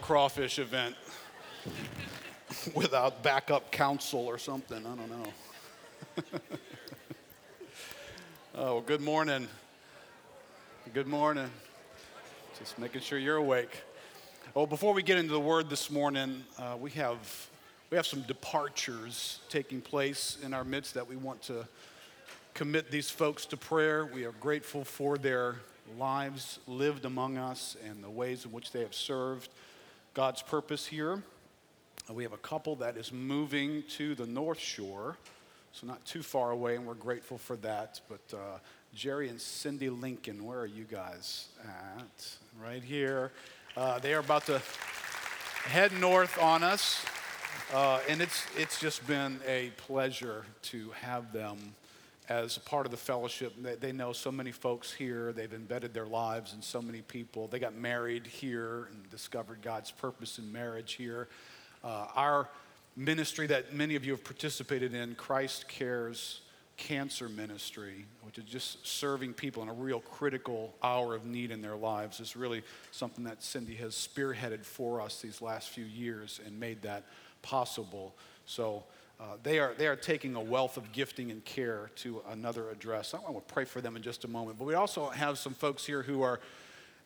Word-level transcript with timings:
crawfish 0.00 0.58
event 0.58 0.96
without 2.74 3.22
backup 3.22 3.70
counsel 3.70 4.20
or 4.20 4.38
something. 4.38 4.78
I 4.78 4.94
don't 4.94 5.10
know. 5.10 6.40
oh, 8.54 8.80
good 8.80 9.02
morning. 9.02 9.46
Good 10.94 11.06
morning. 11.06 11.50
Just 12.58 12.78
making 12.78 13.02
sure 13.02 13.18
you're 13.18 13.36
awake. 13.36 13.82
Well, 14.54 14.66
before 14.66 14.94
we 14.94 15.02
get 15.02 15.18
into 15.18 15.32
the 15.32 15.40
word 15.40 15.68
this 15.68 15.90
morning, 15.90 16.42
uh, 16.58 16.74
we 16.80 16.90
have 16.92 17.50
we 17.90 17.96
have 17.98 18.06
some 18.06 18.22
departures 18.22 19.40
taking 19.50 19.82
place 19.82 20.38
in 20.42 20.54
our 20.54 20.64
midst 20.64 20.94
that 20.94 21.06
we 21.06 21.16
want 21.16 21.42
to 21.42 21.68
commit 22.54 22.90
these 22.90 23.10
folks 23.10 23.44
to 23.44 23.58
prayer. 23.58 24.06
We 24.06 24.24
are 24.24 24.32
grateful 24.40 24.84
for 24.84 25.18
their 25.18 25.56
lives 25.98 26.60
lived 26.66 27.04
among 27.04 27.36
us 27.36 27.76
and 27.86 28.02
the 28.02 28.08
ways 28.08 28.46
in 28.46 28.52
which 28.52 28.72
they 28.72 28.80
have 28.80 28.94
served 28.94 29.50
God's 30.14 30.42
purpose 30.42 30.86
here. 30.86 31.22
Uh, 32.08 32.12
we 32.12 32.22
have 32.22 32.34
a 32.34 32.38
couple 32.38 32.76
that 32.76 32.98
is 32.98 33.12
moving 33.12 33.82
to 33.96 34.14
the 34.14 34.26
North 34.26 34.58
Shore, 34.58 35.16
so 35.72 35.86
not 35.86 36.04
too 36.04 36.22
far 36.22 36.50
away, 36.50 36.76
and 36.76 36.86
we're 36.86 36.92
grateful 36.92 37.38
for 37.38 37.56
that. 37.56 37.98
But 38.10 38.36
uh, 38.36 38.58
Jerry 38.94 39.30
and 39.30 39.40
Cindy 39.40 39.88
Lincoln, 39.88 40.44
where 40.44 40.60
are 40.60 40.66
you 40.66 40.84
guys 40.84 41.48
at? 41.64 42.36
Right 42.62 42.82
here. 42.82 43.32
Uh, 43.74 44.00
they 44.00 44.12
are 44.12 44.20
about 44.20 44.44
to 44.46 44.60
head 45.64 45.92
north 45.98 46.38
on 46.38 46.62
us, 46.62 47.02
uh, 47.72 48.00
and 48.06 48.20
it's, 48.20 48.44
it's 48.54 48.78
just 48.78 49.06
been 49.06 49.40
a 49.46 49.70
pleasure 49.78 50.44
to 50.64 50.90
have 50.90 51.32
them 51.32 51.56
as 52.32 52.56
a 52.56 52.60
part 52.60 52.86
of 52.86 52.90
the 52.90 52.96
fellowship. 52.96 53.52
They, 53.60 53.74
they, 53.74 53.92
know 53.92 54.12
so 54.14 54.32
many 54.32 54.52
folks 54.52 54.90
here. 54.90 55.32
They've 55.32 55.52
embedded 55.52 55.92
their 55.92 56.06
lives 56.06 56.54
in 56.54 56.62
so 56.62 56.80
many 56.80 57.02
people. 57.02 57.46
They 57.46 57.58
got 57.58 57.74
married 57.74 58.26
here 58.26 58.88
and 58.90 59.10
discovered 59.10 59.60
God's 59.60 59.90
purpose 59.90 60.38
in 60.38 60.50
marriage 60.50 60.94
here. 60.94 61.28
Uh, 61.84 62.06
our 62.14 62.48
ministry 62.96 63.46
that 63.48 63.74
many 63.74 63.96
of 63.96 64.04
you 64.06 64.12
have 64.12 64.24
participated 64.24 64.94
in, 64.94 65.14
Christ 65.14 65.68
Cares 65.68 66.40
Cancer 66.78 67.28
Ministry, 67.28 68.06
which 68.22 68.38
is 68.38 68.44
just 68.44 68.86
serving 68.86 69.34
people 69.34 69.62
in 69.62 69.68
a 69.68 69.74
real 69.74 70.00
critical 70.00 70.74
hour 70.82 71.14
of 71.14 71.26
need 71.26 71.50
in 71.50 71.60
their 71.60 71.76
lives, 71.76 72.18
is 72.18 72.34
really 72.34 72.62
something 72.92 73.24
that 73.24 73.42
Cindy 73.42 73.74
has 73.74 73.92
spearheaded 73.92 74.64
for 74.64 75.02
us 75.02 75.20
these 75.20 75.42
last 75.42 75.68
few 75.68 75.84
years 75.84 76.40
and 76.46 76.58
made 76.58 76.80
that 76.82 77.04
possible. 77.42 78.14
So, 78.46 78.84
uh, 79.22 79.36
they, 79.44 79.60
are, 79.60 79.72
they 79.78 79.86
are 79.86 79.94
taking 79.94 80.34
a 80.34 80.40
wealth 80.40 80.76
of 80.76 80.90
gifting 80.90 81.30
and 81.30 81.44
care 81.44 81.92
to 81.94 82.22
another 82.30 82.70
address. 82.70 83.14
I 83.14 83.18
want 83.18 83.46
to 83.46 83.54
pray 83.54 83.64
for 83.64 83.80
them 83.80 83.94
in 83.94 84.02
just 84.02 84.24
a 84.24 84.28
moment. 84.28 84.58
But 84.58 84.64
we 84.64 84.74
also 84.74 85.10
have 85.10 85.38
some 85.38 85.54
folks 85.54 85.86
here 85.86 86.02
who 86.02 86.22
are 86.22 86.40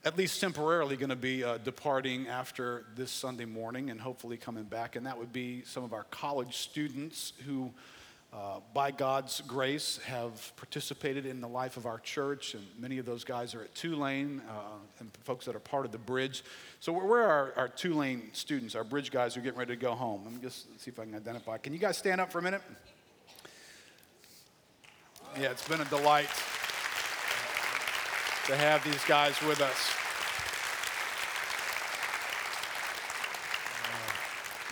at 0.03 0.17
least 0.17 0.41
temporarily 0.41 0.97
going 0.97 1.11
to 1.11 1.17
be 1.17 1.45
uh, 1.45 1.59
departing 1.59 2.27
after 2.27 2.87
this 2.95 3.11
Sunday 3.11 3.45
morning 3.45 3.91
and 3.91 4.01
hopefully 4.01 4.39
coming 4.39 4.65
back. 4.65 4.97
And 4.97 5.05
that 5.05 5.19
would 5.19 5.33
be 5.33 5.63
some 5.67 5.85
of 5.85 5.93
our 5.93 6.05
college 6.05 6.57
students 6.57 7.35
who 7.45 7.71
uh, 8.37 8.61
by 8.75 8.91
God's 8.91 9.41
grace, 9.47 9.99
have 10.05 10.53
participated 10.57 11.25
in 11.25 11.41
the 11.41 11.49
life 11.49 11.79
of 11.79 11.87
our 11.87 11.99
church, 11.99 12.53
and 12.53 12.63
many 12.79 12.99
of 12.99 13.07
those 13.07 13.25
guys 13.25 13.55
are 13.55 13.63
at 13.63 13.75
Tulane, 13.75 14.43
uh, 14.47 14.77
and 14.99 15.11
folks 15.25 15.47
that 15.47 15.57
are 15.57 15.61
part 15.61 15.87
of 15.87 15.93
the 15.93 15.99
bridge. 15.99 16.45
So, 16.81 16.93
where 16.93 17.23
are 17.23 17.31
our, 17.31 17.53
our 17.57 17.69
Tulane 17.69 18.29
students, 18.33 18.75
our 18.75 18.85
bridge 18.85 19.11
guys 19.11 19.35
who 19.35 19.41
are 19.41 19.45
getting 19.45 19.59
ready 19.59 19.75
to 19.75 19.81
go 19.81 19.95
home? 19.95 20.23
Let 20.25 20.35
me 20.35 20.41
just 20.43 20.67
see 20.81 20.91
if 20.91 21.01
I 21.01 21.05
can 21.05 21.15
identify. 21.15 21.57
Can 21.57 21.73
you 21.73 21.79
guys 21.79 21.97
stand 21.97 22.21
up 22.21 22.31
for 22.31 22.41
a 22.41 22.43
minute? 22.43 22.61
Yeah, 25.41 25.51
it's 25.51 25.67
been 25.67 25.81
a 25.81 25.87
delight 25.87 26.29
to 28.47 28.57
have 28.57 28.85
these 28.85 29.05
guys 29.07 29.41
with 29.43 29.63
us. 29.63 30.06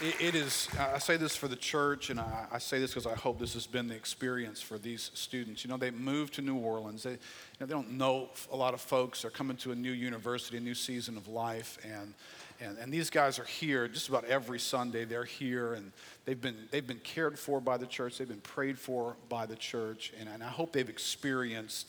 It 0.04 0.34
is, 0.34 0.68
I 0.78 0.98
say 0.98 1.16
this 1.16 1.34
for 1.34 1.48
the 1.48 1.56
church, 1.56 2.10
and 2.10 2.20
I, 2.20 2.46
I 2.52 2.58
say 2.58 2.78
this 2.78 2.90
because 2.90 3.06
I 3.06 3.14
hope 3.14 3.38
this 3.38 3.54
has 3.54 3.66
been 3.66 3.88
the 3.88 3.94
experience 3.94 4.60
for 4.60 4.76
these 4.76 5.10
students. 5.14 5.64
You 5.64 5.70
know, 5.70 5.76
they 5.76 5.90
moved 5.90 6.34
to 6.34 6.42
New 6.42 6.56
Orleans. 6.56 7.04
They, 7.04 7.12
you 7.12 7.18
know, 7.60 7.66
they 7.66 7.72
don't 7.72 7.92
know 7.92 8.28
a 8.52 8.56
lot 8.56 8.74
of 8.74 8.80
folks. 8.80 9.22
They're 9.22 9.30
coming 9.30 9.56
to 9.58 9.72
a 9.72 9.74
new 9.74 9.92
university, 9.92 10.58
a 10.58 10.60
new 10.60 10.74
season 10.74 11.16
of 11.16 11.28
life. 11.28 11.78
And, 11.84 12.14
and, 12.60 12.76
and 12.78 12.92
these 12.92 13.08
guys 13.08 13.38
are 13.38 13.44
here 13.44 13.88
just 13.88 14.08
about 14.08 14.24
every 14.26 14.58
Sunday. 14.58 15.04
They're 15.04 15.24
here, 15.24 15.74
and 15.74 15.92
they've 16.26 16.40
been, 16.40 16.68
they've 16.70 16.86
been 16.86 17.00
cared 17.00 17.38
for 17.38 17.60
by 17.60 17.78
the 17.78 17.86
church. 17.86 18.18
They've 18.18 18.28
been 18.28 18.40
prayed 18.40 18.78
for 18.78 19.16
by 19.28 19.46
the 19.46 19.56
church. 19.56 20.12
And, 20.20 20.28
and 20.28 20.42
I 20.42 20.48
hope 20.48 20.72
they've 20.72 20.88
experienced 20.88 21.88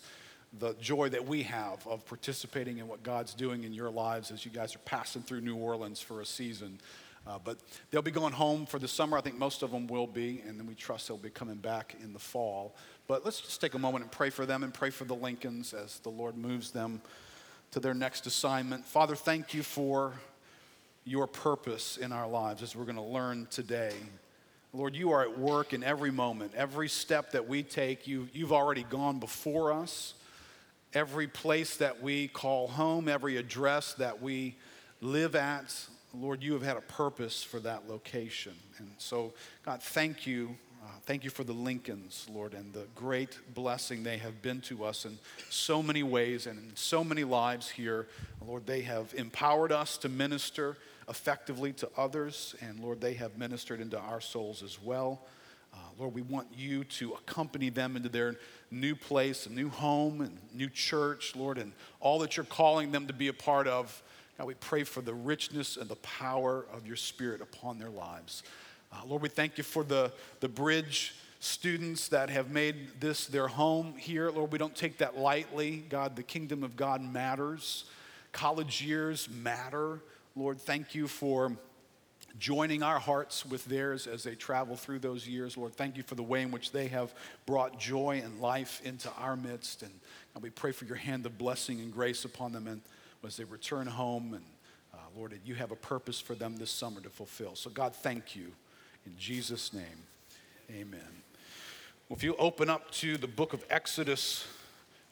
the 0.59 0.73
joy 0.79 1.09
that 1.09 1.27
we 1.27 1.43
have 1.43 1.85
of 1.85 2.05
participating 2.05 2.77
in 2.77 2.87
what 2.87 3.03
God's 3.03 3.33
doing 3.33 3.65
in 3.65 3.73
your 3.73 3.89
lives 3.89 4.31
as 4.31 4.45
you 4.45 4.51
guys 4.51 4.73
are 4.73 4.79
passing 4.79 5.21
through 5.21 5.41
New 5.41 5.57
Orleans 5.57 5.99
for 5.99 6.21
a 6.21 6.25
season. 6.25 6.79
Uh, 7.27 7.39
but 7.43 7.57
they'll 7.89 8.01
be 8.03 8.11
going 8.11 8.33
home 8.33 8.65
for 8.65 8.77
the 8.77 8.87
summer. 8.87 9.17
I 9.17 9.21
think 9.21 9.37
most 9.37 9.63
of 9.63 9.71
them 9.71 9.87
will 9.87 10.05
be, 10.07 10.43
and 10.47 10.59
then 10.59 10.67
we 10.67 10.75
trust 10.75 11.07
they'll 11.07 11.17
be 11.17 11.29
coming 11.29 11.55
back 11.55 11.95
in 12.03 12.13
the 12.13 12.19
fall. 12.19 12.75
But 13.07 13.25
let's 13.25 13.41
just 13.41 13.61
take 13.61 13.73
a 13.73 13.79
moment 13.79 14.03
and 14.03 14.11
pray 14.11 14.29
for 14.29 14.45
them 14.45 14.63
and 14.63 14.73
pray 14.73 14.91
for 14.91 15.05
the 15.05 15.15
Lincolns 15.15 15.73
as 15.73 15.99
the 15.99 16.09
Lord 16.09 16.37
moves 16.37 16.71
them 16.71 17.01
to 17.71 17.79
their 17.79 17.93
next 17.93 18.27
assignment. 18.27 18.85
Father, 18.85 19.15
thank 19.15 19.53
you 19.53 19.63
for 19.63 20.13
your 21.03 21.27
purpose 21.27 21.97
in 21.97 22.11
our 22.11 22.27
lives 22.27 22.61
as 22.61 22.75
we're 22.75 22.85
going 22.85 22.95
to 22.95 23.01
learn 23.01 23.47
today. 23.49 23.93
Lord, 24.73 24.95
you 24.95 25.11
are 25.11 25.21
at 25.21 25.37
work 25.37 25.73
in 25.73 25.83
every 25.83 26.11
moment. 26.11 26.53
Every 26.55 26.89
step 26.89 27.31
that 27.31 27.47
we 27.47 27.63
take, 27.63 28.07
you, 28.07 28.27
you've 28.33 28.51
already 28.51 28.83
gone 28.83 29.19
before 29.19 29.71
us. 29.71 30.15
Every 30.93 31.27
place 31.27 31.77
that 31.77 32.01
we 32.01 32.27
call 32.27 32.67
home, 32.67 33.07
every 33.07 33.37
address 33.37 33.93
that 33.95 34.21
we 34.21 34.55
live 35.01 35.35
at, 35.35 35.73
Lord, 36.21 36.43
you 36.43 36.53
have 36.53 36.63
had 36.63 36.77
a 36.77 36.81
purpose 36.81 37.43
for 37.43 37.59
that 37.61 37.89
location. 37.89 38.53
And 38.77 38.89
so, 38.97 39.33
God, 39.65 39.81
thank 39.81 40.25
you. 40.25 40.55
Uh, 40.83 40.87
thank 41.03 41.23
you 41.23 41.29
for 41.29 41.43
the 41.43 41.53
Lincolns, 41.53 42.27
Lord, 42.31 42.53
and 42.53 42.71
the 42.71 42.85
great 42.93 43.39
blessing 43.55 44.03
they 44.03 44.17
have 44.17 44.41
been 44.41 44.61
to 44.61 44.83
us 44.83 45.05
in 45.05 45.17
so 45.49 45.81
many 45.81 46.03
ways 46.03 46.45
and 46.45 46.59
in 46.59 46.75
so 46.75 47.03
many 47.03 47.23
lives 47.23 47.69
here. 47.69 48.07
Lord, 48.45 48.67
they 48.67 48.81
have 48.81 49.13
empowered 49.15 49.71
us 49.71 49.97
to 49.97 50.09
minister 50.09 50.77
effectively 51.09 51.73
to 51.73 51.89
others, 51.97 52.55
and 52.61 52.79
Lord, 52.79 53.01
they 53.01 53.13
have 53.15 53.37
ministered 53.37 53.81
into 53.81 53.97
our 53.97 54.21
souls 54.21 54.61
as 54.61 54.81
well. 54.81 55.21
Uh, 55.73 55.77
Lord, 55.99 56.13
we 56.13 56.21
want 56.21 56.47
you 56.55 56.83
to 56.83 57.13
accompany 57.13 57.69
them 57.69 57.95
into 57.95 58.09
their 58.09 58.35
new 58.71 58.95
place, 58.95 59.45
a 59.45 59.51
new 59.51 59.69
home, 59.69 60.21
and 60.21 60.37
new 60.53 60.69
church, 60.69 61.35
Lord, 61.35 61.57
and 61.57 61.73
all 61.99 62.19
that 62.19 62.37
you're 62.37 62.45
calling 62.45 62.91
them 62.91 63.07
to 63.07 63.13
be 63.13 63.27
a 63.27 63.33
part 63.33 63.67
of. 63.67 64.01
God, 64.37 64.47
we 64.47 64.53
pray 64.55 64.83
for 64.83 65.01
the 65.01 65.13
richness 65.13 65.77
and 65.77 65.89
the 65.89 65.95
power 65.97 66.65
of 66.73 66.85
your 66.85 66.97
spirit 66.97 67.41
upon 67.41 67.79
their 67.79 67.89
lives. 67.89 68.43
Uh, 68.91 68.97
Lord, 69.07 69.21
we 69.21 69.29
thank 69.29 69.57
you 69.57 69.63
for 69.63 69.83
the, 69.83 70.11
the 70.41 70.49
bridge 70.49 71.15
students 71.39 72.07
that 72.09 72.29
have 72.29 72.49
made 72.49 72.99
this 72.99 73.27
their 73.27 73.47
home 73.47 73.93
here. 73.97 74.31
Lord, 74.31 74.51
we 74.51 74.57
don't 74.57 74.75
take 74.75 74.97
that 74.97 75.17
lightly. 75.17 75.85
God, 75.89 76.15
the 76.15 76.23
kingdom 76.23 76.63
of 76.63 76.75
God 76.75 77.01
matters. 77.01 77.85
College 78.31 78.81
years 78.81 79.29
matter. 79.29 80.01
Lord, 80.35 80.59
thank 80.59 80.95
you 80.95 81.07
for 81.07 81.53
joining 82.37 82.83
our 82.83 82.99
hearts 82.99 83.45
with 83.45 83.63
theirs 83.65 84.07
as 84.07 84.23
they 84.23 84.35
travel 84.35 84.75
through 84.75 84.99
those 84.99 85.27
years. 85.27 85.55
Lord, 85.55 85.73
thank 85.73 85.95
you 85.95 86.03
for 86.03 86.15
the 86.15 86.23
way 86.23 86.41
in 86.41 86.51
which 86.51 86.71
they 86.71 86.87
have 86.87 87.13
brought 87.45 87.79
joy 87.79 88.21
and 88.23 88.41
life 88.41 88.81
into 88.83 89.09
our 89.17 89.37
midst. 89.37 89.83
And 89.83 89.91
God, 90.33 90.43
we 90.43 90.49
pray 90.49 90.71
for 90.71 90.85
your 90.85 90.97
hand 90.97 91.25
of 91.25 91.37
blessing 91.37 91.79
and 91.79 91.93
grace 91.93 92.25
upon 92.25 92.51
them. 92.51 92.67
And 92.67 92.81
as 93.25 93.37
they 93.37 93.43
return 93.43 93.87
home. 93.87 94.33
And 94.33 94.43
uh, 94.93 94.97
Lord, 95.17 95.37
you 95.45 95.55
have 95.55 95.71
a 95.71 95.75
purpose 95.75 96.19
for 96.19 96.35
them 96.35 96.57
this 96.57 96.71
summer 96.71 97.01
to 97.01 97.09
fulfill. 97.09 97.55
So, 97.55 97.69
God, 97.69 97.95
thank 97.95 98.35
you. 98.35 98.51
In 99.05 99.13
Jesus' 99.17 99.73
name, 99.73 99.83
amen. 100.71 100.99
Well, 102.09 102.17
if 102.17 102.23
you 102.23 102.35
open 102.37 102.69
up 102.69 102.91
to 102.91 103.17
the 103.17 103.27
book 103.27 103.53
of 103.53 103.63
Exodus, 103.69 104.47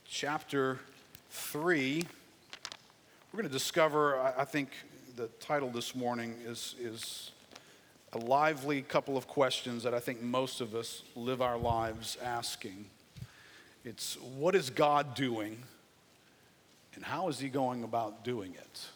chapter 0.05 0.79
3, 1.29 2.03
we're 3.31 3.37
going 3.37 3.49
to 3.49 3.53
discover, 3.53 4.19
I 4.37 4.45
think 4.45 4.69
the 5.15 5.27
title 5.39 5.69
this 5.69 5.95
morning 5.95 6.35
is, 6.45 6.75
is 6.79 7.31
a 8.13 8.17
lively 8.19 8.81
couple 8.83 9.17
of 9.17 9.27
questions 9.27 9.83
that 9.83 9.93
I 9.93 9.99
think 9.99 10.21
most 10.21 10.61
of 10.61 10.75
us 10.75 11.03
live 11.15 11.41
our 11.41 11.57
lives 11.57 12.17
asking. 12.23 12.85
It's 13.83 14.17
what 14.37 14.55
is 14.55 14.69
God 14.69 15.15
doing 15.15 15.63
and 16.95 17.03
how 17.03 17.27
is 17.27 17.39
he 17.39 17.49
going 17.49 17.83
about 17.83 18.23
doing 18.23 18.53
it? 18.53 18.87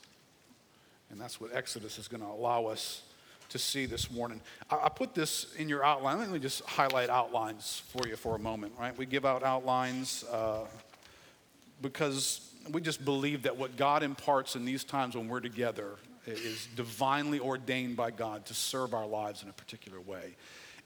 And 1.10 1.20
that's 1.20 1.40
what 1.40 1.54
Exodus 1.54 1.98
is 1.98 2.08
going 2.08 2.22
to 2.22 2.28
allow 2.28 2.66
us 2.66 3.02
to 3.50 3.58
see 3.58 3.86
this 3.86 4.12
morning. 4.12 4.42
I, 4.70 4.90
put 4.90 5.16
this 5.16 5.54
in 5.56 5.70
your 5.70 5.84
outline. 5.84 6.20
Let 6.20 6.30
me 6.30 6.40
just 6.40 6.64
highlight 6.64 7.10
outlines 7.10 7.82
for 7.88 8.06
you 8.08 8.18
for 8.18 8.36
a 8.36 8.40
moment, 8.40 8.74
right? 8.78 8.98
We 8.98 9.06
give 9.06 9.26
out 9.26 9.42
outlines 9.42 10.26
uh, 10.32 10.66
because 11.82 12.42
we 12.72 12.82
just 12.82 13.06
believe 13.06 13.44
that 13.44 13.56
what 13.56 13.78
God 13.78 14.04
imparts 14.04 14.56
in 14.56 14.66
these 14.66 14.84
times 14.84 15.16
when 15.16 15.30
we're 15.30 15.40
together 15.40 15.92
is 16.26 16.68
divinely 16.76 17.40
ordained 17.40 17.96
by 17.96 18.12
God 18.12 18.46
to 18.48 18.54
serve 18.54 18.94
our 18.94 19.08
lives 19.08 19.44
in 19.44 19.50
a 19.50 19.54
particular 19.54 20.02
way. 20.02 20.36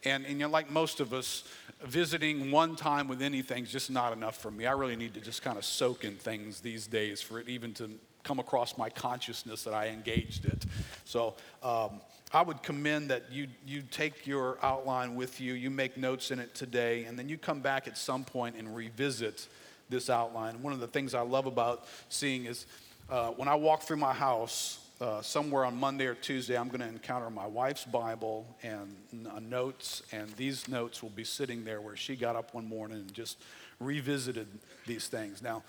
And, 0.03 0.25
and 0.25 0.33
you 0.39 0.47
know, 0.47 0.49
like 0.49 0.71
most 0.71 0.99
of 0.99 1.13
us, 1.13 1.43
visiting 1.83 2.51
one 2.51 2.75
time 2.75 3.07
with 3.07 3.21
anything 3.21 3.63
is 3.63 3.71
just 3.71 3.89
not 3.89 4.13
enough 4.13 4.37
for 4.37 4.51
me. 4.51 4.65
I 4.65 4.73
really 4.73 4.95
need 4.95 5.13
to 5.15 5.19
just 5.19 5.41
kind 5.41 5.57
of 5.57 5.65
soak 5.65 6.03
in 6.03 6.15
things 6.15 6.59
these 6.61 6.87
days 6.87 7.21
for 7.21 7.39
it 7.39 7.49
even 7.49 7.73
to 7.75 7.89
come 8.23 8.39
across 8.39 8.77
my 8.77 8.89
consciousness 8.89 9.63
that 9.63 9.73
I 9.73 9.87
engaged 9.87 10.45
it. 10.45 10.65
So 11.05 11.33
um, 11.63 12.01
I 12.33 12.43
would 12.43 12.61
commend 12.61 13.09
that 13.09 13.31
you, 13.31 13.47
you 13.65 13.81
take 13.81 14.27
your 14.27 14.57
outline 14.61 15.15
with 15.15 15.41
you, 15.41 15.53
you 15.53 15.69
make 15.69 15.97
notes 15.97 16.29
in 16.31 16.39
it 16.39 16.53
today, 16.53 17.05
and 17.05 17.17
then 17.17 17.27
you 17.27 17.37
come 17.37 17.61
back 17.61 17.87
at 17.87 17.97
some 17.97 18.23
point 18.23 18.55
and 18.57 18.75
revisit 18.75 19.47
this 19.89 20.09
outline. 20.09 20.61
One 20.61 20.71
of 20.71 20.79
the 20.79 20.87
things 20.87 21.13
I 21.13 21.21
love 21.21 21.47
about 21.47 21.85
seeing 22.09 22.45
is 22.45 22.67
uh, 23.09 23.31
when 23.31 23.47
I 23.47 23.55
walk 23.55 23.81
through 23.81 23.97
my 23.97 24.13
house, 24.13 24.80
uh, 25.01 25.21
somewhere 25.21 25.65
on 25.65 25.75
Monday 25.75 26.05
or 26.05 26.13
Tuesday, 26.13 26.55
I'm 26.55 26.67
going 26.67 26.81
to 26.81 26.87
encounter 26.87 27.29
my 27.31 27.47
wife's 27.47 27.85
Bible 27.85 28.45
and 28.61 28.95
uh, 29.27 29.39
notes, 29.39 30.03
and 30.11 30.29
these 30.37 30.67
notes 30.67 31.01
will 31.01 31.09
be 31.09 31.23
sitting 31.23 31.65
there 31.65 31.81
where 31.81 31.95
she 31.95 32.15
got 32.15 32.35
up 32.35 32.53
one 32.53 32.67
morning 32.67 32.97
and 32.97 33.13
just 33.13 33.39
revisited 33.79 34.47
these 34.85 35.07
things. 35.07 35.41
Now, 35.41 35.63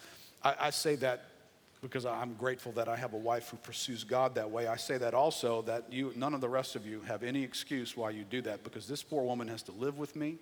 I, 0.45 0.55
I 0.61 0.71
say 0.71 0.97
that 0.97 1.25
because 1.81 2.05
I'm 2.05 2.35
grateful 2.35 2.73
that 2.73 2.89
I 2.89 2.95
have 2.95 3.15
a 3.15 3.19
wife 3.19 3.49
who 3.49 3.57
pursues 3.57 4.05
God 4.05 4.37
that 4.37 4.51
way. 4.51 4.69
I 4.69 4.77
say 4.77 4.99
that 4.99 5.15
also 5.15 5.63
that 5.63 5.91
you, 5.91 6.13
none 6.15 6.35
of 6.35 6.41
the 6.41 6.49
rest 6.49 6.77
of 6.77 6.87
you 6.87 7.01
have 7.09 7.25
any 7.25 7.43
excuse 7.43 7.97
why 7.97 8.11
you 8.11 8.23
do 8.23 8.43
that 8.43 8.63
because 8.63 8.87
this 8.87 9.03
poor 9.03 9.25
woman 9.25 9.49
has 9.49 9.63
to 9.65 9.73
live 9.73 9.99
with 9.99 10.15
me. 10.15 10.37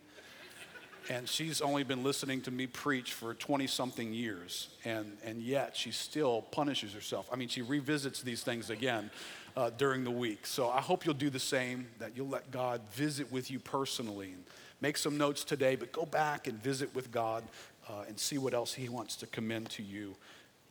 And 1.09 1.29
she's 1.29 1.61
only 1.61 1.83
been 1.83 2.03
listening 2.03 2.41
to 2.43 2.51
me 2.51 2.67
preach 2.67 3.13
for 3.13 3.35
20 3.35 3.67
something 3.67 4.13
years. 4.13 4.69
And, 4.85 5.17
and 5.25 5.43
yet 5.43 5.77
she 5.77 5.91
still 5.91 6.43
punishes 6.43 6.93
herself. 6.93 7.29
I 7.33 7.37
mean, 7.37 7.49
she 7.49 7.63
revisits 7.63 8.23
these 8.23 8.43
things 8.43 8.71
again 8.71 9.11
uh, 9.57 9.71
during 9.71 10.05
the 10.05 10.11
week. 10.11 10.47
So 10.47 10.69
I 10.69 10.81
hope 10.81 11.05
you'll 11.05 11.15
do 11.15 11.31
the 11.31 11.41
same, 11.41 11.89
that 11.99 12.17
you'll 12.17 12.29
let 12.29 12.51
God 12.51 12.81
visit 12.93 13.33
with 13.33 13.51
you 13.51 13.59
personally. 13.59 14.33
And 14.33 14.45
make 14.81 14.97
some 14.97 15.19
notes 15.19 15.45
today, 15.45 15.77
but 15.77 15.93
go 15.93 16.05
back 16.05 16.47
and 16.47 16.63
visit 16.63 16.95
with 16.95 17.11
God 17.11 17.45
uh, 17.89 18.05
and 18.09 18.19
see 18.19 18.39
what 18.39 18.55
else 18.55 18.75
He 18.75 18.89
wants 18.89 19.17
to 19.17 19.27
commend 19.27 19.71
to 19.71 19.83
you 19.83 20.15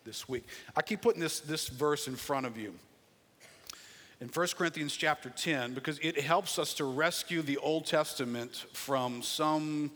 this 0.05 0.27
week. 0.27 0.45
I 0.75 0.81
keep 0.81 1.01
putting 1.01 1.21
this, 1.21 1.39
this 1.39 1.67
verse 1.67 2.07
in 2.07 2.15
front 2.15 2.45
of 2.45 2.57
you 2.57 2.73
in 4.21 4.27
1 4.27 4.47
Corinthians 4.57 4.95
chapter 4.95 5.29
10 5.29 5.73
because 5.73 5.99
it 5.99 6.19
helps 6.19 6.59
us 6.59 6.73
to 6.75 6.85
rescue 6.85 7.41
the 7.41 7.57
Old 7.57 7.85
Testament 7.85 8.65
from 8.73 9.21
some 9.21 9.91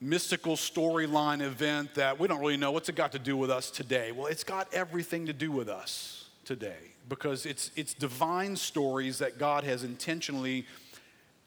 mystical 0.00 0.54
storyline 0.54 1.42
event 1.42 1.94
that 1.94 2.18
we 2.18 2.28
don't 2.28 2.40
really 2.40 2.56
know 2.56 2.70
what's 2.70 2.88
it 2.88 2.94
got 2.94 3.12
to 3.12 3.18
do 3.18 3.36
with 3.36 3.50
us 3.50 3.70
today. 3.70 4.12
Well, 4.12 4.26
it's 4.26 4.44
got 4.44 4.72
everything 4.72 5.26
to 5.26 5.32
do 5.32 5.50
with 5.50 5.68
us 5.68 6.28
today 6.44 6.76
because 7.08 7.46
it's, 7.46 7.70
it's 7.74 7.94
divine 7.94 8.54
stories 8.54 9.18
that 9.18 9.38
God 9.38 9.64
has 9.64 9.82
intentionally 9.82 10.66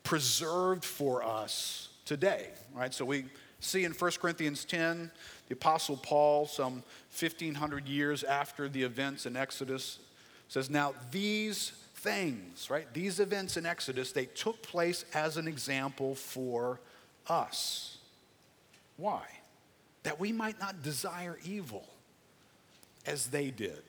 preserved 0.03 0.83
for 0.83 1.23
us 1.23 1.89
today, 2.05 2.47
right? 2.75 2.93
So 2.93 3.05
we 3.05 3.25
see 3.59 3.85
in 3.85 3.93
1 3.93 4.11
Corinthians 4.19 4.65
10 4.65 5.11
the 5.47 5.53
Apostle 5.53 5.97
Paul, 5.97 6.45
some 6.45 6.83
1,500 7.17 7.87
years 7.87 8.23
after 8.23 8.69
the 8.69 8.83
events 8.83 9.25
in 9.25 9.35
Exodus, 9.35 9.99
says, 10.47 10.69
Now 10.69 10.93
these 11.11 11.71
things, 11.95 12.69
right, 12.69 12.91
these 12.93 13.19
events 13.19 13.57
in 13.57 13.65
Exodus, 13.65 14.11
they 14.11 14.25
took 14.25 14.61
place 14.61 15.05
as 15.13 15.37
an 15.37 15.47
example 15.47 16.15
for 16.15 16.79
us. 17.27 17.90
Why? 19.01 19.23
That 20.03 20.19
we 20.19 20.31
might 20.31 20.59
not 20.59 20.83
desire 20.83 21.39
evil 21.43 21.87
as 23.07 23.27
they 23.27 23.49
did. 23.49 23.81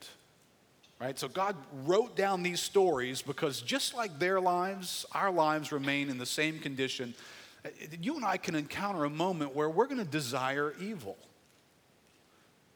Right? 0.99 1.19
So 1.19 1.27
God 1.27 1.55
wrote 1.85 2.15
down 2.15 2.41
these 2.41 2.59
stories 2.59 3.21
because 3.21 3.61
just 3.61 3.93
like 3.93 4.17
their 4.17 4.41
lives, 4.41 5.05
our 5.11 5.31
lives 5.31 5.71
remain 5.71 6.09
in 6.09 6.17
the 6.17 6.25
same 6.25 6.59
condition. 6.59 7.13
You 8.01 8.15
and 8.15 8.25
I 8.25 8.37
can 8.37 8.55
encounter 8.55 9.05
a 9.05 9.09
moment 9.09 9.55
where 9.55 9.69
we're 9.69 9.85
going 9.85 10.03
to 10.03 10.11
desire 10.11 10.73
evil 10.81 11.17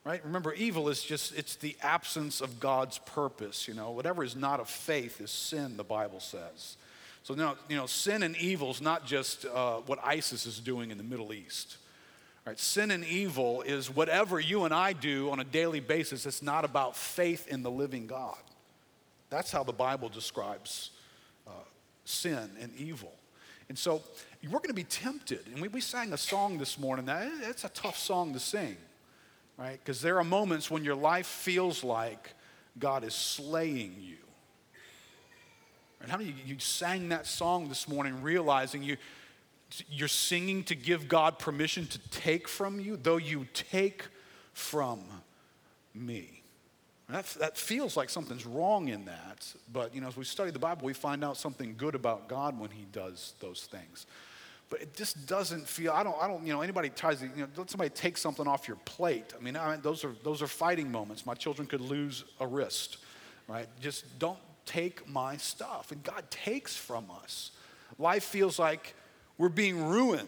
right 0.08 0.24
remember 0.24 0.54
evil 0.54 0.88
is 0.88 1.04
just 1.04 1.38
it's 1.38 1.58
the 1.58 1.76
absence 1.82 2.40
of 2.40 2.62
god's 2.62 2.98
purpose 3.00 3.68
you 3.68 3.74
know 3.74 3.92
whatever 3.92 4.24
is 4.24 4.38
not 4.38 4.62
of 4.62 4.70
faith 4.70 5.20
is 5.20 5.30
sin 5.30 5.76
the 5.76 5.84
bible 5.84 6.22
says 6.22 6.78
so 7.24 7.34
now 7.34 7.56
you 7.68 7.76
know 7.76 7.86
sin 7.86 8.24
and 8.24 8.38
evil 8.38 8.72
is 8.72 8.82
not 8.82 9.06
just 9.06 9.46
uh, 9.46 9.78
what 9.86 10.00
isis 10.04 10.46
is 10.46 10.60
doing 10.60 10.92
in 10.92 10.98
the 10.98 11.04
middle 11.04 11.34
east 11.34 11.78
right 12.48 12.60
sin 12.60 12.92
and 12.92 13.06
evil 13.06 13.62
is 13.62 13.94
whatever 13.94 14.40
you 14.40 14.64
and 14.64 14.74
i 14.74 14.94
do 14.94 15.30
on 15.30 15.40
a 15.40 15.44
daily 15.44 15.80
basis. 15.80 16.26
It's 16.26 16.42
not 16.42 16.66
about 16.66 16.96
faith 16.96 17.48
in 17.48 17.62
the 17.62 17.72
living 17.72 18.08
god. 18.08 18.38
That's 19.30 19.52
how 19.52 19.64
the 19.64 19.74
bible 19.74 20.10
describes 20.10 20.92
uh, 21.46 21.52
sin 22.06 22.50
and 22.60 22.74
evil. 22.78 23.14
And 23.70 23.78
so 23.78 24.02
we're 24.44 24.60
going 24.60 24.70
to 24.70 24.74
be 24.74 24.86
tempted. 24.86 25.42
And 25.48 25.62
we, 25.62 25.68
we 25.68 25.82
sang 25.82 26.14
a 26.14 26.18
song 26.18 26.58
this 26.58 26.80
morning. 26.80 27.06
That 27.06 27.30
it's 27.44 27.66
a 27.66 27.70
tough 27.70 27.98
song 27.98 28.34
to 28.34 28.40
sing 28.40 28.78
right? 29.58 29.80
Because 29.84 30.02
there 30.02 30.18
are 30.18 30.24
moments 30.24 30.72
when 30.72 30.84
your 30.84 30.96
life 30.96 31.26
feels 31.26 31.84
like 31.84 32.34
God 32.78 33.04
is 33.04 33.14
slaying 33.14 33.96
you. 34.00 34.18
And 36.00 36.12
how 36.12 36.18
many 36.18 36.30
you, 36.30 36.36
you 36.54 36.60
sang 36.60 37.10
that 37.10 37.26
song 37.26 37.68
this 37.68 37.88
morning 37.88 38.22
realizing 38.22 38.84
you, 38.84 38.98
you're 39.90 40.08
singing 40.08 40.64
to 40.66 40.76
give 40.76 41.08
God 41.08 41.40
permission 41.40 41.88
to 41.88 42.00
take 42.10 42.48
from 42.48 42.80
you, 42.80 42.98
though 42.98 43.18
you 43.18 43.48
take 43.54 44.06
from 44.54 45.04
me. 45.94 46.42
That, 47.10 47.26
that 47.40 47.58
feels 47.58 47.96
like 47.96 48.10
something's 48.10 48.46
wrong 48.46 48.90
in 48.90 49.06
that, 49.06 49.54
but 49.72 49.96
you 49.96 50.02
know, 50.02 50.08
as 50.08 50.18
we 50.18 50.26
study 50.26 50.52
the 50.52 50.60
Bible, 50.60 50.86
we 50.86 50.94
find 50.94 51.24
out 51.24 51.38
something 51.38 51.76
good 51.78 51.96
about 51.96 52.28
God 52.28 52.60
when 52.60 52.70
He 52.70 52.86
does 52.92 53.34
those 53.40 53.68
things. 53.72 54.06
But 54.70 54.82
it 54.82 54.94
just 54.94 55.26
doesn't 55.28 55.66
feel 55.66 55.94
i 55.94 56.04
don't 56.04 56.18
i 56.22 56.28
don't 56.28 56.46
you 56.46 56.52
know 56.52 56.60
anybody 56.60 56.90
tries 56.90 57.20
to 57.20 57.28
you 57.28 57.44
know 57.44 57.48
let 57.56 57.70
somebody 57.70 57.90
take 57.90 58.18
something 58.18 58.46
off 58.46 58.68
your 58.68 58.76
plate. 58.84 59.34
I 59.34 59.42
mean, 59.42 59.56
I 59.56 59.72
mean 59.72 59.82
those 59.82 60.04
are 60.04 60.14
those 60.24 60.42
are 60.42 60.48
fighting 60.48 60.92
moments. 60.92 61.26
My 61.26 61.36
children 61.36 61.70
could 61.70 61.80
lose 61.80 62.26
a 62.42 62.46
wrist 62.46 62.98
right? 63.48 63.68
Just 63.80 64.20
don't 64.20 64.40
take 64.66 65.08
my 65.08 65.38
stuff. 65.38 65.92
And 65.92 66.04
god 66.04 66.30
takes 66.30 66.76
from 66.76 67.06
us. 67.24 67.52
Life 67.98 68.24
feels 68.24 68.60
like 68.60 68.94
we're 69.38 69.50
being 69.50 69.84
ruined 69.84 70.28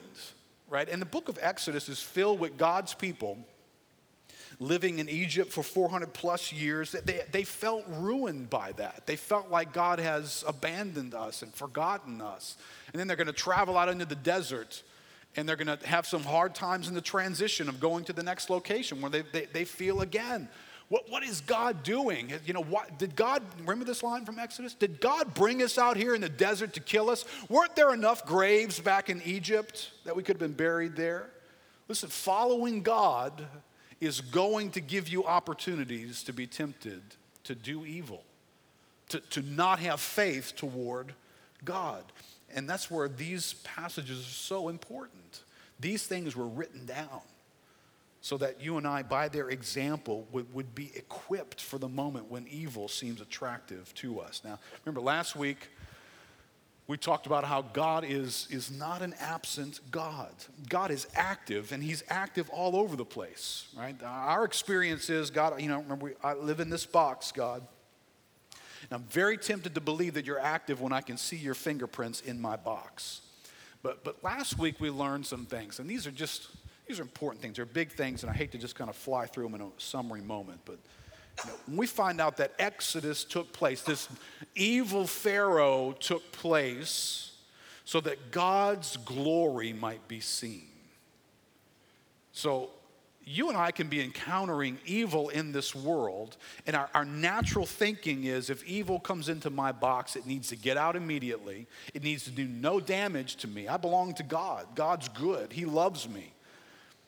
right 0.70 0.90
and 0.90 1.02
the 1.02 1.06
book 1.06 1.30
of 1.30 1.38
exodus 1.42 1.90
is 1.90 2.02
filled 2.02 2.40
with 2.40 2.58
god's 2.58 2.94
people 2.94 3.38
living 4.60 5.00
in 5.00 5.08
Egypt 5.08 5.52
for 5.52 5.64
400 5.64 6.14
plus 6.14 6.52
years, 6.52 6.92
they, 7.06 7.22
they 7.32 7.44
felt 7.44 7.86
ruined 7.88 8.50
by 8.50 8.74
that. 8.74 9.04
They 9.06 9.16
felt 9.16 9.50
like 9.50 9.72
God 9.72 10.00
has 10.00 10.44
abandoned 10.46 11.14
us 11.14 11.42
and 11.42 11.54
forgotten 11.54 12.22
us. 12.22 12.58
And 12.92 13.00
then 13.00 13.08
they're 13.08 13.16
going 13.18 13.28
to 13.28 13.34
travel 13.34 13.78
out 13.78 13.90
into 13.90 14.06
the 14.06 14.16
desert 14.16 14.84
and 15.36 15.48
they're 15.48 15.56
going 15.56 15.78
to 15.78 15.88
have 15.88 16.08
some 16.08 16.24
hard 16.24 16.56
times 16.56 16.88
in 16.88 16.96
the 16.96 17.02
transition 17.02 17.70
of 17.70 17.80
going 17.80 18.04
to 18.06 18.14
the 18.14 18.24
next 18.24 18.50
location 18.50 19.00
where 19.00 19.12
they, 19.12 19.22
they, 19.22 19.46
they 19.46 19.64
feel 19.64 20.02
again, 20.02 20.50
what, 20.90 21.10
what 21.10 21.24
is 21.24 21.42
God 21.42 21.84
doing? 21.84 22.34
You 22.46 22.54
know, 22.54 22.64
what, 22.64 22.98
did 22.98 23.16
God, 23.16 23.44
remember 23.60 23.86
this 23.86 24.02
line 24.02 24.26
from 24.26 24.40
Exodus? 24.40 24.74
Did 24.74 25.00
God 25.00 25.36
bring 25.36 25.62
us 25.62 25.78
out 25.78 25.98
here 25.98 26.16
in 26.16 26.22
the 26.22 26.30
desert 26.30 26.74
to 26.74 26.80
kill 26.80 27.12
us? 27.12 27.26
Weren't 27.48 27.76
there 27.76 27.94
enough 27.94 28.26
graves 28.26 28.80
back 28.80 29.10
in 29.10 29.22
Egypt 29.22 29.92
that 30.06 30.16
we 30.16 30.24
could 30.24 30.36
have 30.36 30.40
been 30.40 30.54
buried 30.54 30.96
there? 30.96 31.30
Listen, 31.88 32.10
following 32.10 32.82
God 32.82 33.46
is 34.02 34.20
going 34.22 34.72
to 34.72 34.82
give 34.82 35.10
you 35.10 35.26
opportunities 35.26 36.24
to 36.24 36.34
be 36.34 36.48
tempted 36.48 37.02
to 37.44 37.54
do 37.54 37.86
evil, 37.86 38.24
to, 39.10 39.20
to 39.20 39.42
not 39.44 39.80
have 39.80 40.00
faith 40.00 40.54
toward 40.56 41.14
God. 41.64 42.04
And 42.54 42.68
that's 42.68 42.90
where 42.90 43.08
these 43.08 43.54
passages 43.64 44.20
are 44.20 44.24
so 44.32 44.70
important. 44.70 45.44
These 45.80 46.08
things 46.08 46.36
were 46.36 46.48
written 46.48 46.88
down 46.88 47.22
so 48.22 48.38
that 48.38 48.62
you 48.62 48.78
and 48.78 48.86
I, 48.86 49.04
by 49.04 49.30
their 49.30 49.50
example, 49.50 50.28
would, 50.32 50.54
would 50.54 50.76
be 50.76 50.92
equipped 50.96 51.62
for 51.62 51.78
the 51.78 51.88
moment 51.88 52.30
when 52.30 52.48
evil 52.48 52.88
seems 52.88 53.22
attractive 53.22 53.94
to 53.96 54.20
us. 54.20 54.42
Now, 54.44 54.60
remember 54.84 55.02
last 55.02 55.36
week, 55.36 55.70
we 56.90 56.98
talked 56.98 57.28
about 57.28 57.44
how 57.44 57.62
God 57.62 58.04
is, 58.04 58.48
is 58.50 58.72
not 58.72 59.04
an 59.04 59.14
absent 59.20 59.80
God. 59.92 60.32
God 60.70 60.90
is 60.90 61.06
active, 61.14 61.72
and 61.72 61.84
He's 61.84 62.04
active 62.10 62.50
all 62.50 62.76
over 62.76 62.96
the 62.96 63.06
place, 63.06 63.68
right? 63.78 63.96
Our 64.04 64.44
experience 64.44 65.08
is 65.10 65.30
God, 65.30 65.62
you 65.62 65.70
know, 65.70 65.82
remember, 65.82 66.06
we, 66.06 66.12
I 66.24 66.34
live 66.34 66.60
in 66.60 66.72
this 66.72 66.88
box, 66.88 67.32
God. 67.32 67.62
And 68.82 68.92
I'm 68.92 69.04
very 69.04 69.38
tempted 69.38 69.76
to 69.76 69.82
believe 69.82 70.16
that 70.16 70.26
you're 70.26 70.40
active 70.40 70.82
when 70.82 70.92
I 70.92 71.02
can 71.02 71.16
see 71.16 71.36
your 71.36 71.54
fingerprints 71.54 72.22
in 72.22 72.42
my 72.42 72.56
box. 72.56 73.22
But, 73.84 74.04
but 74.04 74.24
last 74.24 74.58
week 74.58 74.82
we 74.82 74.90
learned 74.90 75.28
some 75.28 75.46
things, 75.46 75.80
and 75.80 75.88
these 75.88 76.08
are 76.08 76.12
just, 76.12 76.48
these 76.90 77.00
are 77.00 77.04
important 77.04 77.42
things. 77.42 77.58
They're 77.58 77.66
big 77.66 77.92
things, 77.92 78.24
and 78.24 78.32
I 78.32 78.34
hate 78.34 78.52
to 78.54 78.58
just 78.58 78.76
kind 78.76 78.90
of 78.90 78.96
fly 78.96 79.28
through 79.28 79.44
them 79.44 79.56
in 79.56 79.62
a 79.62 79.70
summary 79.78 80.22
moment, 80.22 80.60
but 80.66 80.80
when 81.68 81.78
we 81.78 81.88
find 81.88 82.20
out 82.20 82.38
that 82.38 82.54
Exodus 82.60 83.24
took 83.24 83.54
place, 83.54 83.82
this 83.82 84.10
evil 84.56 85.08
Pharaoh 85.08 85.96
took 85.98 86.32
place 86.34 87.32
so 87.86 88.02
that 88.02 88.32
God's 88.32 88.98
glory 88.98 89.72
might 89.72 90.06
be 90.08 90.20
seen. 90.20 90.68
So, 92.34 92.72
you 93.24 93.50
and 93.50 93.58
I 93.58 93.70
can 93.70 93.88
be 93.88 94.02
encountering 94.04 94.80
evil 94.86 95.30
in 95.30 95.52
this 95.52 95.76
world, 95.76 96.38
and 96.66 96.76
our, 96.76 96.90
our, 96.96 97.06
natural 97.06 97.68
thinking 97.68 98.24
is 98.24 98.50
if 98.50 98.64
evil 98.64 99.00
comes 99.00 99.30
into 99.30 99.52
my 99.52 99.72
box, 99.72 100.16
it 100.16 100.26
needs 100.26 100.50
to 100.50 100.56
get 100.56 100.76
out 100.76 100.96
immediately. 100.96 101.68
It 101.94 102.04
needs 102.04 102.24
to 102.24 102.32
do 102.32 102.46
no 102.46 102.80
damage 102.80 103.36
to 103.38 103.48
me. 103.48 103.68
I 103.68 103.78
belong 103.78 104.16
to 104.16 104.24
God. 104.24 104.66
God's 104.74 105.10
good, 105.10 105.54
He 105.54 105.66
loves 105.66 106.10
me. 106.10 106.34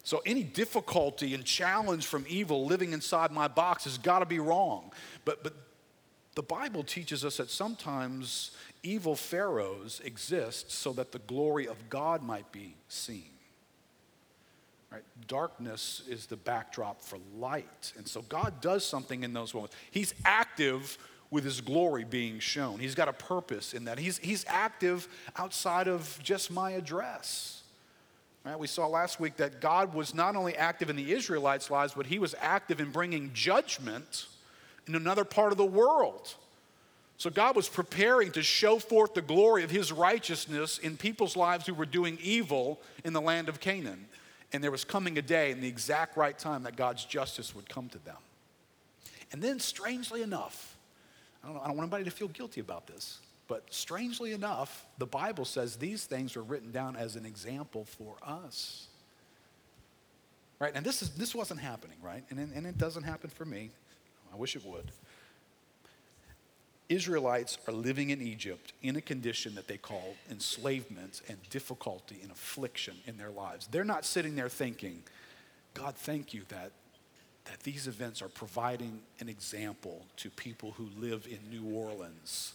So, 0.04 0.22
any 0.26 0.44
difficulty 0.44 1.34
and 1.36 1.46
challenge 1.46 2.08
from 2.08 2.26
evil 2.28 2.66
living 2.66 2.94
inside 2.94 3.32
my 3.32 3.48
box 3.48 3.84
has 3.84 3.98
got 3.98 4.20
to 4.20 4.26
be 4.26 4.40
wrong. 4.40 4.92
But, 5.26 5.44
but 5.44 5.54
the 6.36 6.42
Bible 6.42 6.84
teaches 6.84 7.24
us 7.24 7.38
that 7.38 7.50
sometimes 7.50 8.52
evil 8.84 9.16
pharaohs 9.16 10.02
exist 10.04 10.72
so 10.72 10.94
that 10.94 11.12
the 11.12 11.20
glory 11.20 11.68
of 11.68 11.90
God 11.90 12.24
might 12.24 12.52
be 12.52 12.76
seen. 12.88 13.26
Right? 14.92 15.04
Darkness 15.28 16.04
is 16.10 16.26
the 16.26 16.36
backdrop 16.36 17.02
for 17.02 17.18
light. 17.38 17.94
And 17.98 18.08
so 18.08 18.22
God 18.24 18.60
does 18.60 18.86
something 18.86 19.24
in 19.24 19.34
those 19.34 19.54
moments. 19.54 19.76
He's 19.92 20.14
active 20.26 20.98
with 21.30 21.46
his 21.46 21.62
glory 21.62 22.04
being 22.04 22.40
shown. 22.40 22.80
He's 22.80 22.96
got 22.96 23.08
a 23.08 23.14
purpose 23.14 23.74
in 23.74 23.86
that. 23.86 23.98
He's, 23.98 24.18
he's 24.18 24.44
active 24.50 25.08
outside 25.38 25.88
of 25.88 26.20
just 26.22 26.52
my 26.52 26.72
address. 26.72 27.61
Right? 28.44 28.58
We 28.58 28.68
saw 28.68 28.88
last 28.88 29.20
week 29.20 29.38
that 29.38 29.62
God 29.62 29.94
was 29.94 30.16
not 30.16 30.36
only 30.36 30.56
active 30.56 30.90
in 30.90 30.96
the 30.96 31.12
Israelites' 31.12 31.70
lives, 31.70 31.94
but 31.96 32.08
he 32.08 32.18
was 32.18 32.34
active 32.40 32.80
in 32.80 32.90
bringing 32.90 33.32
judgment 33.34 34.26
in 34.88 34.96
another 34.96 35.24
part 35.24 35.52
of 35.52 35.58
the 35.58 35.66
world. 35.66 36.34
So 37.18 37.30
God 37.30 37.56
was 37.56 37.70
preparing 37.70 38.32
to 38.32 38.42
show 38.42 38.80
forth 38.80 39.14
the 39.14 39.22
glory 39.22 39.64
of 39.64 39.70
his 39.70 39.92
righteousness 39.92 40.80
in 40.80 40.98
people's 40.98 41.38
lives 41.38 41.68
who 41.68 41.76
were 41.76 41.86
doing 41.86 42.18
evil 42.20 42.80
in 43.04 43.14
the 43.14 43.22
land 43.22 43.48
of 43.48 43.60
Canaan. 43.60 44.08
And 44.54 44.64
there 44.64 44.72
was 44.72 44.84
coming 44.84 45.20
a 45.20 45.22
day 45.22 45.52
in 45.52 45.62
the 45.62 45.68
exact 45.68 46.18
right 46.18 46.38
time 46.38 46.64
that 46.64 46.76
God's 46.76 47.06
justice 47.06 47.54
would 47.56 47.70
come 47.70 47.90
to 47.90 48.00
them. 48.00 48.18
And 49.32 49.42
then, 49.42 49.60
strangely 49.60 50.24
enough, 50.24 50.76
I 51.44 51.48
don't, 51.48 51.56
know, 51.56 51.62
I 51.62 51.68
don't 51.68 51.78
want 51.78 51.94
anybody 51.94 52.10
to 52.10 52.16
feel 52.16 52.28
guilty 52.28 52.60
about 52.60 52.88
this, 52.88 53.20
but 53.48 53.64
strangely 53.74 54.32
enough, 54.32 54.86
the 54.98 55.06
Bible 55.06 55.46
says 55.46 55.76
these 55.76 56.06
things 56.06 56.38
are 56.38 56.44
written 56.44 56.72
down 56.72 56.96
as 56.96 57.16
an 57.16 57.26
example 57.26 57.86
for 57.86 58.16
us. 58.26 58.88
Right? 60.60 60.72
And 60.76 60.86
this, 60.86 61.02
is, 61.02 61.10
this 61.12 61.34
wasn't 61.34 61.60
happening, 61.60 61.98
right? 62.04 62.24
And, 62.30 62.40
and 62.40 62.68
it 62.68 62.78
doesn't 62.78 63.04
happen 63.04 63.30
for 63.30 63.46
me. 63.46 63.72
I 64.32 64.38
wish 64.38 64.56
it 64.56 64.64
would. 64.66 64.92
Israelites 66.92 67.58
are 67.68 67.74
living 67.74 68.10
in 68.10 68.22
Egypt 68.22 68.74
in 68.82 68.98
a 68.98 69.02
condition 69.02 69.56
that 69.56 69.68
they 69.68 69.78
call 69.78 70.14
enslavement 70.30 71.22
and 71.30 71.38
difficulty 71.50 72.20
and 72.22 72.30
affliction 72.32 72.96
in 73.08 73.18
their 73.18 73.30
lives. 73.30 73.68
They're 73.68 73.86
not 73.86 74.04
sitting 74.06 74.36
there 74.36 74.50
thinking, 74.50 75.02
God, 75.74 75.96
thank 75.96 76.34
you 76.34 76.42
that, 76.50 76.72
that 77.46 77.62
these 77.64 77.88
events 77.88 78.22
are 78.22 78.28
providing 78.28 79.00
an 79.22 79.30
example 79.30 80.06
to 80.18 80.30
people 80.30 80.72
who 80.72 80.90
live 81.00 81.28
in 81.28 81.40
New 81.50 81.74
Orleans, 81.74 82.54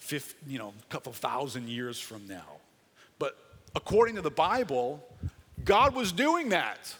fifth, 0.00 0.34
you 0.46 0.58
know, 0.58 0.72
a 0.76 0.92
couple 0.92 1.12
thousand 1.12 1.68
years 1.68 2.00
from 2.00 2.26
now. 2.26 2.58
But 3.18 3.36
according 3.76 4.16
to 4.16 4.22
the 4.22 4.30
Bible, 4.30 5.06
God 5.64 5.94
was 5.94 6.10
doing 6.10 6.48
that. 6.48 6.94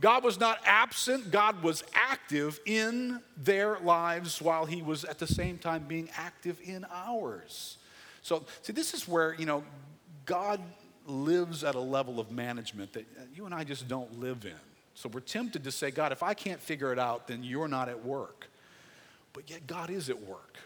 God 0.00 0.24
was 0.24 0.38
not 0.38 0.58
absent, 0.64 1.30
God 1.30 1.62
was 1.62 1.84
active 1.94 2.60
in 2.66 3.20
their 3.36 3.78
lives 3.80 4.42
while 4.42 4.66
He 4.66 4.82
was 4.82 5.04
at 5.04 5.18
the 5.18 5.26
same 5.26 5.58
time 5.58 5.84
being 5.86 6.08
active 6.16 6.58
in 6.62 6.84
ours. 6.92 7.78
So, 8.22 8.44
see, 8.62 8.72
this 8.72 8.94
is 8.94 9.06
where, 9.06 9.34
you 9.34 9.46
know, 9.46 9.64
God 10.26 10.60
lives 11.06 11.64
at 11.64 11.74
a 11.74 11.80
level 11.80 12.20
of 12.20 12.30
management 12.30 12.92
that 12.92 13.06
uh, 13.18 13.22
you 13.34 13.46
and 13.46 13.54
I 13.54 13.64
just 13.64 13.88
don't 13.88 14.20
live 14.20 14.44
in. 14.44 14.52
So 14.94 15.08
we're 15.08 15.20
tempted 15.20 15.64
to 15.64 15.72
say, 15.72 15.90
God, 15.90 16.12
if 16.12 16.22
I 16.22 16.34
can't 16.34 16.60
figure 16.60 16.92
it 16.92 16.98
out, 16.98 17.26
then 17.26 17.42
you're 17.42 17.68
not 17.68 17.88
at 17.88 18.04
work. 18.04 18.48
But 19.32 19.50
yet 19.50 19.66
God 19.66 19.90
is 19.90 20.10
at 20.10 20.20
work. 20.20 20.58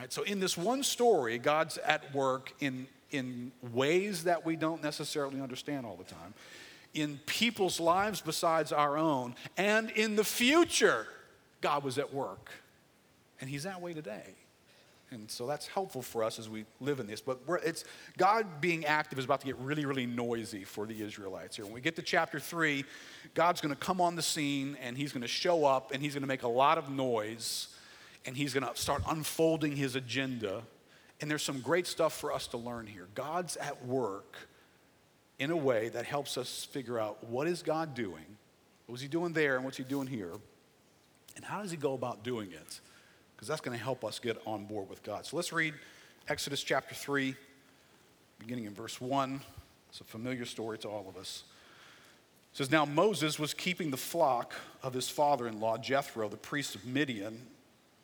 Right? 0.00 0.10
So 0.10 0.22
in 0.22 0.40
this 0.40 0.56
one 0.56 0.82
story, 0.82 1.36
God's 1.36 1.76
at 1.76 2.14
work 2.14 2.54
in, 2.58 2.86
in 3.10 3.52
ways 3.74 4.24
that 4.24 4.46
we 4.46 4.56
don't 4.56 4.82
necessarily 4.82 5.42
understand 5.42 5.84
all 5.84 5.96
the 5.96 6.04
time 6.04 6.32
in 6.94 7.20
people's 7.26 7.78
lives 7.78 8.22
besides 8.22 8.72
our 8.72 8.96
own, 8.96 9.34
and 9.58 9.90
in 9.90 10.16
the 10.16 10.24
future, 10.24 11.06
God 11.60 11.84
was 11.84 11.98
at 11.98 12.14
work. 12.14 12.50
And 13.42 13.50
He's 13.50 13.64
that 13.64 13.82
way 13.82 13.92
today. 13.92 14.34
And 15.10 15.30
so 15.30 15.46
that's 15.46 15.66
helpful 15.66 16.00
for 16.00 16.24
us 16.24 16.38
as 16.38 16.48
we 16.48 16.64
live 16.80 16.98
in 16.98 17.06
this. 17.06 17.20
But 17.20 17.40
it's 17.62 17.84
God 18.16 18.46
being 18.62 18.86
active 18.86 19.18
is 19.18 19.26
about 19.26 19.40
to 19.40 19.46
get 19.46 19.58
really, 19.58 19.84
really 19.84 20.06
noisy 20.06 20.64
for 20.64 20.86
the 20.86 21.02
Israelites 21.02 21.56
here. 21.56 21.66
When 21.66 21.74
we 21.74 21.80
get 21.82 21.94
to 21.96 22.02
chapter 22.02 22.40
three, 22.40 22.84
God's 23.34 23.60
going 23.60 23.74
to 23.74 23.80
come 23.80 24.00
on 24.00 24.16
the 24.16 24.22
scene 24.22 24.78
and 24.80 24.96
He's 24.96 25.12
going 25.12 25.22
to 25.22 25.28
show 25.28 25.66
up 25.66 25.92
and 25.92 26.02
He's 26.02 26.14
going 26.14 26.22
to 26.22 26.28
make 26.28 26.42
a 26.42 26.48
lot 26.48 26.78
of 26.78 26.88
noise 26.88 27.68
and 28.26 28.36
He's 28.36 28.54
going 28.54 28.66
to 28.66 28.80
start 28.80 29.02
unfolding 29.08 29.76
His 29.76 29.96
agenda. 29.96 30.62
And 31.20 31.30
there's 31.30 31.42
some 31.42 31.60
great 31.60 31.86
stuff 31.86 32.18
for 32.18 32.32
us 32.32 32.46
to 32.48 32.56
learn 32.56 32.86
here. 32.86 33.08
God's 33.14 33.56
at 33.56 33.84
work 33.84 34.36
in 35.38 35.50
a 35.50 35.56
way 35.56 35.88
that 35.88 36.04
helps 36.04 36.36
us 36.36 36.68
figure 36.70 36.98
out 36.98 37.24
what 37.24 37.46
is 37.46 37.62
God 37.62 37.94
doing, 37.94 38.24
what 38.86 38.92
was 38.92 39.00
he 39.00 39.08
doing 39.08 39.32
there, 39.32 39.56
and 39.56 39.64
what's 39.64 39.78
he 39.78 39.84
doing 39.84 40.06
here, 40.06 40.32
and 41.34 41.44
how 41.44 41.62
does 41.62 41.70
he 41.70 41.76
go 41.76 41.94
about 41.94 42.22
doing 42.22 42.52
it? 42.52 42.80
Because 43.34 43.48
that's 43.48 43.62
going 43.62 43.76
to 43.76 43.82
help 43.82 44.04
us 44.04 44.18
get 44.18 44.40
on 44.46 44.66
board 44.66 44.90
with 44.90 45.02
God. 45.02 45.24
So 45.24 45.36
let's 45.36 45.52
read 45.52 45.72
Exodus 46.28 46.62
chapter 46.62 46.94
3, 46.94 47.34
beginning 48.38 48.66
in 48.66 48.74
verse 48.74 49.00
1. 49.00 49.40
It's 49.88 50.02
a 50.02 50.04
familiar 50.04 50.44
story 50.44 50.78
to 50.78 50.88
all 50.88 51.06
of 51.08 51.16
us. 51.16 51.44
It 52.52 52.58
says, 52.58 52.70
Now 52.70 52.84
Moses 52.84 53.38
was 53.38 53.54
keeping 53.54 53.90
the 53.90 53.96
flock 53.96 54.54
of 54.82 54.92
his 54.92 55.08
father 55.08 55.48
in 55.48 55.58
law, 55.58 55.78
Jethro, 55.78 56.28
the 56.28 56.36
priest 56.36 56.74
of 56.74 56.84
Midian, 56.84 57.46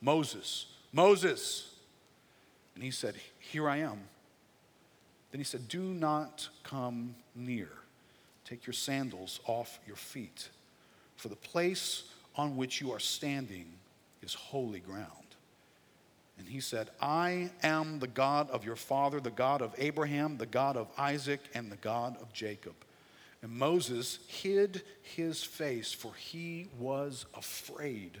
Moses, 0.00 0.66
Moses. 0.92 1.74
And 2.74 2.84
he 2.84 2.90
said, 2.90 3.16
Here 3.38 3.68
I 3.68 3.78
am. 3.78 3.98
Then 5.30 5.40
he 5.40 5.44
said, 5.44 5.68
Do 5.68 5.82
not 5.82 6.48
come 6.62 7.14
near. 7.34 7.68
Take 8.44 8.66
your 8.66 8.74
sandals 8.74 9.40
off 9.46 9.78
your 9.86 9.96
feet, 9.96 10.48
for 11.16 11.28
the 11.28 11.36
place 11.36 12.04
on 12.34 12.56
which 12.56 12.80
you 12.80 12.92
are 12.92 13.00
standing 13.00 13.66
is 14.22 14.32
holy 14.32 14.80
ground. 14.80 15.08
And 16.38 16.48
he 16.48 16.60
said, 16.60 16.88
I 17.00 17.50
am 17.62 17.98
the 17.98 18.06
God 18.06 18.48
of 18.50 18.64
your 18.64 18.76
father, 18.76 19.20
the 19.20 19.30
God 19.30 19.60
of 19.60 19.74
Abraham, 19.76 20.38
the 20.38 20.46
God 20.46 20.76
of 20.76 20.88
Isaac, 20.96 21.40
and 21.52 21.70
the 21.70 21.76
God 21.76 22.16
of 22.22 22.32
Jacob. 22.32 22.74
And 23.42 23.52
Moses 23.52 24.20
hid 24.28 24.82
his 25.02 25.42
face, 25.42 25.92
for 25.92 26.14
he 26.14 26.68
was 26.78 27.26
afraid 27.34 28.18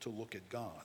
to 0.00 0.08
look 0.08 0.34
at 0.34 0.48
God. 0.48 0.84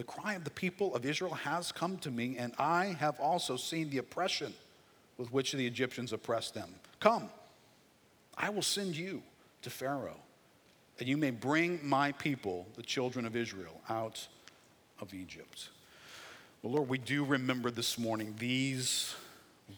the 0.00 0.04
cry 0.04 0.32
of 0.32 0.44
the 0.44 0.50
people 0.50 0.94
of 0.94 1.04
Israel 1.04 1.34
has 1.34 1.72
come 1.72 1.98
to 1.98 2.10
me, 2.10 2.38
and 2.38 2.54
I 2.58 2.96
have 3.00 3.20
also 3.20 3.58
seen 3.58 3.90
the 3.90 3.98
oppression 3.98 4.54
with 5.18 5.30
which 5.30 5.52
the 5.52 5.66
Egyptians 5.66 6.14
oppressed 6.14 6.54
them. 6.54 6.70
Come, 7.00 7.28
I 8.34 8.48
will 8.48 8.62
send 8.62 8.96
you 8.96 9.22
to 9.60 9.68
Pharaoh, 9.68 10.16
that 10.96 11.06
you 11.06 11.18
may 11.18 11.30
bring 11.30 11.80
my 11.82 12.12
people, 12.12 12.66
the 12.76 12.82
children 12.82 13.26
of 13.26 13.36
Israel, 13.36 13.78
out 13.90 14.26
of 15.02 15.12
Egypt. 15.12 15.68
Well, 16.62 16.72
Lord, 16.72 16.88
we 16.88 16.96
do 16.96 17.22
remember 17.22 17.70
this 17.70 17.98
morning 17.98 18.34
these 18.38 19.14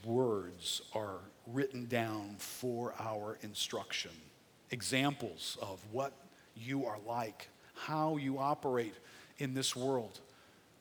words 0.04 0.82
are 0.94 1.18
written 1.48 1.86
down 1.86 2.36
for 2.38 2.94
our 3.00 3.38
instruction, 3.42 4.12
examples 4.70 5.58
of 5.60 5.80
what 5.90 6.12
you 6.56 6.86
are 6.86 6.98
like, 7.08 7.48
how 7.74 8.18
you 8.18 8.38
operate 8.38 8.94
in 9.38 9.54
this 9.54 9.74
world, 9.74 10.20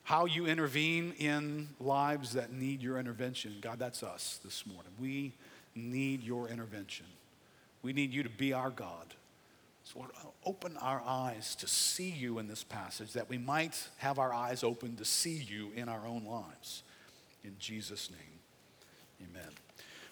how 0.04 0.24
you 0.24 0.46
intervene 0.46 1.14
in 1.18 1.68
lives 1.80 2.32
that 2.32 2.52
need 2.52 2.82
your 2.82 2.98
intervention. 2.98 3.56
God, 3.60 3.78
that's 3.78 4.02
us 4.02 4.40
this 4.44 4.66
morning. 4.66 4.92
We 5.00 5.32
need 5.74 6.22
your 6.22 6.48
intervention. 6.48 7.06
We 7.82 7.92
need 7.92 8.12
you 8.12 8.22
to 8.22 8.28
be 8.28 8.52
our 8.52 8.70
God. 8.70 9.14
So, 9.84 9.98
Lord, 9.98 10.10
open 10.44 10.76
our 10.76 11.02
eyes 11.04 11.54
to 11.56 11.66
see 11.66 12.10
you 12.10 12.38
in 12.38 12.46
this 12.46 12.62
passage, 12.62 13.12
that 13.14 13.28
we 13.28 13.38
might 13.38 13.88
have 13.98 14.18
our 14.18 14.32
eyes 14.32 14.62
open 14.62 14.96
to 14.96 15.04
see 15.04 15.44
you 15.48 15.72
in 15.74 15.88
our 15.88 16.06
own 16.06 16.24
lives. 16.24 16.82
In 17.44 17.56
Jesus' 17.58 18.10
name, 18.10 19.28
amen. 19.30 19.50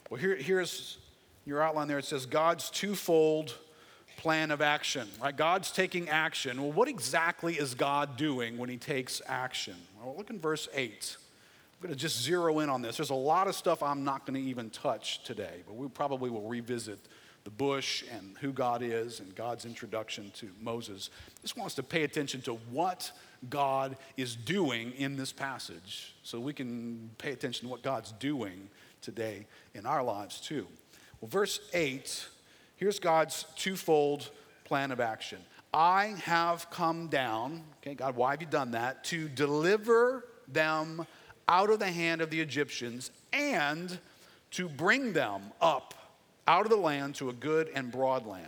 Well, 0.08 0.20
here, 0.20 0.34
here's 0.34 0.98
your 1.46 1.62
outline 1.62 1.86
there. 1.86 1.98
It 1.98 2.04
says 2.04 2.26
God's 2.26 2.68
twofold 2.70 3.54
plan 4.20 4.50
of 4.50 4.60
action, 4.60 5.08
right? 5.22 5.34
God's 5.34 5.70
taking 5.70 6.10
action. 6.10 6.60
Well, 6.60 6.72
what 6.72 6.88
exactly 6.88 7.54
is 7.54 7.74
God 7.74 8.18
doing 8.18 8.58
when 8.58 8.68
he 8.68 8.76
takes 8.76 9.22
action? 9.26 9.76
Well, 9.98 10.14
look 10.14 10.28
in 10.28 10.38
verse 10.38 10.68
8. 10.74 11.16
I'm 11.18 11.86
going 11.86 11.94
to 11.94 11.98
just 11.98 12.22
zero 12.22 12.58
in 12.58 12.68
on 12.68 12.82
this. 12.82 12.98
There's 12.98 13.08
a 13.08 13.14
lot 13.14 13.48
of 13.48 13.54
stuff 13.54 13.82
I'm 13.82 14.04
not 14.04 14.26
going 14.26 14.34
to 14.34 14.46
even 14.46 14.68
touch 14.68 15.24
today, 15.24 15.62
but 15.66 15.74
we 15.74 15.88
probably 15.88 16.28
will 16.28 16.46
revisit 16.46 16.98
the 17.44 17.50
bush 17.50 18.04
and 18.12 18.36
who 18.42 18.52
God 18.52 18.82
is 18.82 19.20
and 19.20 19.34
God's 19.34 19.64
introduction 19.64 20.30
to 20.36 20.50
Moses. 20.60 21.08
Just 21.40 21.56
wants 21.56 21.74
to 21.76 21.82
pay 21.82 22.02
attention 22.02 22.42
to 22.42 22.54
what 22.70 23.10
God 23.48 23.96
is 24.18 24.36
doing 24.36 24.92
in 24.98 25.16
this 25.16 25.32
passage 25.32 26.14
so 26.22 26.38
we 26.38 26.52
can 26.52 27.08
pay 27.16 27.32
attention 27.32 27.68
to 27.68 27.70
what 27.70 27.82
God's 27.82 28.12
doing 28.12 28.68
today 29.00 29.46
in 29.72 29.86
our 29.86 30.02
lives 30.02 30.42
too. 30.42 30.66
Well, 31.22 31.30
verse 31.30 31.60
8, 31.72 32.26
here's 32.80 32.98
God's 32.98 33.44
twofold 33.56 34.30
plan 34.64 34.90
of 34.90 34.98
action. 35.00 35.38
I 35.72 36.16
have 36.24 36.68
come 36.70 37.06
down, 37.06 37.62
okay, 37.80 37.94
God, 37.94 38.16
why 38.16 38.32
have 38.32 38.40
you 38.40 38.48
done 38.48 38.72
that? 38.72 39.04
To 39.04 39.28
deliver 39.28 40.24
them 40.48 41.06
out 41.46 41.70
of 41.70 41.78
the 41.78 41.90
hand 41.90 42.22
of 42.22 42.30
the 42.30 42.40
Egyptians 42.40 43.12
and 43.32 43.98
to 44.52 44.68
bring 44.68 45.12
them 45.12 45.42
up 45.60 45.94
out 46.48 46.64
of 46.64 46.70
the 46.70 46.76
land 46.76 47.14
to 47.16 47.28
a 47.28 47.32
good 47.32 47.70
and 47.74 47.92
broad 47.92 48.26
land. 48.26 48.46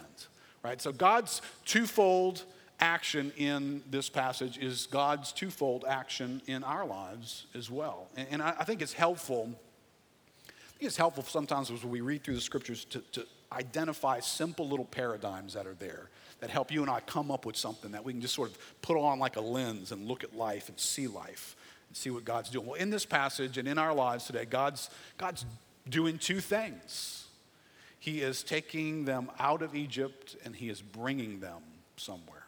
Right? 0.64 0.80
So 0.80 0.92
God's 0.92 1.42
twofold 1.64 2.44
action 2.80 3.32
in 3.36 3.82
this 3.90 4.08
passage 4.08 4.58
is 4.58 4.86
God's 4.86 5.30
twofold 5.32 5.84
action 5.86 6.40
in 6.46 6.64
our 6.64 6.84
lives 6.84 7.46
as 7.54 7.70
well. 7.70 8.08
And, 8.16 8.28
and 8.32 8.42
I, 8.42 8.54
I, 8.58 8.64
think 8.64 8.82
it's 8.82 8.92
helpful. 8.92 9.50
I 10.48 10.78
think 10.78 10.88
it's 10.88 10.96
helpful 10.96 11.22
sometimes 11.22 11.70
as 11.70 11.84
we 11.84 12.00
read 12.00 12.24
through 12.24 12.34
the 12.34 12.40
scriptures 12.40 12.84
to, 12.86 13.00
to 13.12 13.26
identify 13.52 14.20
simple 14.20 14.68
little 14.68 14.84
paradigms 14.84 15.54
that 15.54 15.66
are 15.66 15.74
there 15.74 16.08
that 16.40 16.50
help 16.50 16.72
you 16.72 16.82
and 16.82 16.90
I 16.90 17.00
come 17.00 17.30
up 17.30 17.46
with 17.46 17.56
something 17.56 17.92
that 17.92 18.04
we 18.04 18.12
can 18.12 18.20
just 18.20 18.34
sort 18.34 18.50
of 18.50 18.58
put 18.82 18.98
on 18.98 19.18
like 19.18 19.36
a 19.36 19.40
lens 19.40 19.92
and 19.92 20.08
look 20.08 20.24
at 20.24 20.36
life 20.36 20.68
and 20.68 20.78
see 20.78 21.06
life 21.06 21.56
and 21.88 21.96
see 21.96 22.10
what 22.10 22.24
God's 22.24 22.50
doing. 22.50 22.66
Well, 22.66 22.74
in 22.74 22.90
this 22.90 23.06
passage 23.06 23.58
and 23.58 23.68
in 23.68 23.78
our 23.78 23.94
lives 23.94 24.24
today, 24.24 24.44
God's, 24.44 24.90
God's 25.18 25.44
doing 25.88 26.18
two 26.18 26.40
things. 26.40 27.26
He 27.98 28.22
is 28.22 28.42
taking 28.42 29.04
them 29.04 29.30
out 29.38 29.62
of 29.62 29.76
Egypt 29.76 30.34
and 30.44 30.56
he 30.56 30.68
is 30.68 30.82
bringing 30.82 31.38
them 31.38 31.62
somewhere. 31.96 32.42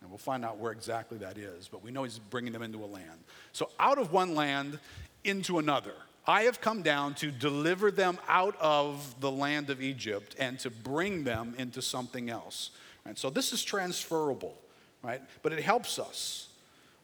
And 0.00 0.10
we'll 0.10 0.18
find 0.18 0.44
out 0.44 0.58
where 0.58 0.72
exactly 0.72 1.18
that 1.18 1.36
is, 1.36 1.68
but 1.68 1.82
we 1.82 1.90
know 1.90 2.04
he's 2.04 2.18
bringing 2.18 2.52
them 2.52 2.62
into 2.62 2.82
a 2.82 2.86
land. 2.86 3.18
So, 3.52 3.70
out 3.78 3.98
of 3.98 4.12
one 4.12 4.34
land 4.34 4.78
into 5.24 5.58
another. 5.58 5.94
I 6.26 6.42
have 6.42 6.60
come 6.60 6.82
down 6.82 7.14
to 7.16 7.30
deliver 7.30 7.90
them 7.90 8.18
out 8.28 8.56
of 8.60 9.20
the 9.20 9.30
land 9.30 9.70
of 9.70 9.80
Egypt 9.80 10.34
and 10.38 10.58
to 10.60 10.70
bring 10.70 11.24
them 11.24 11.54
into 11.56 11.80
something 11.80 12.30
else. 12.30 12.70
Right? 13.04 13.16
So, 13.16 13.30
this 13.30 13.52
is 13.52 13.62
transferable, 13.62 14.56
right? 15.02 15.22
But 15.42 15.52
it 15.52 15.62
helps 15.62 15.98
us. 15.98 16.48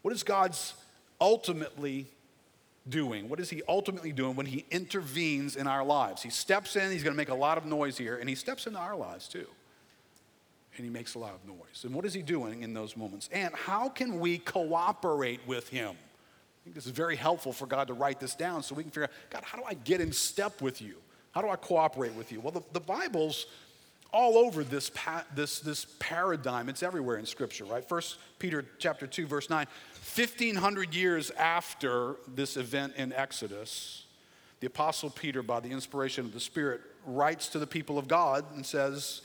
What 0.02 0.12
is 0.12 0.24
God's 0.24 0.74
ultimately 1.20 2.06
doing? 2.88 3.28
What 3.28 3.38
is 3.38 3.48
he 3.48 3.62
ultimately 3.68 4.10
doing 4.10 4.34
when 4.34 4.46
he 4.46 4.64
intervenes 4.70 5.54
in 5.54 5.68
our 5.68 5.84
lives? 5.84 6.22
He 6.22 6.30
steps 6.30 6.74
in, 6.74 6.90
he's 6.90 7.04
going 7.04 7.14
to 7.14 7.16
make 7.16 7.28
a 7.28 7.34
lot 7.34 7.58
of 7.58 7.64
noise 7.64 7.96
here, 7.96 8.16
and 8.16 8.28
he 8.28 8.34
steps 8.34 8.66
into 8.66 8.80
our 8.80 8.96
lives 8.96 9.28
too. 9.28 9.46
And 10.76 10.84
he 10.84 10.90
makes 10.90 11.14
a 11.14 11.18
lot 11.18 11.34
of 11.34 11.46
noise. 11.46 11.84
And 11.84 11.94
what 11.94 12.04
is 12.04 12.14
he 12.14 12.22
doing 12.22 12.62
in 12.62 12.74
those 12.74 12.96
moments? 12.96 13.28
And 13.30 13.54
how 13.54 13.88
can 13.88 14.18
we 14.18 14.38
cooperate 14.38 15.40
with 15.46 15.68
him? 15.68 15.96
I 16.62 16.64
think 16.64 16.76
this 16.76 16.86
is 16.86 16.92
very 16.92 17.16
helpful 17.16 17.52
for 17.52 17.66
God 17.66 17.88
to 17.88 17.92
write 17.92 18.20
this 18.20 18.36
down 18.36 18.62
so 18.62 18.76
we 18.76 18.84
can 18.84 18.92
figure 18.92 19.04
out, 19.04 19.10
God, 19.30 19.42
how 19.42 19.58
do 19.58 19.64
I 19.64 19.74
get 19.74 20.00
in 20.00 20.12
step 20.12 20.62
with 20.62 20.80
you? 20.80 20.94
How 21.32 21.42
do 21.42 21.48
I 21.48 21.56
cooperate 21.56 22.14
with 22.14 22.30
you? 22.30 22.40
Well, 22.40 22.52
the, 22.52 22.62
the 22.72 22.80
Bible's 22.80 23.46
all 24.12 24.38
over 24.38 24.62
this, 24.62 24.88
pa- 24.90 25.24
this, 25.34 25.58
this 25.58 25.86
paradigm. 25.98 26.68
It's 26.68 26.84
everywhere 26.84 27.16
in 27.16 27.26
Scripture, 27.26 27.64
right? 27.64 27.86
First 27.88 28.18
Peter 28.38 28.64
chapter 28.78 29.08
2, 29.08 29.26
verse 29.26 29.50
9. 29.50 29.66
1,500 30.14 30.94
years 30.94 31.32
after 31.32 32.16
this 32.32 32.56
event 32.56 32.92
in 32.96 33.12
Exodus, 33.12 34.04
the 34.60 34.68
Apostle 34.68 35.10
Peter, 35.10 35.42
by 35.42 35.58
the 35.58 35.70
inspiration 35.70 36.24
of 36.26 36.32
the 36.32 36.38
Spirit, 36.38 36.80
writes 37.06 37.48
to 37.48 37.58
the 37.58 37.66
people 37.66 37.98
of 37.98 38.06
God 38.06 38.44
and 38.54 38.64
says, 38.64 39.22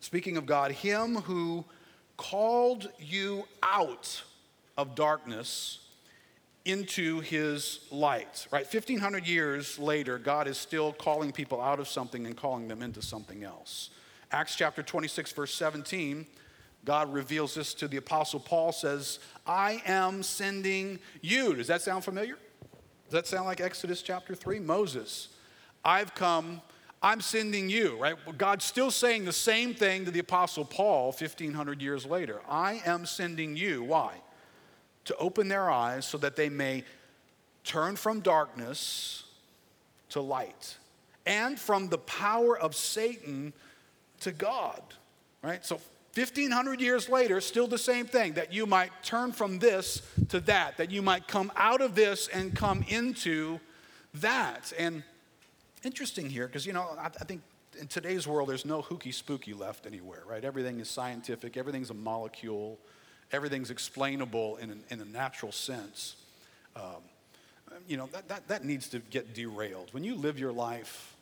speaking 0.00 0.36
of 0.36 0.44
God, 0.44 0.72
Him 0.72 1.16
who 1.16 1.64
called 2.18 2.90
you 2.98 3.44
out 3.62 4.22
of 4.76 4.94
darkness 4.94 5.85
into 6.66 7.20
his 7.20 7.80
light. 7.90 8.46
Right? 8.50 8.64
1500 8.64 9.26
years 9.26 9.78
later, 9.78 10.18
God 10.18 10.48
is 10.48 10.58
still 10.58 10.92
calling 10.92 11.32
people 11.32 11.60
out 11.60 11.78
of 11.78 11.88
something 11.88 12.26
and 12.26 12.36
calling 12.36 12.68
them 12.68 12.82
into 12.82 13.00
something 13.00 13.44
else. 13.44 13.90
Acts 14.32 14.56
chapter 14.56 14.82
26, 14.82 15.32
verse 15.32 15.54
17, 15.54 16.26
God 16.84 17.12
reveals 17.12 17.54
this 17.54 17.74
to 17.74 17.88
the 17.88 17.96
apostle 17.96 18.40
Paul 18.40 18.72
says, 18.72 19.18
I 19.46 19.82
am 19.86 20.22
sending 20.22 20.98
you. 21.20 21.54
Does 21.54 21.68
that 21.68 21.82
sound 21.82 22.04
familiar? 22.04 22.36
Does 23.04 23.12
that 23.12 23.26
sound 23.26 23.46
like 23.46 23.60
Exodus 23.60 24.02
chapter 24.02 24.34
3? 24.34 24.58
Moses, 24.60 25.28
I've 25.84 26.14
come, 26.14 26.60
I'm 27.02 27.20
sending 27.20 27.70
you, 27.70 27.96
right? 27.98 28.16
God's 28.36 28.64
still 28.64 28.90
saying 28.90 29.24
the 29.24 29.32
same 29.32 29.74
thing 29.74 30.04
to 30.04 30.10
the 30.10 30.18
apostle 30.18 30.64
Paul 30.64 31.06
1500 31.06 31.80
years 31.80 32.04
later. 32.04 32.40
I 32.48 32.82
am 32.84 33.06
sending 33.06 33.56
you. 33.56 33.84
Why? 33.84 34.14
To 35.06 35.16
open 35.16 35.48
their 35.48 35.70
eyes 35.70 36.06
so 36.06 36.18
that 36.18 36.36
they 36.36 36.48
may 36.48 36.84
turn 37.64 37.96
from 37.96 38.20
darkness 38.20 39.24
to 40.10 40.20
light 40.20 40.76
and 41.26 41.58
from 41.58 41.88
the 41.88 41.98
power 41.98 42.56
of 42.58 42.74
Satan 42.74 43.52
to 44.20 44.32
God, 44.32 44.82
right? 45.42 45.64
So 45.64 45.80
1500 46.14 46.80
years 46.80 47.08
later, 47.08 47.40
still 47.40 47.66
the 47.66 47.76
same 47.76 48.06
thing 48.06 48.34
that 48.34 48.52
you 48.52 48.64
might 48.64 48.90
turn 49.02 49.32
from 49.32 49.58
this 49.58 50.00
to 50.30 50.40
that, 50.40 50.78
that 50.78 50.90
you 50.90 51.02
might 51.02 51.28
come 51.28 51.52
out 51.56 51.82
of 51.82 51.94
this 51.94 52.28
and 52.28 52.54
come 52.54 52.84
into 52.88 53.60
that. 54.14 54.72
And 54.78 55.02
interesting 55.84 56.30
here, 56.30 56.46
because, 56.46 56.64
you 56.64 56.72
know, 56.72 56.96
I, 56.98 57.06
I 57.06 57.24
think 57.24 57.42
in 57.78 57.86
today's 57.86 58.26
world, 58.26 58.48
there's 58.48 58.64
no 58.64 58.80
hooky 58.80 59.12
spooky 59.12 59.52
left 59.52 59.84
anywhere, 59.84 60.22
right? 60.26 60.42
Everything 60.42 60.80
is 60.80 60.88
scientific, 60.88 61.58
everything's 61.58 61.90
a 61.90 61.94
molecule, 61.94 62.78
everything's 63.32 63.70
explainable 63.70 64.56
in, 64.56 64.70
an, 64.70 64.84
in 64.90 65.00
a 65.00 65.04
natural 65.04 65.52
sense. 65.52 66.16
Um, 66.74 67.02
you 67.88 67.96
know, 67.96 68.08
that, 68.12 68.28
that, 68.28 68.48
that 68.48 68.64
needs 68.64 68.88
to 68.90 68.98
get 68.98 69.34
derailed. 69.34 69.88
When 69.92 70.04
you 70.04 70.14
live 70.14 70.38
your 70.38 70.52
life 70.52 71.16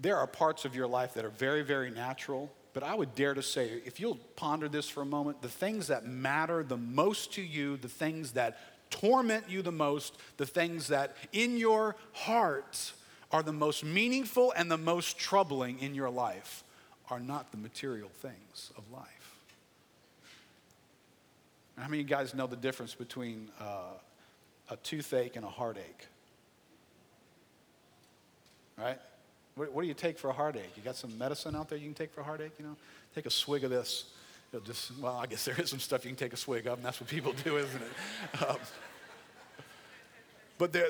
there 0.00 0.16
are 0.16 0.26
parts 0.26 0.64
of 0.64 0.74
your 0.74 0.86
life 0.86 1.14
that 1.14 1.24
are 1.24 1.30
very, 1.30 1.62
very 1.62 1.90
natural, 1.90 2.50
but 2.72 2.82
I 2.82 2.94
would 2.94 3.14
dare 3.14 3.34
to 3.34 3.42
say, 3.42 3.80
if 3.84 4.00
you'll 4.00 4.18
ponder 4.36 4.68
this 4.68 4.88
for 4.88 5.02
a 5.02 5.06
moment, 5.06 5.40
the 5.42 5.48
things 5.48 5.86
that 5.86 6.04
matter 6.06 6.62
the 6.62 6.76
most 6.76 7.32
to 7.34 7.42
you, 7.42 7.76
the 7.76 7.88
things 7.88 8.32
that 8.32 8.58
torment 8.90 9.48
you 9.48 9.62
the 9.62 9.72
most, 9.72 10.16
the 10.36 10.46
things 10.46 10.88
that 10.88 11.16
in 11.32 11.56
your 11.56 11.96
heart 12.12 12.92
are 13.30 13.42
the 13.42 13.52
most 13.52 13.84
meaningful 13.84 14.52
and 14.56 14.70
the 14.70 14.78
most 14.78 15.18
troubling 15.18 15.78
in 15.78 15.94
your 15.94 16.10
life 16.10 16.64
are 17.10 17.20
not 17.20 17.50
the 17.50 17.56
material 17.56 18.08
things 18.08 18.72
of 18.76 18.90
life. 18.92 19.13
How 21.76 21.88
many 21.88 22.02
of 22.02 22.08
you 22.08 22.16
guys 22.16 22.34
know 22.34 22.46
the 22.46 22.56
difference 22.56 22.94
between 22.94 23.48
uh, 23.60 23.94
a 24.70 24.76
toothache 24.76 25.36
and 25.36 25.44
a 25.44 25.48
heartache? 25.48 26.06
Right? 28.78 28.98
What, 29.56 29.72
what, 29.72 29.82
do 29.82 29.88
you 29.88 29.94
take 29.94 30.18
for 30.18 30.30
a 30.30 30.32
heartache? 30.32 30.70
You 30.76 30.82
got 30.82 30.96
some 30.96 31.16
medicine 31.18 31.54
out 31.56 31.68
there 31.68 31.78
you 31.78 31.84
can 31.84 31.94
take 31.94 32.12
for 32.12 32.20
a 32.20 32.24
heartache? 32.24 32.52
You 32.58 32.66
know, 32.66 32.76
take 33.14 33.26
a 33.26 33.30
swig 33.30 33.64
of 33.64 33.70
this. 33.70 34.06
It'll 34.52 34.64
just 34.64 34.96
well, 34.98 35.16
I 35.16 35.26
guess 35.26 35.44
there 35.44 35.60
is 35.60 35.70
some 35.70 35.80
stuff 35.80 36.04
you 36.04 36.10
can 36.10 36.16
take 36.16 36.32
a 36.32 36.36
swig 36.36 36.66
of, 36.66 36.78
and 36.78 36.86
that's 36.86 37.00
what 37.00 37.08
people 37.08 37.32
do, 37.44 37.56
isn't 37.58 37.82
it? 37.82 38.42
Um, 38.42 38.56
but 40.58 40.72
there, 40.72 40.88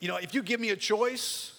you 0.00 0.08
know, 0.08 0.16
if 0.16 0.34
you 0.34 0.42
give 0.42 0.60
me 0.60 0.70
a 0.70 0.76
choice, 0.76 1.58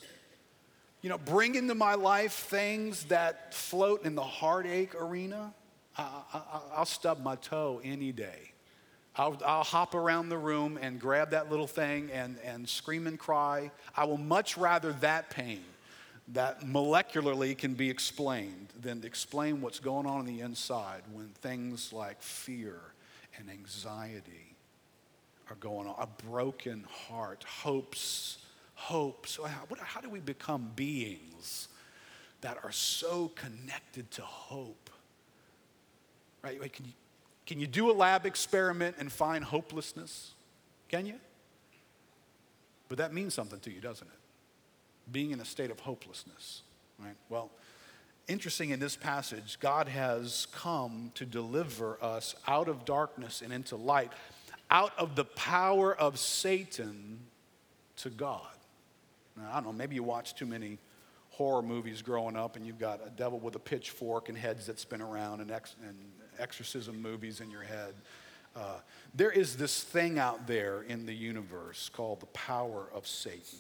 you 1.01 1.09
know, 1.09 1.17
bring 1.17 1.55
into 1.55 1.73
my 1.73 1.95
life 1.95 2.33
things 2.33 3.05
that 3.05 3.53
float 3.53 4.05
in 4.05 4.15
the 4.15 4.23
heartache 4.23 4.93
arena. 4.99 5.53
I, 5.97 6.61
will 6.77 6.85
stub 6.85 7.23
my 7.23 7.37
toe 7.37 7.81
any 7.83 8.11
day. 8.11 8.51
I'll, 9.17 9.37
I'll, 9.45 9.63
hop 9.63 9.95
around 9.95 10.29
the 10.29 10.37
room 10.37 10.77
and 10.81 10.99
grab 10.99 11.31
that 11.31 11.49
little 11.49 11.67
thing 11.67 12.11
and, 12.11 12.37
and 12.43 12.67
scream 12.67 13.07
and 13.07 13.17
cry. 13.17 13.71
I 13.95 14.05
will 14.05 14.17
much 14.17 14.57
rather 14.57 14.93
that 14.93 15.29
pain 15.29 15.63
that 16.29 16.61
molecularly 16.61 17.57
can 17.57 17.73
be 17.73 17.89
explained 17.89 18.67
than 18.79 19.01
to 19.01 19.07
explain 19.07 19.61
what's 19.61 19.79
going 19.79 20.05
on 20.05 20.19
on 20.19 20.25
the 20.25 20.41
inside 20.41 21.01
when 21.11 21.29
things 21.41 21.91
like 21.91 22.21
fear 22.21 22.79
and 23.37 23.49
anxiety 23.49 24.55
are 25.49 25.55
going 25.55 25.87
on. 25.87 25.95
A 25.99 26.07
broken 26.29 26.85
heart, 27.07 27.43
hopes, 27.43 28.39
hopes. 28.75 29.39
How, 29.43 29.65
how 29.79 30.01
do 30.01 30.09
we 30.09 30.19
become 30.19 30.71
beings 30.75 31.69
that 32.41 32.57
are 32.63 32.71
so 32.71 33.31
connected 33.35 34.09
to 34.11 34.21
hope. 34.21 34.89
Right? 36.43 36.61
Can 36.71 36.85
you, 36.85 36.91
can 37.47 37.59
you 37.59 37.65
do 37.65 37.89
a 37.89 37.93
lab 37.93 38.25
experiment 38.25 38.97
and 38.99 39.09
find 39.11 39.43
hopelessness? 39.43 40.33
Can 40.89 41.05
you? 41.05 41.15
But 42.89 42.97
that 42.97 43.13
means 43.13 43.33
something 43.33 43.59
to 43.61 43.71
you, 43.71 43.79
doesn't 43.79 44.07
it? 44.07 45.11
Being 45.11 45.31
in 45.31 45.39
a 45.39 45.45
state 45.45 45.71
of 45.71 45.79
hopelessness, 45.79 46.63
right? 46.99 47.15
Well, 47.29 47.49
interesting 48.27 48.71
in 48.71 48.81
this 48.81 48.97
passage, 48.97 49.57
God 49.61 49.87
has 49.87 50.47
come 50.51 51.11
to 51.15 51.25
deliver 51.25 51.97
us 52.01 52.35
out 52.47 52.67
of 52.67 52.83
darkness 52.83 53.41
and 53.41 53.53
into 53.53 53.77
light, 53.77 54.11
out 54.69 54.91
of 54.97 55.15
the 55.15 55.25
power 55.25 55.95
of 55.95 56.19
Satan 56.19 57.19
to 57.97 58.09
God. 58.09 58.41
Now, 59.37 59.49
I 59.51 59.55
don't 59.55 59.65
know, 59.65 59.73
maybe 59.73 59.95
you 59.95 60.03
watch 60.03 60.35
too 60.35 60.45
many 60.45 60.79
horror 61.29 61.61
movies 61.61 62.01
growing 62.01 62.35
up 62.35 62.57
and 62.57 62.65
you've 62.65 62.79
got 62.79 62.99
a 63.05 63.09
devil 63.11 63.39
with 63.39 63.55
a 63.55 63.59
pitchfork 63.59 64.27
and 64.27 64.37
heads 64.37 64.65
that 64.65 64.79
spin 64.79 65.01
around 65.01 65.39
and, 65.39 65.51
ex- 65.51 65.75
and 65.87 65.95
exorcism 66.39 67.01
movies 67.01 67.41
in 67.41 67.49
your 67.49 67.63
head. 67.63 67.93
Uh, 68.55 68.79
there 69.13 69.31
is 69.31 69.55
this 69.55 69.83
thing 69.83 70.17
out 70.17 70.47
there 70.47 70.81
in 70.83 71.05
the 71.05 71.13
universe 71.13 71.89
called 71.89 72.19
the 72.19 72.27
power 72.27 72.87
of 72.93 73.05
Satan. 73.05 73.59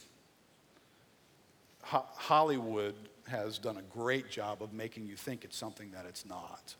Ho- 1.83 2.05
Hollywood 2.15 2.95
has 3.27 3.57
done 3.57 3.77
a 3.77 3.81
great 3.81 4.29
job 4.29 4.63
of 4.63 4.73
making 4.73 5.05
you 5.05 5.15
think 5.15 5.43
it's 5.43 5.57
something 5.57 5.91
that 5.91 6.05
it's 6.07 6.25
not. 6.25 6.75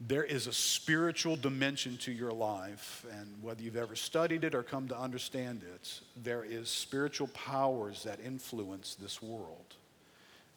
There 0.00 0.24
is 0.24 0.46
a 0.46 0.52
spiritual 0.52 1.36
dimension 1.36 1.98
to 1.98 2.12
your 2.12 2.32
life, 2.32 3.04
and 3.12 3.42
whether 3.42 3.60
you've 3.60 3.76
ever 3.76 3.94
studied 3.94 4.44
it 4.44 4.54
or 4.54 4.62
come 4.62 4.88
to 4.88 4.98
understand 4.98 5.62
it, 5.62 6.00
there 6.16 6.42
is 6.42 6.70
spiritual 6.70 7.26
powers 7.28 8.04
that 8.04 8.18
influence 8.24 8.94
this 8.94 9.20
world. 9.20 9.74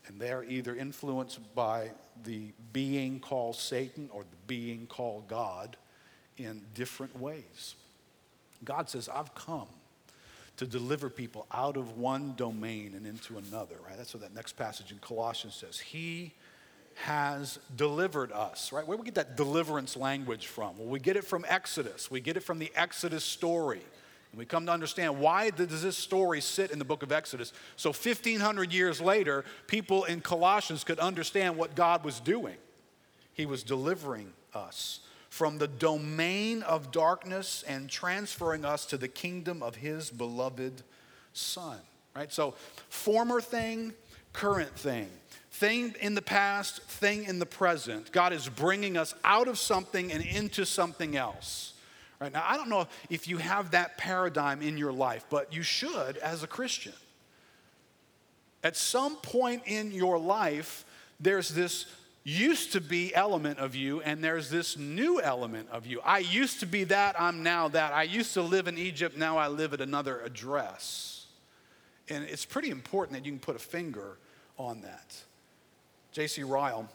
And 0.08 0.20
they 0.20 0.32
are 0.32 0.44
either 0.44 0.76
influenced 0.76 1.40
by 1.56 1.92
the 2.24 2.52
being 2.74 3.20
called 3.20 3.56
Satan 3.56 4.10
or 4.12 4.24
the 4.24 4.38
being 4.48 4.86
called 4.88 5.28
God 5.28 5.78
in 6.38 6.62
different 6.74 7.18
ways. 7.20 7.76
God 8.64 8.90
says, 8.90 9.10
I've 9.10 9.34
come 9.36 9.68
to 10.58 10.66
deliver 10.66 11.10
people 11.10 11.46
out 11.52 11.78
of 11.78 11.98
one 11.98 12.34
domain 12.36 12.94
and 12.96 13.06
into 13.06 13.38
another, 13.38 13.76
right? 13.86 13.98
That's 13.98 14.14
what 14.14 14.22
that 14.22 14.36
next 14.36 14.54
passage 14.54 14.92
in 14.92 15.00
Colossians 15.00 15.56
says. 15.56 15.80
He 15.80 16.34
has 16.96 17.58
delivered 17.76 18.32
us, 18.32 18.72
right? 18.72 18.86
Where 18.86 18.96
do 18.96 19.02
we 19.02 19.06
get 19.06 19.16
that 19.16 19.36
deliverance 19.36 19.98
language 19.98 20.48
from? 20.48 20.78
Well, 20.78 20.88
we 20.88 21.00
get 21.00 21.16
it 21.16 21.24
from 21.24 21.44
Exodus. 21.48 22.12
We 22.12 22.20
get 22.20 22.38
it 22.38 22.44
from 22.44 22.60
the 22.60 22.72
Exodus 22.76 23.24
story. 23.24 23.82
And 24.34 24.40
we 24.40 24.46
come 24.46 24.66
to 24.66 24.72
understand 24.72 25.20
why 25.20 25.52
does 25.52 25.84
this 25.84 25.96
story 25.96 26.42
sit 26.42 26.72
in 26.72 26.80
the 26.80 26.86
book 26.86 27.04
of 27.04 27.12
Exodus? 27.12 27.54
So 27.76 27.90
1500 27.90 28.74
years 28.74 29.00
later, 29.00 29.46
people 29.68 30.06
in 30.06 30.22
Colossians 30.22 30.84
could 30.84 30.98
understand 30.98 31.56
what 31.56 31.76
God 31.76 32.04
was 32.04 32.20
doing. 32.20 32.56
He 33.36 33.46
was 33.46 33.62
delivering 33.62 34.34
us 34.56 35.02
from 35.30 35.60
the 35.60 35.68
domain 35.68 36.64
of 36.64 36.92
darkness 36.92 37.64
and 37.68 37.88
transferring 37.88 38.66
us 38.66 38.88
to 38.88 38.98
the 38.98 39.08
kingdom 39.08 39.62
of 39.62 39.76
his 39.76 40.10
beloved 40.10 40.82
son. 41.34 41.78
Right? 42.16 42.34
So, 42.34 42.56
former 42.90 43.40
thing, 43.40 43.94
current 44.34 44.76
thing. 44.76 45.10
Thing 45.52 45.94
in 46.02 46.16
the 46.16 46.24
past, 46.24 46.82
thing 46.82 47.26
in 47.26 47.38
the 47.38 47.46
present. 47.46 48.12
God 48.12 48.34
is 48.34 48.50
bringing 48.50 48.98
us 48.98 49.14
out 49.24 49.48
of 49.48 49.60
something 49.60 50.12
and 50.12 50.26
into 50.26 50.66
something 50.66 51.16
else. 51.16 51.73
Right? 52.24 52.32
Now, 52.32 52.46
I 52.48 52.56
don't 52.56 52.70
know 52.70 52.88
if 53.10 53.28
you 53.28 53.38
have 53.38 53.72
that 53.72 53.98
paradigm 53.98 54.62
in 54.62 54.78
your 54.78 54.94
life, 54.94 55.26
but 55.30 55.54
you 55.54 55.62
should 55.62 56.16
as 56.20 56.42
a 56.42 56.48
Christian. 56.48 56.94
At 58.64 58.78
some 58.78 59.18
point 59.18 59.64
in 59.66 59.92
your 59.92 60.18
life, 60.18 60.86
there's 61.20 61.50
this 61.50 61.86
used 62.24 62.72
to 62.72 62.80
be 62.80 63.14
element 63.14 63.60
of 63.60 63.76
you 63.76 64.00
and 64.04 64.24
there's 64.24 64.50
this 64.50 64.78
new 64.78 65.20
element 65.20 65.68
of 65.70 65.86
you. 65.86 66.00
I 66.06 66.20
used 66.20 66.62
to 66.62 66.66
be 66.66 66.86
that, 66.86 67.20
I'm 67.20 67.44
now 67.44 67.68
that. 67.68 67.92
I 67.92 68.04
used 68.04 68.34
to 68.36 68.42
live 68.42 68.70
in 68.70 68.78
Egypt, 68.78 69.18
now 69.18 69.38
I 69.38 69.50
live 69.50 69.74
at 69.74 69.82
another 69.82 70.22
address. 70.22 71.26
And 72.08 72.24
it's 72.24 72.46
pretty 72.46 72.70
important 72.70 73.18
that 73.18 73.26
you 73.26 73.34
can 73.34 73.40
put 73.40 73.58
a 73.58 73.60
finger 73.60 74.18
on 74.58 74.80
that. 74.84 75.14
J.C. 76.14 76.44
Ryle 76.44 76.88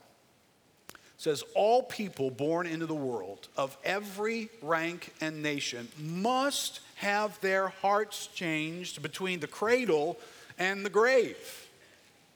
says 1.18 1.42
all 1.54 1.82
people 1.82 2.30
born 2.30 2.66
into 2.66 2.86
the 2.86 2.94
world 2.94 3.48
of 3.56 3.76
every 3.84 4.48
rank 4.62 5.12
and 5.20 5.42
nation 5.42 5.88
must 5.98 6.80
have 6.94 7.38
their 7.40 7.68
hearts 7.68 8.28
changed 8.28 9.02
between 9.02 9.40
the 9.40 9.46
cradle 9.46 10.16
and 10.58 10.84
the 10.84 10.90
grave 10.90 11.68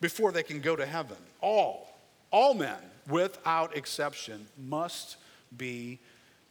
before 0.01 0.33
they 0.33 0.43
can 0.43 0.61
go 0.61 0.77
to 0.77 0.85
heaven. 0.85 1.17
All 1.41 1.89
all 2.33 2.55
men, 2.55 2.79
without 3.09 3.77
exception, 3.77 4.47
must 4.59 5.17
be 5.57 5.99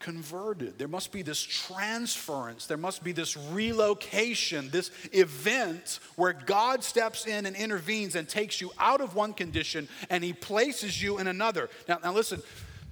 converted. 0.02 0.78
There 0.78 0.88
must 0.88 1.12
be 1.12 1.22
this 1.22 1.42
transference. 1.42 2.66
There 2.66 2.78
must 2.78 3.04
be 3.04 3.12
this 3.12 3.38
relocation, 3.38 4.70
this 4.70 4.92
event 5.14 6.00
where 6.16 6.34
God 6.34 6.84
steps 6.84 7.26
in 7.26 7.46
and 7.46 7.56
intervenes 7.56 8.16
and 8.16 8.28
takes 8.28 8.60
you 8.60 8.72
out 8.78 9.02
of 9.02 9.16
one 9.16 9.34
condition 9.34 9.88
and 10.10 10.24
he 10.24 10.34
places 10.34 11.02
you 11.02 11.20
in 11.20 11.28
another. 11.28 11.70
Now, 11.88 12.00
now 12.04 12.14
listen, 12.14 12.42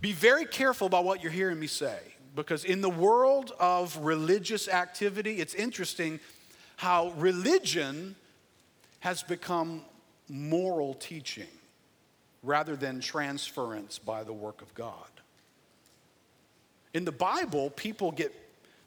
be 0.02 0.14
very 0.14 0.46
careful 0.46 0.88
about 0.88 1.04
what 1.04 1.22
you're 1.22 1.32
hearing 1.32 1.60
me 1.60 1.68
say 1.68 2.00
because 2.36 2.64
in 2.64 2.82
the 2.82 2.90
world 2.90 3.52
of 3.60 3.98
religious 3.98 4.68
activity, 4.68 5.42
it's 5.42 5.54
interesting 5.54 6.20
how 6.78 7.10
religion 7.18 8.16
has 9.00 9.24
become 9.24 9.82
moral 10.30 10.94
teaching 10.94 11.48
rather 12.44 12.76
than 12.76 13.02
transference 13.02 14.00
by 14.00 14.24
the 14.24 14.32
work 14.32 14.62
of 14.62 14.74
God. 14.74 15.19
In 16.94 17.06
the 17.06 17.12
Bible, 17.12 17.70
people 17.70 18.12
get 18.12 18.34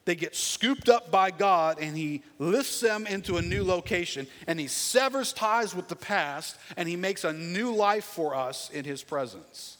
they 0.05 0.15
get 0.15 0.35
scooped 0.35 0.89
up 0.89 1.11
by 1.11 1.31
God 1.31 1.77
and 1.79 1.95
he 1.95 2.23
lifts 2.37 2.81
them 2.81 3.07
into 3.07 3.37
a 3.37 3.41
new 3.41 3.63
location 3.63 4.27
and 4.47 4.59
he 4.59 4.67
severs 4.67 5.31
ties 5.31 5.73
with 5.73 5.87
the 5.87 5.95
past 5.95 6.57
and 6.75 6.89
he 6.89 6.97
makes 6.97 7.23
a 7.23 7.31
new 7.31 7.73
life 7.73 8.03
for 8.03 8.35
us 8.35 8.69
in 8.71 8.83
his 8.83 9.01
presence. 9.01 9.77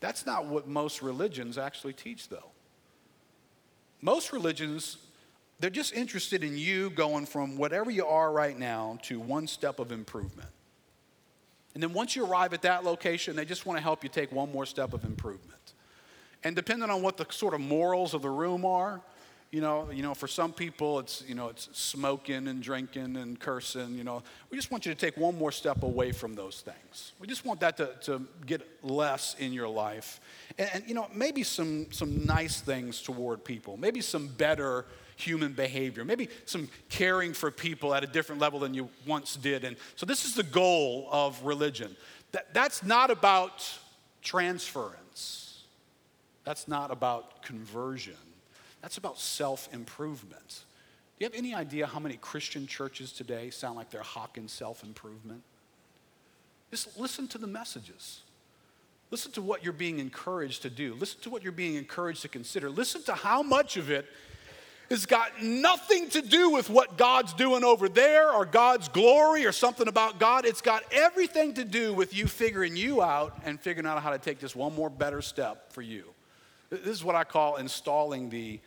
That's 0.00 0.26
not 0.26 0.46
what 0.46 0.66
most 0.66 1.02
religions 1.02 1.56
actually 1.56 1.92
teach 1.92 2.28
though. 2.28 2.50
Most 4.02 4.32
religions 4.32 4.96
they're 5.60 5.70
just 5.70 5.92
interested 5.92 6.42
in 6.42 6.56
you 6.56 6.88
going 6.88 7.26
from 7.26 7.58
whatever 7.58 7.90
you 7.90 8.06
are 8.06 8.32
right 8.32 8.58
now 8.58 8.98
to 9.02 9.20
one 9.20 9.46
step 9.46 9.78
of 9.78 9.92
improvement. 9.92 10.48
And 11.74 11.82
then 11.82 11.92
once 11.92 12.16
you 12.16 12.24
arrive 12.24 12.54
at 12.54 12.62
that 12.62 12.82
location, 12.82 13.36
they 13.36 13.44
just 13.44 13.66
want 13.66 13.76
to 13.76 13.82
help 13.82 14.02
you 14.02 14.08
take 14.08 14.32
one 14.32 14.50
more 14.50 14.64
step 14.64 14.94
of 14.94 15.04
improvement. 15.04 15.59
And 16.42 16.56
depending 16.56 16.88
on 16.90 17.02
what 17.02 17.16
the 17.16 17.26
sort 17.30 17.54
of 17.54 17.60
morals 17.60 18.14
of 18.14 18.22
the 18.22 18.30
room 18.30 18.64
are, 18.64 19.00
you 19.50 19.60
know, 19.60 19.90
you 19.90 20.02
know, 20.02 20.14
for 20.14 20.28
some 20.28 20.52
people 20.52 21.00
it's, 21.00 21.24
you 21.26 21.34
know, 21.34 21.48
it's 21.48 21.68
smoking 21.72 22.46
and 22.46 22.62
drinking 22.62 23.16
and 23.16 23.38
cursing, 23.38 23.96
you 23.96 24.04
know. 24.04 24.22
We 24.48 24.56
just 24.56 24.70
want 24.70 24.86
you 24.86 24.94
to 24.94 24.98
take 24.98 25.16
one 25.16 25.36
more 25.36 25.50
step 25.50 25.82
away 25.82 26.12
from 26.12 26.34
those 26.34 26.60
things. 26.60 27.12
We 27.18 27.26
just 27.26 27.44
want 27.44 27.58
that 27.60 27.76
to, 27.78 27.94
to 28.02 28.22
get 28.46 28.62
less 28.84 29.34
in 29.40 29.52
your 29.52 29.68
life. 29.68 30.20
And, 30.56 30.70
and 30.74 30.84
you 30.86 30.94
know, 30.94 31.08
maybe 31.12 31.42
some 31.42 31.90
some 31.90 32.24
nice 32.24 32.60
things 32.60 33.02
toward 33.02 33.44
people, 33.44 33.76
maybe 33.76 34.00
some 34.00 34.28
better 34.28 34.86
human 35.16 35.52
behavior, 35.52 36.04
maybe 36.04 36.28
some 36.44 36.68
caring 36.88 37.32
for 37.32 37.50
people 37.50 37.94
at 37.94 38.02
a 38.02 38.06
different 38.06 38.40
level 38.40 38.60
than 38.60 38.72
you 38.72 38.88
once 39.06 39.36
did. 39.36 39.64
And 39.64 39.76
so, 39.96 40.06
this 40.06 40.24
is 40.24 40.34
the 40.34 40.44
goal 40.44 41.08
of 41.10 41.42
religion. 41.44 41.96
That, 42.32 42.54
that's 42.54 42.84
not 42.84 43.10
about 43.10 43.68
transference, 44.22 45.49
that's 46.44 46.68
not 46.68 46.90
about 46.90 47.42
conversion, 47.42 48.16
that's 48.82 48.98
about 48.98 49.18
self 49.18 49.68
improvement. 49.72 50.64
Do 51.18 51.24
you 51.24 51.30
have 51.30 51.38
any 51.38 51.54
idea 51.54 51.86
how 51.86 51.98
many 51.98 52.16
Christian 52.16 52.66
churches 52.66 53.12
today 53.12 53.50
sound 53.50 53.76
like 53.76 53.90
they're 53.90 54.02
hawking 54.02 54.48
self 54.48 54.82
improvement? 54.82 55.42
Just 56.70 56.98
listen 56.98 57.28
to 57.28 57.38
the 57.38 57.46
messages. 57.46 58.22
Listen 59.10 59.32
to 59.32 59.42
what 59.42 59.64
you're 59.64 59.72
being 59.72 59.98
encouraged 59.98 60.62
to 60.62 60.70
do. 60.70 60.94
Listen 60.94 61.20
to 61.22 61.30
what 61.30 61.42
you're 61.42 61.52
being 61.52 61.74
encouraged 61.74 62.22
to 62.22 62.28
consider. 62.28 62.70
Listen 62.70 63.02
to 63.04 63.14
how 63.14 63.42
much 63.42 63.76
of 63.76 63.90
it 63.90 64.06
has 64.88 65.04
got 65.04 65.42
nothing 65.42 66.08
to 66.10 66.22
do 66.22 66.50
with 66.50 66.70
what 66.70 66.96
God's 66.96 67.32
doing 67.34 67.64
over 67.64 67.88
there 67.88 68.32
or 68.32 68.44
God's 68.44 68.88
glory 68.88 69.46
or 69.46 69.52
something 69.52 69.88
about 69.88 70.18
God. 70.18 70.44
It's 70.44 70.60
got 70.60 70.84
everything 70.92 71.54
to 71.54 71.64
do 71.64 71.92
with 71.92 72.14
you 72.14 72.26
figuring 72.26 72.76
you 72.76 73.02
out 73.02 73.36
and 73.44 73.60
figuring 73.60 73.86
out 73.86 74.02
how 74.02 74.10
to 74.10 74.18
take 74.18 74.38
this 74.40 74.54
one 74.54 74.74
more 74.74 74.90
better 74.90 75.22
step 75.22 75.72
for 75.72 75.82
you. 75.82 76.04
This 76.70 76.86
is 76.86 77.04
what 77.04 77.16
I 77.16 77.24
call 77.24 77.56
installing 77.56 78.30
the 78.30 78.60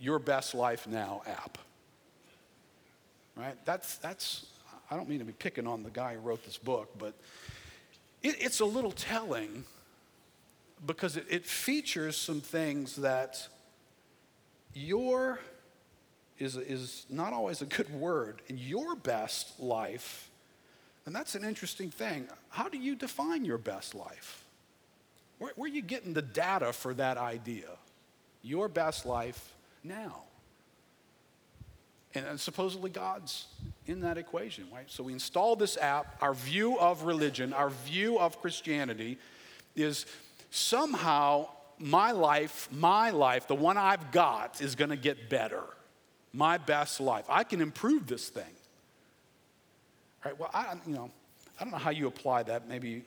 Your 0.00 0.18
Best 0.18 0.54
Life 0.54 0.86
Now 0.86 1.22
app. 1.26 1.58
Right? 3.36 3.56
That's, 3.64 3.98
that's 3.98 4.46
I 4.90 4.96
don't 4.96 5.08
mean 5.08 5.20
to 5.20 5.24
be 5.24 5.32
picking 5.32 5.66
on 5.66 5.82
the 5.82 5.90
guy 5.90 6.14
who 6.14 6.20
wrote 6.20 6.44
this 6.44 6.58
book, 6.58 6.90
but 6.98 7.14
it, 8.22 8.36
it's 8.40 8.60
a 8.60 8.64
little 8.64 8.92
telling 8.92 9.64
because 10.86 11.16
it, 11.16 11.26
it 11.28 11.46
features 11.46 12.16
some 12.16 12.40
things 12.40 12.96
that 12.96 13.46
your 14.74 15.38
is, 16.38 16.56
is 16.56 17.04
not 17.10 17.32
always 17.32 17.62
a 17.62 17.66
good 17.66 17.90
word. 17.90 18.42
Your 18.48 18.94
best 18.96 19.58
life 19.60 20.30
And 21.08 21.16
that's 21.16 21.34
an 21.34 21.42
interesting 21.42 21.90
thing. 21.90 22.28
How 22.50 22.68
do 22.68 22.76
you 22.76 22.94
define 22.94 23.46
your 23.46 23.56
best 23.56 23.94
life? 23.94 24.44
Where, 25.38 25.52
where 25.56 25.70
are 25.70 25.74
you 25.74 25.82
getting 25.82 26.14
the 26.14 26.22
data 26.22 26.72
for 26.72 26.94
that 26.94 27.16
idea? 27.16 27.68
Your 28.42 28.68
best 28.68 29.06
life 29.06 29.54
now. 29.82 30.22
And 32.14 32.40
supposedly 32.40 32.90
God's 32.90 33.46
in 33.86 34.00
that 34.00 34.18
equation, 34.18 34.64
right? 34.72 34.90
So 34.90 35.02
we 35.04 35.12
install 35.12 35.56
this 35.56 35.76
app. 35.76 36.16
Our 36.20 36.34
view 36.34 36.78
of 36.78 37.02
religion, 37.02 37.52
our 37.52 37.70
view 37.70 38.18
of 38.18 38.40
Christianity 38.40 39.18
is 39.76 40.06
somehow 40.50 41.48
my 41.78 42.10
life, 42.10 42.68
my 42.72 43.10
life, 43.10 43.46
the 43.46 43.54
one 43.54 43.76
I've 43.76 44.10
got, 44.10 44.60
is 44.60 44.74
going 44.74 44.90
to 44.90 44.96
get 44.96 45.28
better. 45.28 45.62
My 46.32 46.58
best 46.58 47.00
life. 47.00 47.24
I 47.28 47.44
can 47.44 47.60
improve 47.60 48.06
this 48.06 48.28
thing. 48.28 48.44
Right? 50.24 50.38
Well, 50.38 50.50
I, 50.52 50.74
you 50.86 50.94
know, 50.94 51.10
I 51.58 51.64
don't 51.64 51.72
know 51.72 51.78
how 51.78 51.90
you 51.90 52.06
apply 52.06 52.42
that. 52.44 52.68
Maybe 52.68 53.04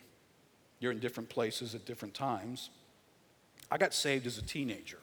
you're 0.82 0.92
in 0.92 1.00
different 1.00 1.30
places 1.30 1.74
at 1.74 1.86
different 1.86 2.14
times. 2.14 2.72
I 3.72 3.78
got 3.78 3.94
saved 3.94 4.28
as 4.28 4.38
a 4.38 4.42
teenager. 4.42 4.98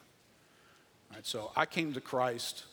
Right? 1.11 1.25
So 1.25 1.51
I 1.55 1.65
came 1.65 1.93
to 1.93 2.01
Christ 2.01 2.65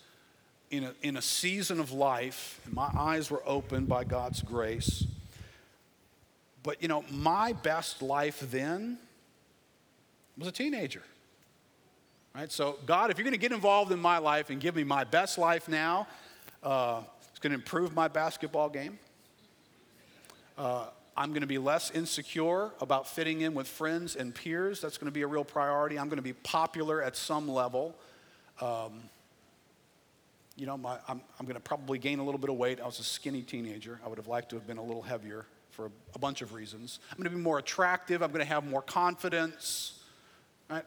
in 0.71 0.85
a, 0.85 0.92
in 1.01 1.16
a 1.16 1.23
season 1.23 1.81
of 1.81 1.92
life, 1.92 2.61
and 2.64 2.75
my 2.75 2.90
eyes 2.99 3.31
were 3.31 3.42
opened 3.47 3.88
by 3.88 4.05
God's 4.05 4.42
grace. 4.42 5.05
But, 6.62 6.83
you 6.83 6.88
know, 6.88 7.05
my 7.11 7.53
best 7.53 8.03
life 8.03 8.40
then 8.51 8.99
was 10.37 10.49
a 10.49 10.53
teenager. 10.53 11.03
Right? 12.35 12.51
So, 12.51 12.79
God, 12.85 13.11
if 13.11 13.19
you're 13.19 13.25
going 13.25 13.33
to 13.33 13.38
get 13.38 13.53
involved 13.53 13.92
in 13.92 14.01
my 14.01 14.19
life 14.19 14.51
and 14.51 14.61
give 14.61 14.75
me 14.75 14.83
my 14.83 15.05
best 15.05 15.38
life 15.38 15.69
now, 15.69 16.09
uh, 16.62 17.03
it's 17.31 17.38
going 17.38 17.53
to 17.53 17.55
improve 17.55 17.95
my 17.95 18.09
basketball 18.09 18.69
game. 18.69 18.99
Uh, 20.59 20.87
I'm 21.16 21.31
going 21.31 21.40
to 21.40 21.46
be 21.46 21.59
less 21.59 21.90
insecure 21.90 22.70
about 22.81 23.09
fitting 23.09 23.40
in 23.40 23.55
with 23.55 23.66
friends 23.66 24.16
and 24.16 24.35
peers. 24.35 24.83
That's 24.83 24.98
going 24.98 25.07
to 25.07 25.14
be 25.14 25.22
a 25.22 25.26
real 25.26 25.44
priority. 25.44 25.98
I'm 25.98 26.09
going 26.09 26.18
to 26.18 26.22
be 26.22 26.35
popular 26.35 27.02
at 27.02 27.16
some 27.16 27.48
level. 27.48 27.94
Um, 28.61 29.02
you 30.57 30.66
know, 30.66 30.76
my, 30.76 30.98
I'm, 31.09 31.22
I'm 31.40 31.46
going 31.46 31.55
to 31.55 31.61
probably 31.61 31.98
gain 31.98 32.18
a 32.18 32.24
little 32.24 32.38
bit 32.38 32.50
of 32.50 32.57
weight. 32.57 32.81
I 32.81 32.87
was 32.87 32.98
a 32.98 33.05
skinny 33.05 33.42
teenager. 33.42 33.98
I 34.05 34.09
would 34.09 34.18
have 34.18 34.26
liked 34.26 34.50
to 34.50 34.57
have 34.57 34.66
been 34.66 34.76
a 34.76 34.83
little 34.83 35.02
heavier 35.02 35.46
for 35.70 35.87
a, 35.87 35.90
a 36.14 36.18
bunch 36.18 36.42
of 36.42 36.52
reasons. 36.52 36.98
I'm 37.11 37.16
going 37.16 37.31
to 37.31 37.37
be 37.37 37.42
more 37.42 37.59
attractive. 37.59 38.22
I'm 38.22 38.31
going 38.31 38.44
to 38.44 38.52
have 38.52 38.66
more 38.66 38.83
confidence. 38.83 39.98
Right? 40.68 40.85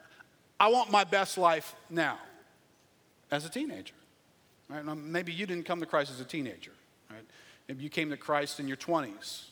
I 0.60 0.68
want 0.68 0.92
my 0.92 1.06
best 1.06 1.40
life 1.40 1.76
now 1.90 2.20
as 3.32 3.46
a 3.46 3.50
teenager. 3.50 3.96
Right? 4.70 4.86
Now, 4.86 4.94
maybe 4.94 5.32
you 5.34 5.48
didn't 5.48 5.66
come 5.66 5.80
to 5.80 5.88
Christ 5.88 6.12
as 6.12 6.20
a 6.20 6.26
teenager. 6.26 6.72
Right? 7.10 7.26
Maybe 7.68 7.84
you 7.84 7.90
came 7.90 8.12
to 8.12 8.18
Christ 8.18 8.60
in 8.60 8.68
your 8.68 8.78
20s 8.78 9.08
or 9.08 9.49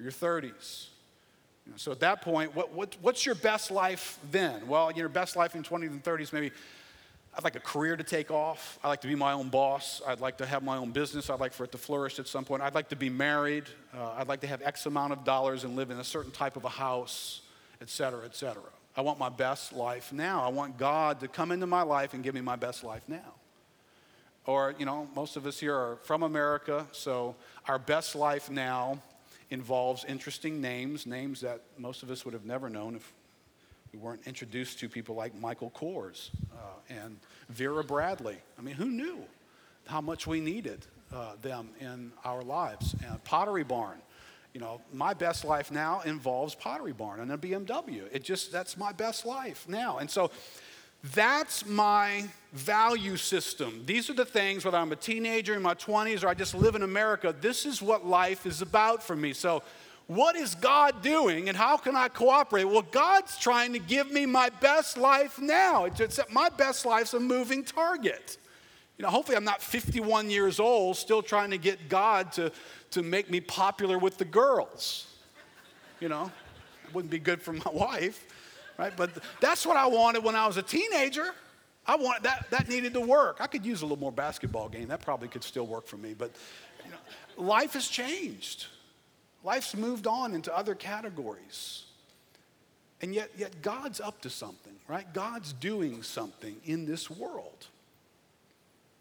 your 0.00 0.12
30s. 0.12 0.88
You 1.66 1.72
know, 1.72 1.76
so 1.76 1.92
at 1.92 2.00
that 2.00 2.22
point, 2.22 2.54
what, 2.54 2.72
what, 2.72 2.96
what's 3.02 3.26
your 3.26 3.34
best 3.34 3.70
life 3.70 4.18
then? 4.30 4.66
Well, 4.66 4.90
your 4.92 5.08
best 5.08 5.36
life 5.36 5.54
in 5.54 5.62
20s 5.62 5.88
and 5.88 6.02
30s, 6.02 6.32
maybe 6.32 6.52
I'd 7.36 7.44
like 7.44 7.56
a 7.56 7.60
career 7.60 7.96
to 7.96 8.02
take 8.02 8.30
off. 8.30 8.78
I'd 8.82 8.88
like 8.88 9.02
to 9.02 9.08
be 9.08 9.14
my 9.14 9.32
own 9.32 9.50
boss. 9.50 10.02
I'd 10.06 10.20
like 10.20 10.38
to 10.38 10.46
have 10.46 10.62
my 10.62 10.76
own 10.76 10.90
business. 10.90 11.30
I'd 11.30 11.38
like 11.38 11.52
for 11.52 11.64
it 11.64 11.72
to 11.72 11.78
flourish 11.78 12.18
at 12.18 12.26
some 12.26 12.44
point. 12.44 12.62
I'd 12.62 12.74
like 12.74 12.88
to 12.88 12.96
be 12.96 13.08
married. 13.08 13.64
Uh, 13.96 14.14
I'd 14.16 14.26
like 14.26 14.40
to 14.40 14.46
have 14.46 14.62
X 14.62 14.86
amount 14.86 15.12
of 15.12 15.24
dollars 15.24 15.64
and 15.64 15.76
live 15.76 15.90
in 15.90 15.98
a 15.98 16.04
certain 16.04 16.32
type 16.32 16.56
of 16.56 16.64
a 16.64 16.68
house, 16.68 17.42
et 17.80 17.88
cetera, 17.88 18.24
et 18.24 18.34
cetera. 18.34 18.62
I 18.96 19.02
want 19.02 19.20
my 19.20 19.28
best 19.28 19.72
life 19.72 20.12
now. 20.12 20.42
I 20.42 20.48
want 20.48 20.76
God 20.76 21.20
to 21.20 21.28
come 21.28 21.52
into 21.52 21.66
my 21.66 21.82
life 21.82 22.14
and 22.14 22.24
give 22.24 22.34
me 22.34 22.40
my 22.40 22.56
best 22.56 22.82
life 22.82 23.02
now. 23.06 23.34
Or, 24.46 24.74
you 24.78 24.84
know, 24.84 25.06
most 25.14 25.36
of 25.36 25.46
us 25.46 25.60
here 25.60 25.76
are 25.76 25.96
from 26.02 26.24
America, 26.24 26.86
so 26.90 27.36
our 27.68 27.78
best 27.78 28.16
life 28.16 28.50
now 28.50 29.00
involves 29.50 30.04
interesting 30.04 30.60
names, 30.60 31.06
names 31.06 31.40
that 31.40 31.62
most 31.76 32.02
of 32.02 32.10
us 32.10 32.24
would 32.24 32.34
have 32.34 32.44
never 32.44 32.70
known 32.70 32.94
if 32.94 33.12
we 33.92 33.98
weren't 33.98 34.26
introduced 34.26 34.78
to 34.78 34.88
people 34.88 35.14
like 35.14 35.34
Michael 35.34 35.70
Kors 35.70 36.30
uh, 36.54 36.58
and 36.88 37.18
Vera 37.48 37.82
Bradley. 37.82 38.36
I 38.58 38.62
mean, 38.62 38.74
who 38.74 38.86
knew 38.86 39.18
how 39.86 40.00
much 40.00 40.26
we 40.26 40.40
needed 40.40 40.86
uh, 41.12 41.32
them 41.42 41.70
in 41.80 42.12
our 42.24 42.42
lives? 42.42 42.94
And 43.06 43.22
Pottery 43.24 43.64
Barn. 43.64 43.98
You 44.54 44.60
know, 44.60 44.80
my 44.92 45.14
best 45.14 45.44
life 45.44 45.70
now 45.70 46.00
involves 46.00 46.54
Pottery 46.54 46.92
Barn 46.92 47.20
and 47.20 47.30
a 47.32 47.36
BMW. 47.36 48.02
It 48.12 48.24
just, 48.24 48.50
that's 48.50 48.76
my 48.76 48.92
best 48.92 49.24
life 49.24 49.68
now. 49.68 49.98
And 49.98 50.10
so 50.10 50.30
that's 51.02 51.66
my 51.66 52.28
value 52.52 53.16
system. 53.16 53.82
These 53.86 54.10
are 54.10 54.14
the 54.14 54.24
things, 54.24 54.64
whether 54.64 54.78
I'm 54.78 54.92
a 54.92 54.96
teenager 54.96 55.54
in 55.54 55.62
my 55.62 55.74
20s 55.74 56.24
or 56.24 56.28
I 56.28 56.34
just 56.34 56.54
live 56.54 56.74
in 56.74 56.82
America, 56.82 57.34
this 57.40 57.64
is 57.64 57.80
what 57.80 58.06
life 58.06 58.44
is 58.44 58.60
about 58.60 59.02
for 59.02 59.16
me. 59.16 59.32
So 59.32 59.62
what 60.08 60.34
is 60.34 60.56
God 60.56 61.02
doing 61.02 61.48
and 61.48 61.56
how 61.56 61.76
can 61.76 61.94
I 61.94 62.08
cooperate? 62.08 62.64
Well, 62.64 62.82
God's 62.82 63.38
trying 63.38 63.72
to 63.74 63.78
give 63.78 64.10
me 64.10 64.26
my 64.26 64.50
best 64.60 64.98
life 64.98 65.38
now. 65.38 65.84
It's, 65.84 66.18
my 66.30 66.48
best 66.48 66.84
life's 66.84 67.14
a 67.14 67.20
moving 67.20 67.62
target. 67.62 68.36
You 68.98 69.04
know, 69.04 69.10
hopefully 69.10 69.36
I'm 69.36 69.44
not 69.44 69.62
51 69.62 70.28
years 70.28 70.60
old 70.60 70.96
still 70.96 71.22
trying 71.22 71.50
to 71.50 71.58
get 71.58 71.88
God 71.88 72.32
to, 72.32 72.50
to 72.90 73.02
make 73.02 73.30
me 73.30 73.40
popular 73.40 73.98
with 73.98 74.18
the 74.18 74.24
girls. 74.24 75.06
You 76.00 76.08
know, 76.08 76.30
it 76.86 76.94
wouldn't 76.94 77.10
be 77.10 77.18
good 77.18 77.40
for 77.40 77.52
my 77.52 77.70
wife, 77.72 78.26
right? 78.80 78.96
But 78.96 79.10
that's 79.40 79.66
what 79.66 79.76
I 79.76 79.86
wanted 79.86 80.24
when 80.24 80.34
I 80.34 80.46
was 80.46 80.56
a 80.56 80.62
teenager. 80.62 81.34
I 81.86 81.96
wanted 81.96 82.22
that, 82.22 82.46
that 82.50 82.68
needed 82.68 82.94
to 82.94 83.00
work. 83.00 83.36
I 83.40 83.46
could 83.46 83.64
use 83.64 83.82
a 83.82 83.84
little 83.84 83.98
more 83.98 84.12
basketball 84.12 84.70
game. 84.70 84.88
That 84.88 85.02
probably 85.02 85.28
could 85.28 85.44
still 85.44 85.66
work 85.66 85.86
for 85.86 85.98
me. 85.98 86.14
But 86.14 86.30
you 86.84 86.90
know, 86.90 87.44
life 87.44 87.74
has 87.74 87.86
changed. 87.86 88.66
Life's 89.44 89.76
moved 89.76 90.06
on 90.06 90.34
into 90.34 90.54
other 90.56 90.74
categories. 90.74 91.84
And 93.02 93.14
yet, 93.14 93.30
yet 93.36 93.60
God's 93.60 94.00
up 94.00 94.22
to 94.22 94.30
something, 94.30 94.74
right? 94.88 95.12
God's 95.12 95.52
doing 95.52 96.02
something 96.02 96.56
in 96.64 96.86
this 96.86 97.10
world. 97.10 97.66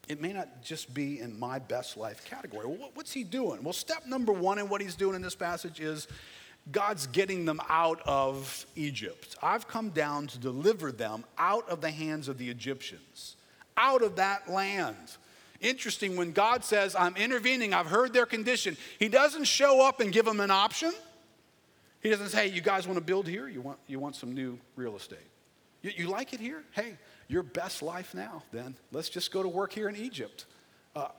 It 0.10 0.22
may 0.22 0.34
not 0.34 0.62
just 0.62 0.94
be 0.94 1.20
in 1.20 1.40
my 1.40 1.60
best 1.60 1.96
life 1.96 2.26
category. 2.26 2.66
What's 2.66 3.14
he 3.14 3.24
doing? 3.24 3.64
Well, 3.64 3.74
step 3.74 4.08
number 4.08 4.34
one 4.34 4.58
in 4.58 4.68
what 4.68 4.82
he's 4.82 4.96
doing 4.96 5.16
in 5.16 5.22
this 5.22 5.36
passage 5.36 5.80
is 5.80 6.08
God's 6.72 7.08
getting 7.08 7.46
them 7.46 7.62
out 7.70 8.02
of 8.06 8.66
Egypt. 8.76 9.36
I've 9.42 9.68
come 9.68 9.90
down 9.90 10.28
to 10.28 10.38
deliver 10.38 10.92
them 10.92 11.24
out 11.38 11.68
of 11.70 11.82
the 11.82 11.92
hands 11.92 12.28
of 12.28 12.38
the 12.38 12.50
Egyptians, 12.50 13.36
out 13.78 14.02
of 14.02 14.18
that 14.18 14.50
land. 14.50 14.98
Interesting, 15.62 16.16
when 16.16 16.32
God 16.32 16.64
says, 16.64 16.96
I'm 16.96 17.16
intervening, 17.16 17.74
I've 17.74 17.88
heard 17.88 18.14
their 18.14 18.26
condition, 18.26 18.78
He 18.98 19.10
doesn't 19.10 19.46
show 19.46 19.86
up 19.86 20.00
and 20.00 20.12
give 20.12 20.26
them 20.26 20.40
an 20.40 20.52
option. 20.52 20.94
He 22.02 22.10
doesn't 22.10 22.30
say, 22.30 22.48
hey, 22.48 22.56
you 22.56 22.62
guys 22.62 22.88
want 22.88 22.98
to 22.98 23.04
build 23.04 23.28
here? 23.28 23.48
You 23.48 23.62
want, 23.62 23.78
you 23.88 24.00
want 24.00 24.16
some 24.16 24.34
new 24.34 24.58
real 24.78 24.96
estate? 24.96 25.20
You, 25.82 25.92
you 25.96 26.08
like 26.08 26.34
it 26.34 26.40
here? 26.40 26.64
Hey, 26.72 26.98
your 27.28 27.44
best 27.44 27.82
life 27.82 28.14
now, 28.14 28.44
then. 28.54 28.76
Let's 28.92 29.10
just 29.10 29.34
go 29.34 29.44
to 29.44 29.50
work 29.50 29.74
here 29.74 29.90
in 29.90 29.98
Egypt. 29.98 30.46
Uh, 30.96 31.10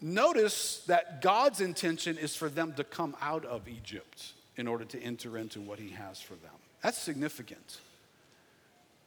notice 0.00 0.84
that 0.86 1.22
God's 1.22 1.60
intention 1.60 2.18
is 2.18 2.36
for 2.36 2.48
them 2.48 2.72
to 2.74 2.84
come 2.84 3.16
out 3.20 3.44
of 3.44 3.66
Egypt 3.68 4.34
in 4.56 4.68
order 4.68 4.84
to 4.84 5.02
enter 5.02 5.38
into 5.38 5.60
what 5.60 5.78
He 5.78 5.90
has 5.90 6.20
for 6.20 6.34
them. 6.34 6.52
That's 6.82 6.98
significant. 6.98 7.78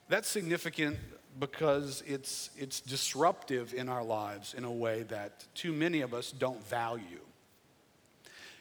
That's 0.08 0.28
significant 0.28 0.98
because 1.40 2.04
it's, 2.08 2.50
it's 2.58 2.80
disruptive 2.80 3.74
in 3.74 3.90
our 3.90 4.04
lives 4.04 4.54
in 4.54 4.64
a 4.64 4.72
way 4.72 5.04
that 5.04 5.46
too 5.56 5.74
many 5.74 6.02
of 6.02 6.14
us 6.14 6.32
don't 6.32 6.64
value. 6.68 7.20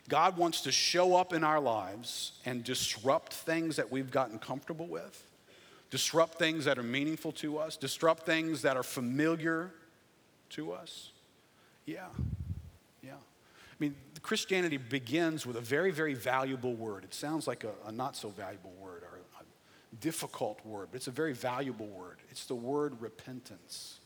God 0.08 0.36
wants 0.36 0.62
to 0.62 0.72
show 0.72 1.16
up 1.16 1.32
in 1.32 1.44
our 1.44 1.60
lives 1.60 2.32
and 2.44 2.62
disrupt 2.62 3.32
things 3.32 3.76
that 3.76 3.90
we've 3.90 4.10
gotten 4.10 4.38
comfortable 4.38 4.86
with, 4.86 5.24
disrupt 5.90 6.38
things 6.38 6.66
that 6.66 6.78
are 6.78 6.82
meaningful 6.82 7.32
to 7.32 7.58
us, 7.58 7.76
disrupt 7.76 8.26
things 8.26 8.62
that 8.62 8.76
are 8.76 8.82
familiar 8.82 9.70
to 10.50 10.72
us. 10.72 11.10
Yeah. 11.86 12.08
Christianity 14.24 14.78
begins 14.78 15.44
with 15.44 15.56
a 15.56 15.60
very, 15.60 15.90
very 15.90 16.14
valuable 16.14 16.74
word. 16.74 17.04
It 17.04 17.12
sounds 17.12 17.46
like 17.46 17.62
a, 17.62 17.72
a 17.86 17.92
not 17.92 18.16
so 18.16 18.30
valuable 18.30 18.72
word 18.80 19.02
or 19.02 19.18
a 19.38 19.96
difficult 19.96 20.64
word, 20.64 20.88
but 20.90 20.96
it's 20.96 21.08
a 21.08 21.12
very 21.12 21.34
valuable 21.34 21.86
word. 21.88 22.16
It's 22.30 22.46
the 22.46 22.54
word 22.54 22.98
repentance. 23.02 23.98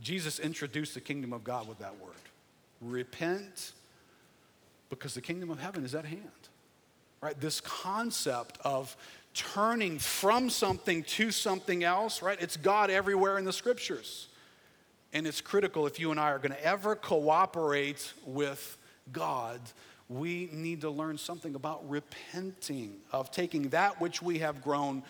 Jesus 0.00 0.40
introduced 0.40 0.94
the 0.94 1.00
kingdom 1.00 1.32
of 1.32 1.44
God 1.44 1.68
with 1.68 1.78
that 1.78 1.94
word. 2.00 2.14
Repent 2.80 3.70
because 4.90 5.14
the 5.14 5.20
kingdom 5.20 5.48
of 5.48 5.60
heaven 5.60 5.84
is 5.84 5.94
at 5.94 6.04
hand. 6.04 6.20
Right? 7.20 7.40
This 7.40 7.60
concept 7.60 8.58
of 8.64 8.96
turning 9.34 10.00
from 10.00 10.50
something 10.50 11.04
to 11.04 11.30
something 11.30 11.84
else, 11.84 12.22
right? 12.22 12.38
It's 12.40 12.56
God 12.56 12.90
everywhere 12.90 13.38
in 13.38 13.44
the 13.44 13.52
scriptures. 13.52 14.26
And 15.14 15.26
it's 15.26 15.40
critical 15.40 15.86
if 15.86 15.98
you 15.98 16.10
and 16.10 16.20
I 16.20 16.30
are 16.32 16.38
going 16.38 16.52
to 16.52 16.64
ever 16.64 16.96
cooperate 16.96 18.12
with 18.26 18.76
God 19.12 19.60
we 20.08 20.48
need 20.52 20.82
to 20.82 20.90
learn 20.90 21.16
something 21.18 21.54
about 21.54 21.88
repenting, 21.88 22.96
of 23.12 23.30
taking 23.30 23.70
that 23.70 24.00
which 24.00 24.20
we 24.20 24.38
have 24.38 24.62
grown 24.62 25.02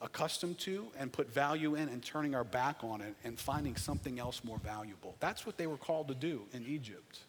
accustomed 0.00 0.58
to 0.58 0.86
and 0.98 1.10
put 1.10 1.32
value 1.32 1.74
in 1.74 1.88
and 1.88 2.02
turning 2.04 2.34
our 2.34 2.44
back 2.44 2.84
on 2.84 3.00
it 3.00 3.14
and 3.24 3.38
finding 3.38 3.74
something 3.74 4.18
else 4.18 4.44
more 4.44 4.58
valuable. 4.58 5.16
That's 5.18 5.44
what 5.44 5.56
they 5.56 5.66
were 5.66 5.76
called 5.76 6.08
to 6.08 6.14
do 6.14 6.42
in 6.52 6.64
Egypt. 6.66 7.20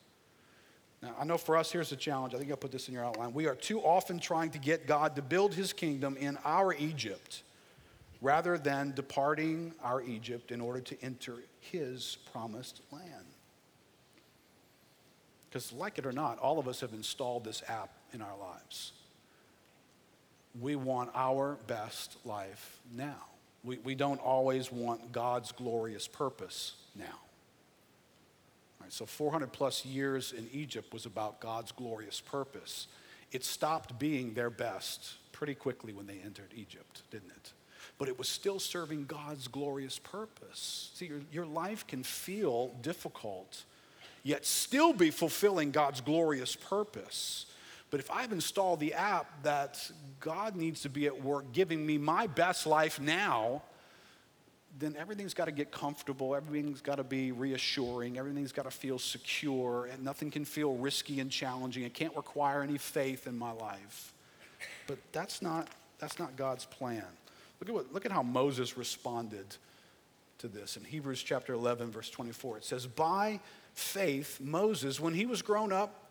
Now, 1.02 1.16
I 1.20 1.24
know 1.24 1.38
for 1.38 1.56
us, 1.56 1.72
here's 1.72 1.90
the 1.90 1.96
challenge. 1.96 2.36
I 2.36 2.38
think 2.38 2.52
I'll 2.52 2.58
put 2.58 2.72
this 2.72 2.90
in 2.90 2.94
your 2.94 3.06
outline. 3.06 3.34
We 3.34 3.48
are 3.48 3.56
too 3.56 3.80
often 3.80 4.20
trying 4.20 4.52
to 4.52 4.60
get 4.60 4.86
God 4.86 5.16
to 5.16 5.22
build 5.22 5.56
his 5.56 5.72
kingdom 5.72 6.18
in 6.18 6.38
our 6.44 6.74
Egypt 6.74 7.42
rather 8.22 8.58
than 8.58 8.94
departing 8.96 9.74
our 9.84 10.02
Egypt 10.02 10.52
in 10.52 10.62
order 10.62 10.82
to 10.82 10.98
enter 11.02 11.36
his 11.62 12.18
promised 12.32 12.82
land. 12.92 13.26
Because, 15.50 15.74
like 15.74 15.98
it 15.98 16.06
or 16.06 16.12
not, 16.12 16.38
all 16.40 16.60
of 16.60 16.68
us 16.68 16.82
have 16.82 16.94
installed 16.94 17.44
this 17.44 17.64
app 17.68 17.90
in 18.14 18.22
our 18.22 18.38
lives. 18.38 18.92
We 20.60 20.76
want 20.76 21.10
our 21.16 21.58
best 21.68 22.18
life 22.26 22.80
now. 22.96 23.26
We, 23.64 23.78
we 23.80 23.96
don't 23.96 24.20
always 24.20 24.72
want 24.72 25.12
God's 25.12 25.52
glorious 25.52 26.08
purpose 26.08 26.74
now. 26.96 27.20
Right, 28.80 28.94
so, 28.94 29.06
400 29.06 29.52
plus 29.52 29.86
years 29.86 30.34
in 30.34 30.48
Egypt 30.54 30.94
was 30.94 31.06
about 31.06 31.40
God's 31.40 31.72
glorious 31.72 32.22
purpose. 32.22 32.88
It 33.32 33.44
stopped 33.44 33.98
being 34.00 34.34
their 34.34 34.50
best 34.50 35.16
pretty 35.32 35.56
quickly 35.56 35.94
when 35.94 36.06
they 36.06 36.20
entered 36.24 36.52
Egypt, 36.56 37.04
didn't 37.12 37.32
it? 37.32 37.54
But 38.00 38.08
it 38.08 38.18
was 38.18 38.28
still 38.28 38.60
serving 38.60 39.06
God's 39.06 39.48
glorious 39.48 40.00
purpose. 40.00 40.90
See, 40.96 41.06
your, 41.06 41.20
your 41.32 41.46
life 41.46 41.86
can 41.86 42.02
feel 42.02 42.70
difficult, 42.82 43.64
yet 44.24 44.46
still 44.46 44.94
be 44.94 45.12
fulfilling 45.12 45.70
God's 45.70 46.02
glorious 46.02 46.56
purpose. 46.56 47.46
But 47.92 48.00
if 48.00 48.10
I've 48.10 48.32
installed 48.32 48.80
the 48.80 48.94
app 48.94 49.44
that 49.44 49.92
God 50.20 50.56
needs 50.56 50.82
to 50.82 50.90
be 50.90 51.08
at 51.08 51.24
work 51.24 51.52
giving 51.52 51.86
me 51.86 51.98
my 51.98 52.26
best 52.26 52.66
life 52.66 53.00
now, 53.00 53.64
then 54.78 54.96
everything's 54.98 55.34
got 55.34 55.46
to 55.46 55.52
get 55.52 55.72
comfortable, 55.72 56.36
everything's 56.36 56.82
got 56.82 56.96
to 56.96 57.04
be 57.04 57.32
reassuring, 57.32 58.18
everything's 58.18 58.52
got 58.52 58.64
to 58.64 58.72
feel 58.72 59.00
secure, 59.00 59.90
and 59.92 60.04
nothing 60.04 60.32
can 60.32 60.46
feel 60.46 60.76
risky 60.76 61.20
and 61.20 61.32
challenging. 61.32 61.84
It 61.84 61.94
can't 61.94 62.16
require 62.16 62.62
any 62.62 62.78
faith 62.78 63.28
in 63.28 63.38
my 63.38 63.52
life. 63.52 64.14
But 64.88 65.00
that's 65.12 65.42
not, 65.42 65.68
that's 65.98 66.20
not 66.20 66.36
God's 66.36 66.66
plan. 66.66 67.06
Look 67.60 67.70
at, 67.70 67.76
what, 67.76 67.94
look 67.94 68.06
at 68.06 68.12
how 68.12 68.24
Moses 68.24 68.78
responded 68.78 69.56
to 70.40 70.48
this. 70.48 70.78
In 70.78 70.84
Hebrews 70.84 71.22
chapter 71.22 71.54
11, 71.54 71.92
verse 71.92 72.10
24, 72.10 72.58
it 72.58 72.66
says, 72.66 72.88
By 72.88 73.40
faith, 73.74 74.40
Moses, 74.42 75.00
when 75.00 75.14
he 75.14 75.26
was 75.26 75.42
grown 75.42 75.74
up, 75.74 76.06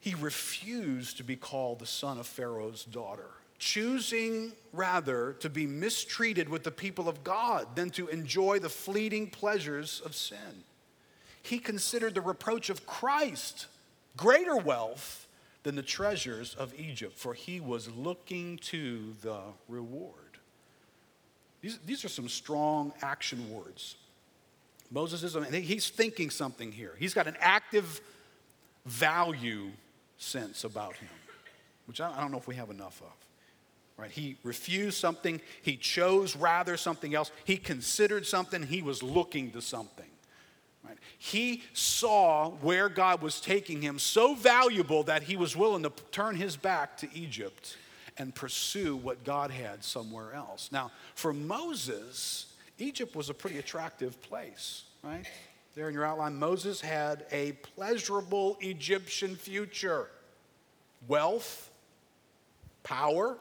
he 0.00 0.14
refused 0.14 1.18
to 1.18 1.24
be 1.24 1.36
called 1.36 1.78
the 1.78 1.86
son 1.86 2.18
of 2.18 2.26
Pharaoh's 2.26 2.84
daughter, 2.84 3.30
choosing 3.58 4.52
rather 4.72 5.34
to 5.40 5.50
be 5.50 5.66
mistreated 5.66 6.48
with 6.48 6.64
the 6.64 6.70
people 6.70 7.08
of 7.08 7.22
God 7.24 7.76
than 7.76 7.90
to 7.90 8.08
enjoy 8.08 8.58
the 8.58 8.68
fleeting 8.68 9.28
pleasures 9.28 10.00
of 10.04 10.14
sin. 10.14 10.64
He 11.42 11.58
considered 11.58 12.14
the 12.14 12.20
reproach 12.20 12.70
of 12.70 12.86
Christ 12.86 13.66
greater 14.16 14.56
wealth 14.56 15.26
than 15.62 15.76
the 15.76 15.82
treasures 15.82 16.54
of 16.54 16.72
Egypt, 16.78 17.18
for 17.18 17.34
he 17.34 17.60
was 17.60 17.90
looking 17.90 18.56
to 18.58 19.14
the 19.22 19.40
reward. 19.68 20.19
These, 21.60 21.78
these 21.84 22.04
are 22.04 22.08
some 22.08 22.28
strong 22.28 22.92
action 23.02 23.50
words. 23.50 23.96
Moses 24.90 25.22
is, 25.22 25.36
he's 25.52 25.88
thinking 25.88 26.30
something 26.30 26.72
here. 26.72 26.94
He's 26.98 27.14
got 27.14 27.26
an 27.26 27.36
active 27.40 28.00
value 28.86 29.70
sense 30.16 30.64
about 30.64 30.96
him, 30.96 31.08
which 31.86 32.00
I 32.00 32.20
don't 32.20 32.32
know 32.32 32.38
if 32.38 32.48
we 32.48 32.56
have 32.56 32.70
enough 32.70 33.00
of. 33.02 33.12
Right? 33.96 34.10
He 34.10 34.36
refused 34.42 34.96
something, 34.96 35.40
he 35.60 35.76
chose 35.76 36.34
rather 36.34 36.76
something 36.78 37.14
else, 37.14 37.30
he 37.44 37.58
considered 37.58 38.26
something, 38.26 38.62
he 38.62 38.80
was 38.80 39.02
looking 39.02 39.50
to 39.52 39.60
something. 39.60 40.06
Right? 40.82 40.96
He 41.18 41.62
saw 41.74 42.50
where 42.62 42.88
God 42.88 43.20
was 43.20 43.40
taking 43.40 43.82
him 43.82 43.98
so 43.98 44.34
valuable 44.34 45.02
that 45.04 45.24
he 45.24 45.36
was 45.36 45.54
willing 45.54 45.82
to 45.82 45.92
turn 46.10 46.36
his 46.36 46.56
back 46.56 46.96
to 46.98 47.08
Egypt 47.14 47.76
and 48.18 48.34
pursue 48.34 48.96
what 48.96 49.24
God 49.24 49.50
had 49.50 49.84
somewhere 49.84 50.32
else. 50.34 50.70
Now, 50.72 50.90
for 51.14 51.32
Moses, 51.32 52.46
Egypt 52.78 53.14
was 53.14 53.30
a 53.30 53.34
pretty 53.34 53.58
attractive 53.58 54.20
place, 54.22 54.84
right? 55.02 55.24
There 55.74 55.88
in 55.88 55.94
your 55.94 56.04
outline, 56.04 56.36
Moses 56.36 56.80
had 56.80 57.24
a 57.30 57.52
pleasurable 57.52 58.56
Egyptian 58.60 59.36
future 59.36 60.08
wealth, 61.08 61.70
power, 62.82 63.38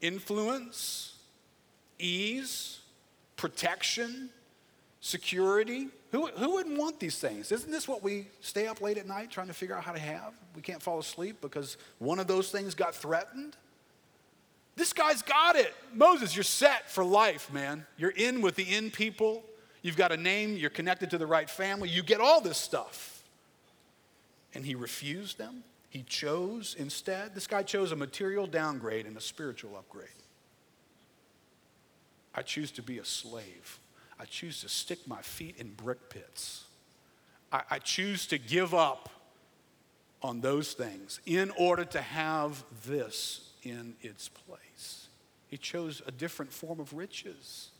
influence, 0.00 1.14
ease, 1.98 2.80
protection, 3.36 4.30
security. 5.00 5.88
Who, 6.12 6.26
who 6.26 6.52
wouldn't 6.52 6.78
want 6.78 7.00
these 7.00 7.18
things? 7.18 7.50
Isn't 7.50 7.70
this 7.70 7.88
what 7.88 8.02
we 8.02 8.28
stay 8.40 8.66
up 8.66 8.80
late 8.80 8.98
at 8.98 9.06
night 9.06 9.30
trying 9.30 9.48
to 9.48 9.54
figure 9.54 9.76
out 9.76 9.82
how 9.82 9.92
to 9.92 9.98
have? 9.98 10.34
We 10.54 10.62
can't 10.62 10.82
fall 10.82 10.98
asleep 10.98 11.40
because 11.40 11.76
one 11.98 12.18
of 12.18 12.26
those 12.26 12.50
things 12.50 12.74
got 12.74 12.94
threatened. 12.94 13.56
This 14.74 14.92
guy's 14.92 15.22
got 15.22 15.56
it. 15.56 15.74
Moses, 15.92 16.34
you're 16.34 16.42
set 16.42 16.90
for 16.90 17.04
life, 17.04 17.52
man. 17.52 17.86
You're 17.96 18.10
in 18.10 18.40
with 18.40 18.56
the 18.56 18.62
in 18.62 18.90
people. 18.90 19.44
You've 19.82 19.96
got 19.96 20.12
a 20.12 20.16
name, 20.16 20.56
you're 20.56 20.70
connected 20.70 21.10
to 21.10 21.18
the 21.18 21.26
right 21.26 21.50
family, 21.50 21.88
you 21.88 22.02
get 22.02 22.20
all 22.20 22.40
this 22.40 22.56
stuff. 22.56 23.24
And 24.54 24.64
he 24.64 24.74
refused 24.74 25.38
them. 25.38 25.64
He 25.88 26.02
chose 26.04 26.76
instead, 26.78 27.34
this 27.34 27.46
guy 27.46 27.62
chose 27.62 27.92
a 27.92 27.96
material 27.96 28.46
downgrade 28.46 29.06
and 29.06 29.16
a 29.16 29.20
spiritual 29.20 29.76
upgrade. 29.76 30.08
I 32.34 32.42
choose 32.42 32.70
to 32.72 32.82
be 32.82 32.98
a 32.98 33.04
slave. 33.04 33.78
I 34.18 34.24
choose 34.24 34.62
to 34.62 34.68
stick 34.68 35.06
my 35.06 35.20
feet 35.20 35.56
in 35.58 35.72
brick 35.74 36.08
pits. 36.08 36.64
I, 37.52 37.62
I 37.72 37.78
choose 37.78 38.26
to 38.28 38.38
give 38.38 38.72
up 38.72 39.10
on 40.22 40.40
those 40.40 40.72
things 40.72 41.20
in 41.26 41.50
order 41.58 41.84
to 41.84 42.00
have 42.00 42.64
this 42.86 43.51
in 43.62 43.94
its 44.00 44.28
place. 44.28 45.08
He 45.48 45.56
chose 45.56 46.02
a 46.06 46.10
different 46.10 46.52
form 46.52 46.80
of 46.80 46.92
riches. 46.94 47.70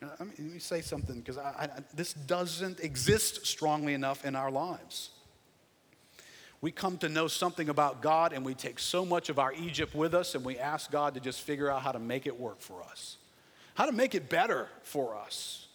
Let 0.00 0.20
me, 0.20 0.32
let 0.38 0.52
me 0.52 0.58
say 0.58 0.80
something 0.80 1.20
because 1.20 1.38
this 1.94 2.12
doesn't 2.12 2.80
exist 2.80 3.46
strongly 3.46 3.94
enough 3.94 4.24
in 4.24 4.36
our 4.36 4.50
lives. 4.50 5.10
We 6.60 6.70
come 6.70 6.98
to 6.98 7.08
know 7.08 7.28
something 7.28 7.68
about 7.68 8.00
God 8.00 8.32
and 8.32 8.44
we 8.44 8.54
take 8.54 8.78
so 8.78 9.04
much 9.04 9.28
of 9.28 9.38
our 9.38 9.52
Egypt 9.52 9.94
with 9.94 10.14
us 10.14 10.34
and 10.34 10.44
we 10.44 10.58
ask 10.58 10.90
God 10.90 11.14
to 11.14 11.20
just 11.20 11.42
figure 11.42 11.70
out 11.70 11.82
how 11.82 11.92
to 11.92 11.98
make 11.98 12.26
it 12.26 12.38
work 12.38 12.60
for 12.60 12.82
us, 12.82 13.16
how 13.74 13.86
to 13.86 13.92
make 13.92 14.14
it 14.14 14.28
better 14.28 14.68
for 14.82 15.16
us. 15.16 15.66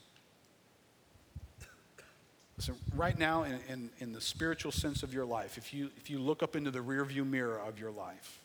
Listen, 2.57 2.75
right 2.95 3.17
now, 3.17 3.43
in, 3.43 3.59
in, 3.69 3.89
in 3.99 4.13
the 4.13 4.21
spiritual 4.21 4.71
sense 4.71 5.01
of 5.01 5.13
your 5.13 5.25
life, 5.25 5.57
if 5.57 5.73
you, 5.73 5.89
if 5.97 6.09
you 6.09 6.19
look 6.19 6.43
up 6.43 6.55
into 6.55 6.69
the 6.69 6.79
rearview 6.79 7.27
mirror 7.27 7.59
of 7.59 7.79
your 7.79 7.89
life, 7.89 8.40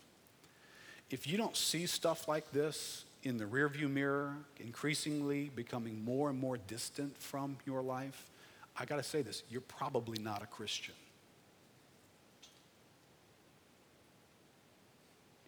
if 1.10 1.26
you 1.26 1.36
don't 1.36 1.56
see 1.56 1.86
stuff 1.86 2.28
like 2.28 2.50
this, 2.52 3.04
in 3.26 3.38
the 3.38 3.44
rearview 3.44 3.90
mirror, 3.90 4.36
increasingly 4.60 5.50
becoming 5.56 6.04
more 6.04 6.30
and 6.30 6.38
more 6.38 6.56
distant 6.56 7.16
from 7.18 7.56
your 7.66 7.82
life, 7.82 8.30
I 8.78 8.84
got 8.84 8.96
to 8.96 9.02
say 9.02 9.20
this 9.20 9.42
you're 9.50 9.62
probably 9.62 10.22
not 10.22 10.44
a 10.44 10.46
Christian. 10.46 10.94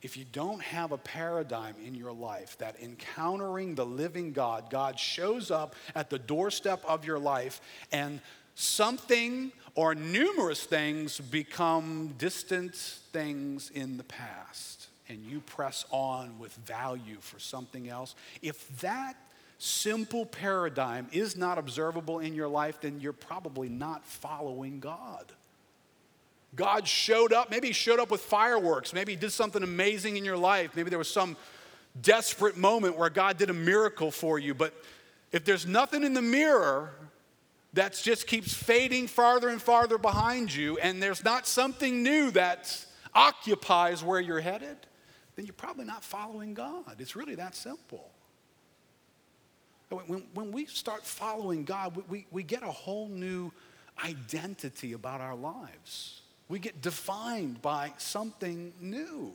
If 0.01 0.17
you 0.17 0.25
don't 0.33 0.63
have 0.63 0.93
a 0.93 0.99
paradigm 0.99 1.75
in 1.85 1.95
your 1.95 2.13
life 2.13 2.57
that 2.59 2.81
encountering 2.81 3.75
the 3.75 3.87
living 3.87 4.33
God, 4.33 4.71
God 4.71 4.99
shows 4.99 5.51
up 5.51 5.75
at 5.95 6.09
the 6.09 6.19
doorstep 6.19 6.85
of 6.87 7.05
your 7.05 7.19
life 7.19 7.61
and 7.91 8.21
something 8.55 9.51
or 9.75 9.97
numerous 9.97 10.65
things 10.65 11.19
become 11.19 12.15
distant 12.17 12.75
things 12.77 13.71
in 13.71 13.97
the 13.97 14.05
past 14.05 14.78
and 15.09 15.25
you 15.25 15.41
press 15.41 15.85
on 15.91 16.39
with 16.39 16.55
value 16.55 17.17
for 17.21 17.39
something 17.39 17.89
else, 17.89 18.15
if 18.43 18.81
that 18.81 19.17
simple 19.59 20.25
paradigm 20.25 21.09
is 21.13 21.37
not 21.37 21.59
observable 21.59 22.21
in 22.21 22.35
your 22.35 22.49
life, 22.49 22.81
then 22.81 23.01
you're 23.01 23.13
probably 23.13 23.69
not 23.69 24.05
following 24.05 24.81
God. 24.81 25.33
God 26.55 26.87
showed 26.87 27.33
up, 27.33 27.51
maybe 27.51 27.69
he 27.69 27.73
showed 27.73 27.99
up 27.99 28.11
with 28.11 28.21
fireworks, 28.21 28.93
maybe 28.93 29.13
he 29.13 29.17
did 29.17 29.33
something 29.33 29.63
amazing 29.63 30.17
in 30.17 30.25
your 30.25 30.37
life, 30.37 30.75
maybe 30.75 30.91
there 30.91 30.99
was 30.99 31.11
some 31.11 31.37
desperate 32.01 32.57
moment 32.57 32.97
where 32.97 33.11
God 33.11 33.37
did 33.37 33.51
a 33.51 33.55
miracle 33.55 34.11
for 34.11 34.39
you, 34.39 34.55
but 34.55 34.73
if 35.33 35.45
there's 35.45 35.67
nothing 35.67 36.05
in 36.05 36.15
the 36.15 36.23
mirror 36.23 36.91
that 37.75 38.01
just 38.03 38.27
keeps 38.27 38.55
fading 38.55 39.07
farther 39.07 39.49
and 39.49 39.61
farther 39.61 39.99
behind 39.99 40.55
you, 40.55 40.79
and 40.79 41.03
there's 41.03 41.23
not 41.23 41.47
something 41.47 42.03
new 42.03 42.31
that 42.31 42.85
occupies 43.15 44.03
where 44.03 44.21
you're 44.21 44.41
headed, 44.41 44.77
then 45.39 45.47
you're 45.47 45.55
probably 45.55 45.85
not 45.85 46.03
following 46.03 46.53
God. 46.53 46.97
It's 46.99 47.15
really 47.15 47.37
that 47.37 47.55
simple. 47.55 48.11
When, 49.89 50.25
when 50.35 50.51
we 50.51 50.67
start 50.67 51.07
following 51.07 51.63
God, 51.63 51.95
we, 51.95 52.03
we, 52.09 52.27
we 52.33 52.43
get 52.43 52.65
a 52.65 52.73
whole 52.73 53.09
new 53.09 53.53
identity 54.05 54.95
about 54.95 55.21
our 55.21 55.37
lives. 55.37 56.23
We 56.49 56.59
get 56.59 56.83
defined 56.83 57.63
by 57.63 57.93
something 57.99 58.73
new. 58.81 59.33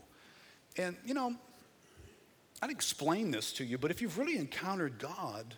And, 0.76 0.97
you 1.06 1.14
know, 1.14 1.36
I'd 2.62 2.70
explain 2.70 3.32
this 3.32 3.54
to 3.54 3.64
you, 3.64 3.78
but 3.78 3.89
if 3.89 4.01
you've 4.01 4.18
really 4.18 4.36
encountered 4.36 4.99
God, 4.99 5.56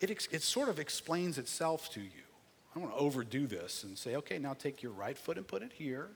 it, 0.00 0.08
it 0.30 0.40
sort 0.40 0.70
of 0.70 0.78
explains 0.78 1.36
itself 1.36 1.92
to 1.92 2.00
you. 2.00 2.24
I 2.70 2.78
don't 2.78 2.84
want 2.84 2.96
to 2.96 3.04
overdo 3.04 3.46
this 3.46 3.84
and 3.84 3.98
say, 3.98 4.16
okay, 4.16 4.38
now 4.38 4.54
take 4.54 4.82
your 4.82 4.92
right 4.92 5.18
foot 5.18 5.36
and 5.36 5.46
put 5.46 5.60
it 5.60 5.72
here. 5.74 6.08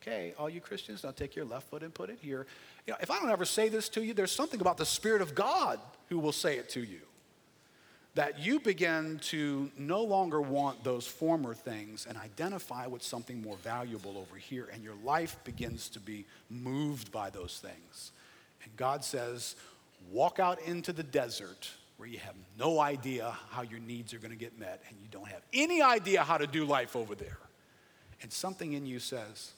Okay, 0.00 0.32
all 0.38 0.48
you 0.48 0.60
Christians, 0.60 1.02
now 1.02 1.10
take 1.10 1.34
your 1.34 1.44
left 1.44 1.68
foot 1.70 1.82
and 1.82 1.92
put 1.92 2.08
it 2.08 2.18
here. 2.22 2.46
You 2.88 2.92
know, 2.92 2.98
if 3.02 3.10
I 3.10 3.20
don't 3.20 3.28
ever 3.28 3.44
say 3.44 3.68
this 3.68 3.90
to 3.90 4.02
you, 4.02 4.14
there's 4.14 4.32
something 4.32 4.62
about 4.62 4.78
the 4.78 4.86
Spirit 4.86 5.20
of 5.20 5.34
God 5.34 5.78
who 6.08 6.18
will 6.18 6.32
say 6.32 6.56
it 6.56 6.70
to 6.70 6.80
you. 6.80 7.00
That 8.14 8.38
you 8.38 8.60
begin 8.60 9.18
to 9.24 9.70
no 9.76 10.02
longer 10.02 10.40
want 10.40 10.84
those 10.84 11.06
former 11.06 11.52
things 11.52 12.06
and 12.08 12.16
identify 12.16 12.86
with 12.86 13.02
something 13.02 13.42
more 13.42 13.58
valuable 13.58 14.16
over 14.16 14.36
here, 14.36 14.70
and 14.72 14.82
your 14.82 14.94
life 15.04 15.36
begins 15.44 15.90
to 15.90 16.00
be 16.00 16.24
moved 16.48 17.12
by 17.12 17.28
those 17.28 17.58
things. 17.58 18.12
And 18.64 18.74
God 18.78 19.04
says, 19.04 19.54
walk 20.10 20.38
out 20.38 20.58
into 20.62 20.94
the 20.94 21.02
desert 21.02 21.68
where 21.98 22.08
you 22.08 22.16
have 22.20 22.36
no 22.58 22.80
idea 22.80 23.36
how 23.50 23.60
your 23.60 23.80
needs 23.80 24.14
are 24.14 24.18
going 24.18 24.30
to 24.30 24.38
get 24.38 24.58
met 24.58 24.82
and 24.88 24.96
you 25.02 25.08
don't 25.10 25.28
have 25.28 25.42
any 25.52 25.82
idea 25.82 26.22
how 26.22 26.38
to 26.38 26.46
do 26.46 26.64
life 26.64 26.96
over 26.96 27.14
there. 27.14 27.36
And 28.22 28.32
something 28.32 28.72
in 28.72 28.86
you 28.86 28.98
says, 28.98 29.52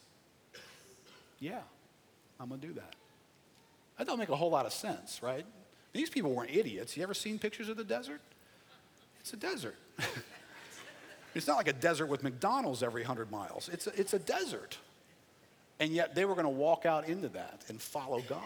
yeah, 1.39 1.61
I'm 2.41 2.49
going 2.49 2.61
to 2.61 2.67
do 2.67 2.73
that. 2.73 2.97
That 4.01 4.07
don't 4.07 4.19
make 4.19 4.31
a 4.31 4.37
whole 4.37 4.49
lot 4.49 4.65
of 4.65 4.73
sense, 4.73 5.23
right? 5.23 5.45
These 5.93 6.09
people 6.09 6.33
weren't 6.33 6.57
idiots. 6.57 6.97
You 6.97 7.03
ever 7.03 7.13
seen 7.13 7.39
pictures 7.39 7.69
of 7.69 7.77
the 7.77 7.85
desert? 7.85 8.23
It's 9.21 9.35
a 9.35 9.37
desert. 9.37 9.77
it's 11.35 11.47
not 11.47 11.59
like 11.59 11.69
a 11.69 11.75
desert 11.75 12.07
with 12.07 12.23
McDonald's 12.23 12.83
every 12.83 13.03
100 13.03 13.31
miles. 13.31 13.69
It's 13.71 13.87
a, 13.87 14.01
it's 14.01 14.15
a 14.15 14.19
desert. 14.19 14.79
And 15.81 15.93
yet 15.93 16.15
they 16.15 16.25
were 16.25 16.33
going 16.33 16.47
to 16.47 16.49
walk 16.49 16.87
out 16.87 17.11
into 17.11 17.29
that 17.29 17.63
and 17.69 17.79
follow 17.79 18.23
God. 18.27 18.41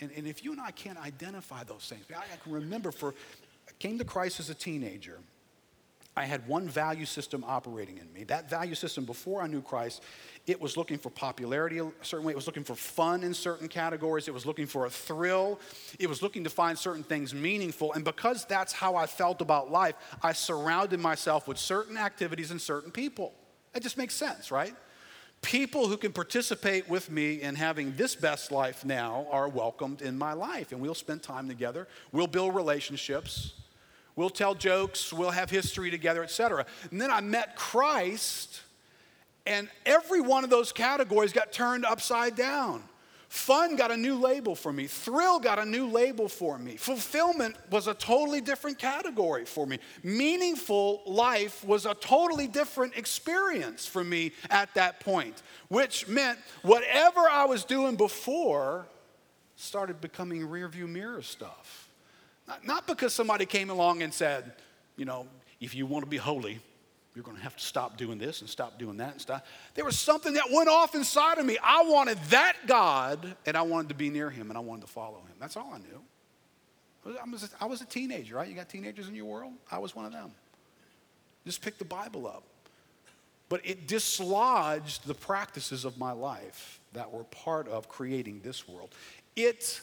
And, 0.00 0.10
and 0.16 0.26
if 0.26 0.42
you 0.42 0.52
and 0.52 0.60
I 0.62 0.70
can't 0.70 0.98
identify 1.04 1.62
those 1.64 1.86
things, 1.86 2.06
I, 2.10 2.24
can 2.42 2.50
remember 2.50 2.92
for, 2.92 3.10
I 3.68 3.72
came 3.78 3.98
to 3.98 4.06
Christ 4.06 4.40
as 4.40 4.48
a 4.48 4.54
teenager. 4.54 5.18
I 6.18 6.24
had 6.24 6.48
one 6.48 6.66
value 6.66 7.04
system 7.04 7.44
operating 7.46 7.98
in 7.98 8.10
me. 8.14 8.24
That 8.24 8.48
value 8.48 8.74
system, 8.74 9.04
before 9.04 9.42
I 9.42 9.46
knew 9.46 9.60
Christ, 9.60 10.02
it 10.46 10.58
was 10.58 10.74
looking 10.74 10.96
for 10.96 11.10
popularity 11.10 11.78
a 11.78 11.90
certain 12.00 12.24
way. 12.24 12.32
It 12.32 12.36
was 12.36 12.46
looking 12.46 12.64
for 12.64 12.74
fun 12.74 13.22
in 13.22 13.34
certain 13.34 13.68
categories. 13.68 14.26
It 14.26 14.32
was 14.32 14.46
looking 14.46 14.66
for 14.66 14.86
a 14.86 14.90
thrill. 14.90 15.60
It 15.98 16.08
was 16.08 16.22
looking 16.22 16.42
to 16.44 16.50
find 16.50 16.78
certain 16.78 17.02
things 17.02 17.34
meaningful. 17.34 17.92
And 17.92 18.02
because 18.02 18.46
that's 18.46 18.72
how 18.72 18.96
I 18.96 19.06
felt 19.06 19.42
about 19.42 19.70
life, 19.70 19.94
I 20.22 20.32
surrounded 20.32 21.00
myself 21.00 21.46
with 21.46 21.58
certain 21.58 21.98
activities 21.98 22.50
and 22.50 22.60
certain 22.60 22.90
people. 22.90 23.34
That 23.74 23.82
just 23.82 23.98
makes 23.98 24.14
sense, 24.14 24.50
right? 24.50 24.74
people 25.42 25.86
who 25.86 25.98
can 25.98 26.12
participate 26.12 26.88
with 26.88 27.10
me 27.10 27.42
in 27.42 27.54
having 27.54 27.94
this 27.94 28.16
best 28.16 28.50
life 28.50 28.86
now 28.86 29.26
are 29.30 29.48
welcomed 29.48 30.00
in 30.00 30.16
my 30.16 30.32
life 30.32 30.72
and 30.72 30.80
we'll 30.80 30.94
spend 30.94 31.22
time 31.22 31.46
together 31.46 31.86
we'll 32.10 32.26
build 32.26 32.54
relationships 32.54 33.52
we'll 34.16 34.30
tell 34.30 34.54
jokes 34.54 35.12
we'll 35.12 35.30
have 35.30 35.50
history 35.50 35.90
together 35.90 36.22
etc 36.24 36.66
and 36.90 37.00
then 37.00 37.10
i 37.10 37.20
met 37.20 37.54
christ 37.56 38.62
and 39.46 39.68
every 39.84 40.20
one 40.20 40.42
of 40.42 40.50
those 40.50 40.72
categories 40.72 41.32
got 41.32 41.52
turned 41.52 41.84
upside 41.84 42.34
down 42.34 42.82
Fun 43.28 43.74
got 43.74 43.90
a 43.90 43.96
new 43.96 44.14
label 44.14 44.54
for 44.54 44.72
me. 44.72 44.86
Thrill 44.86 45.40
got 45.40 45.58
a 45.58 45.64
new 45.64 45.88
label 45.88 46.28
for 46.28 46.58
me. 46.58 46.76
Fulfillment 46.76 47.56
was 47.70 47.88
a 47.88 47.94
totally 47.94 48.40
different 48.40 48.78
category 48.78 49.44
for 49.44 49.66
me. 49.66 49.78
Meaningful 50.04 51.02
life 51.06 51.64
was 51.64 51.86
a 51.86 51.94
totally 51.94 52.46
different 52.46 52.96
experience 52.96 53.84
for 53.84 54.04
me 54.04 54.32
at 54.48 54.72
that 54.74 55.00
point, 55.00 55.42
which 55.68 56.06
meant 56.06 56.38
whatever 56.62 57.20
I 57.20 57.46
was 57.46 57.64
doing 57.64 57.96
before 57.96 58.86
started 59.56 60.00
becoming 60.00 60.42
rearview 60.42 60.88
mirror 60.88 61.22
stuff. 61.22 61.85
Not, 62.64 62.86
because 62.86 63.12
somebody 63.12 63.46
came 63.46 63.70
along 63.70 64.02
and 64.02 64.12
said, 64.12 64.52
you 64.96 65.04
know, 65.04 65.26
if 65.60 65.74
you 65.74 65.86
want 65.86 66.04
to 66.04 66.10
be 66.10 66.16
holy, 66.16 66.60
you're 67.14 67.24
going 67.24 67.36
to 67.36 67.42
have 67.42 67.56
to 67.56 67.64
stop 67.64 67.96
doing 67.96 68.18
this 68.18 68.42
and 68.42 68.50
stop 68.50 68.78
doing 68.78 68.98
that 68.98 69.12
and 69.12 69.20
stop. 69.20 69.46
There 69.74 69.84
was 69.84 69.98
something 69.98 70.34
that 70.34 70.44
went 70.52 70.68
off 70.68 70.94
inside 70.94 71.38
of 71.38 71.46
me. 71.46 71.56
I 71.62 71.82
wanted 71.82 72.18
that 72.28 72.54
God 72.66 73.36
and 73.46 73.56
I 73.56 73.62
wanted 73.62 73.88
to 73.88 73.94
be 73.94 74.10
near 74.10 74.30
him 74.30 74.50
and 74.50 74.56
I 74.56 74.60
wanted 74.60 74.82
to 74.82 74.92
follow 74.92 75.18
him. 75.18 75.34
That's 75.40 75.56
all 75.56 75.72
I 75.72 75.78
knew. 75.78 76.02
I 77.06 77.30
was, 77.30 77.44
a, 77.44 77.48
I 77.60 77.66
was 77.66 77.80
a 77.80 77.86
teenager, 77.86 78.36
right? 78.36 78.48
You 78.48 78.54
got 78.54 78.68
teenagers 78.68 79.08
in 79.08 79.14
your 79.14 79.26
world? 79.26 79.52
I 79.70 79.78
was 79.78 79.94
one 79.94 80.04
of 80.04 80.12
them. 80.12 80.30
Just 81.44 81.62
pick 81.62 81.78
the 81.78 81.84
Bible 81.84 82.26
up. 82.26 82.42
But 83.48 83.60
it 83.64 83.86
dislodged 83.86 85.06
the 85.06 85.14
practices 85.14 85.84
of 85.84 85.98
my 85.98 86.12
life 86.12 86.80
that 86.92 87.12
were 87.12 87.24
part 87.24 87.68
of 87.68 87.88
creating 87.88 88.40
this 88.42 88.68
world. 88.68 88.90
It, 89.36 89.80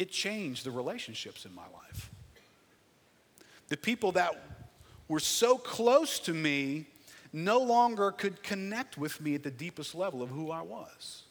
it 0.00 0.10
changed 0.10 0.64
the 0.64 0.70
relationships 0.70 1.44
in 1.44 1.54
my 1.54 1.66
life. 1.74 2.10
The 3.68 3.76
people 3.76 4.12
that 4.12 4.32
were 5.08 5.20
so 5.20 5.58
close 5.58 6.18
to 6.20 6.32
me 6.32 6.86
no 7.34 7.58
longer 7.58 8.10
could 8.10 8.42
connect 8.42 8.96
with 8.96 9.20
me 9.20 9.34
at 9.34 9.42
the 9.42 9.50
deepest 9.50 9.94
level 9.94 10.22
of 10.22 10.30
who 10.30 10.50
I 10.50 10.62
was. 10.62 11.24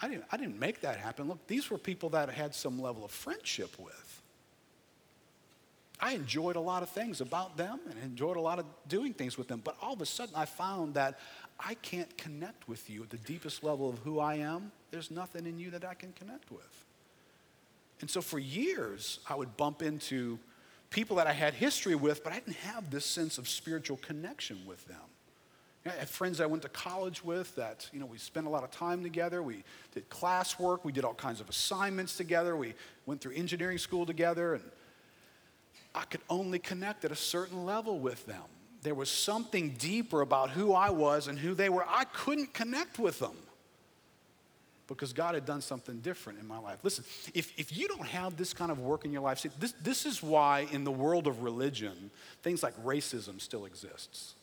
I 0.00 0.06
didn't, 0.06 0.24
I 0.30 0.36
didn't 0.36 0.60
make 0.60 0.80
that 0.82 0.98
happen. 0.98 1.26
Look, 1.26 1.44
these 1.48 1.68
were 1.68 1.78
people 1.78 2.10
that 2.10 2.28
I 2.28 2.32
had 2.32 2.54
some 2.54 2.80
level 2.80 3.04
of 3.04 3.10
friendship 3.10 3.76
with. 3.76 4.22
I 6.00 6.12
enjoyed 6.12 6.54
a 6.54 6.60
lot 6.60 6.84
of 6.84 6.90
things 6.90 7.20
about 7.20 7.56
them 7.56 7.80
and 7.90 7.98
enjoyed 8.04 8.36
a 8.36 8.40
lot 8.40 8.60
of 8.60 8.66
doing 8.86 9.14
things 9.14 9.36
with 9.36 9.48
them. 9.48 9.60
But 9.64 9.76
all 9.82 9.94
of 9.94 10.00
a 10.00 10.06
sudden, 10.06 10.36
I 10.36 10.44
found 10.44 10.94
that 10.94 11.18
I 11.60 11.74
can't 11.74 12.16
connect 12.16 12.68
with 12.68 12.88
you 12.88 13.02
at 13.02 13.10
the 13.10 13.18
deepest 13.18 13.64
level 13.64 13.88
of 13.88 13.98
who 13.98 14.20
I 14.20 14.36
am. 14.36 14.70
There's 14.90 15.10
nothing 15.10 15.46
in 15.46 15.58
you 15.58 15.70
that 15.70 15.84
I 15.84 15.94
can 15.94 16.12
connect 16.12 16.50
with. 16.50 16.84
And 18.00 18.08
so 18.08 18.20
for 18.20 18.38
years, 18.38 19.18
I 19.28 19.34
would 19.34 19.56
bump 19.56 19.82
into 19.82 20.38
people 20.90 21.16
that 21.16 21.26
I 21.26 21.32
had 21.32 21.54
history 21.54 21.94
with, 21.94 22.22
but 22.22 22.32
I 22.32 22.36
didn't 22.36 22.56
have 22.56 22.90
this 22.90 23.04
sense 23.04 23.38
of 23.38 23.48
spiritual 23.48 23.96
connection 23.98 24.58
with 24.66 24.86
them. 24.86 25.00
I 25.86 25.90
had 25.90 26.08
friends 26.08 26.40
I 26.40 26.46
went 26.46 26.62
to 26.62 26.68
college 26.68 27.24
with 27.24 27.54
that, 27.56 27.88
you 27.92 28.00
know, 28.00 28.06
we 28.06 28.18
spent 28.18 28.46
a 28.46 28.50
lot 28.50 28.62
of 28.62 28.70
time 28.70 29.02
together. 29.02 29.42
We 29.42 29.64
did 29.94 30.08
classwork. 30.10 30.84
We 30.84 30.92
did 30.92 31.04
all 31.04 31.14
kinds 31.14 31.40
of 31.40 31.48
assignments 31.48 32.16
together. 32.16 32.56
We 32.56 32.74
went 33.06 33.20
through 33.20 33.34
engineering 33.34 33.78
school 33.78 34.04
together. 34.04 34.54
And 34.54 34.64
I 35.94 36.04
could 36.04 36.20
only 36.28 36.58
connect 36.58 37.04
at 37.04 37.12
a 37.12 37.16
certain 37.16 37.64
level 37.64 38.00
with 38.00 38.26
them. 38.26 38.42
There 38.82 38.94
was 38.94 39.10
something 39.10 39.70
deeper 39.70 40.20
about 40.20 40.50
who 40.50 40.72
I 40.72 40.90
was 40.90 41.26
and 41.26 41.38
who 41.38 41.54
they 41.54 41.68
were. 41.68 41.84
I 41.88 42.04
couldn't 42.04 42.54
connect 42.54 42.98
with 42.98 43.18
them 43.18 43.36
because 44.86 45.12
God 45.12 45.34
had 45.34 45.44
done 45.44 45.60
something 45.60 45.98
different 46.00 46.38
in 46.38 46.46
my 46.46 46.58
life. 46.58 46.78
Listen, 46.82 47.04
if, 47.34 47.52
if 47.58 47.76
you 47.76 47.88
don't 47.88 48.06
have 48.06 48.36
this 48.36 48.54
kind 48.54 48.70
of 48.70 48.78
work 48.78 49.04
in 49.04 49.12
your 49.12 49.20
life, 49.20 49.40
see, 49.40 49.50
this, 49.58 49.72
this 49.82 50.06
is 50.06 50.22
why 50.22 50.66
in 50.72 50.84
the 50.84 50.90
world 50.90 51.26
of 51.26 51.42
religion, 51.42 52.10
things 52.42 52.62
like 52.62 52.74
racism 52.82 53.40
still 53.40 53.66
exists. 53.66 54.34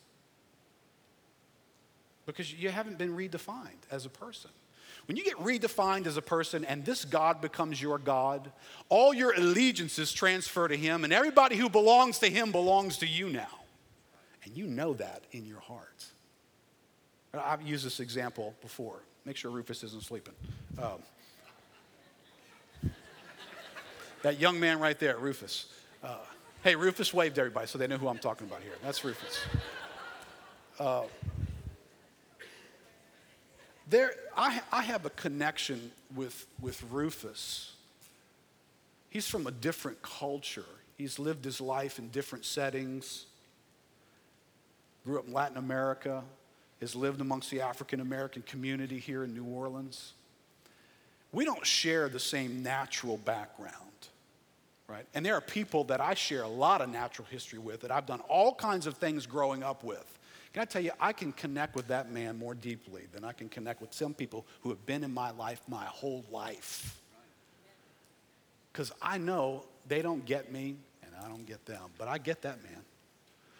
Because 2.26 2.52
you 2.52 2.70
haven't 2.70 2.98
been 2.98 3.16
redefined 3.16 3.82
as 3.90 4.06
a 4.06 4.08
person. 4.08 4.50
When 5.06 5.16
you 5.16 5.24
get 5.24 5.36
redefined 5.36 6.06
as 6.06 6.16
a 6.16 6.22
person 6.22 6.64
and 6.64 6.84
this 6.84 7.04
God 7.04 7.40
becomes 7.40 7.80
your 7.80 7.98
God, 7.98 8.50
all 8.88 9.14
your 9.14 9.32
allegiances 9.34 10.12
transfer 10.12 10.68
to 10.68 10.76
Him, 10.76 11.04
and 11.04 11.12
everybody 11.12 11.56
who 11.56 11.68
belongs 11.68 12.18
to 12.20 12.28
Him 12.28 12.52
belongs 12.52 12.98
to 12.98 13.06
you 13.06 13.28
now. 13.28 13.48
And 14.46 14.56
you 14.56 14.66
know 14.66 14.94
that 14.94 15.24
in 15.32 15.44
your 15.44 15.60
heart. 15.60 16.04
I've 17.34 17.62
used 17.62 17.84
this 17.84 18.00
example 18.00 18.54
before. 18.62 19.00
Make 19.24 19.36
sure 19.36 19.50
Rufus 19.50 19.82
isn't 19.82 20.04
sleeping. 20.04 20.34
Um, 20.80 21.02
that 24.22 24.38
young 24.40 24.58
man 24.58 24.78
right 24.78 24.98
there, 24.98 25.18
Rufus. 25.18 25.66
Uh, 26.02 26.18
hey, 26.62 26.76
Rufus 26.76 27.12
waved 27.12 27.38
everybody 27.38 27.66
so 27.66 27.76
they 27.76 27.88
know 27.88 27.98
who 27.98 28.08
I'm 28.08 28.18
talking 28.18 28.46
about 28.46 28.62
here. 28.62 28.72
That's 28.82 29.04
Rufus. 29.04 29.40
Uh, 30.78 31.02
there, 33.90 34.12
I, 34.36 34.60
I 34.72 34.82
have 34.82 35.06
a 35.06 35.10
connection 35.10 35.90
with, 36.14 36.46
with 36.60 36.82
Rufus. 36.90 37.72
He's 39.10 39.26
from 39.26 39.46
a 39.48 39.50
different 39.50 40.02
culture. 40.02 40.64
He's 40.96 41.18
lived 41.18 41.44
his 41.44 41.60
life 41.60 41.98
in 41.98 42.10
different 42.10 42.44
settings. 42.44 43.26
Grew 45.06 45.20
up 45.20 45.28
in 45.28 45.32
Latin 45.32 45.56
America, 45.56 46.24
has 46.80 46.96
lived 46.96 47.20
amongst 47.20 47.48
the 47.52 47.60
African 47.60 48.00
American 48.00 48.42
community 48.42 48.98
here 48.98 49.22
in 49.22 49.32
New 49.32 49.44
Orleans. 49.44 50.14
We 51.30 51.44
don't 51.44 51.64
share 51.64 52.08
the 52.08 52.18
same 52.18 52.64
natural 52.64 53.16
background, 53.18 53.74
right? 54.88 55.06
And 55.14 55.24
there 55.24 55.34
are 55.34 55.40
people 55.40 55.84
that 55.84 56.00
I 56.00 56.14
share 56.14 56.42
a 56.42 56.48
lot 56.48 56.80
of 56.80 56.88
natural 56.88 57.28
history 57.30 57.60
with 57.60 57.82
that 57.82 57.92
I've 57.92 58.06
done 58.06 58.20
all 58.28 58.52
kinds 58.52 58.88
of 58.88 58.94
things 58.96 59.26
growing 59.26 59.62
up 59.62 59.84
with. 59.84 60.18
Can 60.52 60.62
I 60.62 60.64
tell 60.64 60.82
you, 60.82 60.90
I 60.98 61.12
can 61.12 61.30
connect 61.32 61.76
with 61.76 61.86
that 61.86 62.10
man 62.10 62.36
more 62.36 62.54
deeply 62.54 63.02
than 63.12 63.22
I 63.22 63.32
can 63.32 63.48
connect 63.48 63.80
with 63.80 63.92
some 63.92 64.12
people 64.12 64.44
who 64.62 64.70
have 64.70 64.84
been 64.86 65.04
in 65.04 65.14
my 65.14 65.30
life 65.30 65.60
my 65.68 65.84
whole 65.84 66.24
life. 66.32 67.00
Because 68.72 68.90
I 69.00 69.18
know 69.18 69.64
they 69.86 70.02
don't 70.02 70.24
get 70.26 70.50
me 70.50 70.76
and 71.04 71.12
I 71.22 71.28
don't 71.28 71.46
get 71.46 71.64
them, 71.64 71.90
but 71.96 72.08
I 72.08 72.18
get 72.18 72.42
that 72.42 72.60
man 72.64 72.82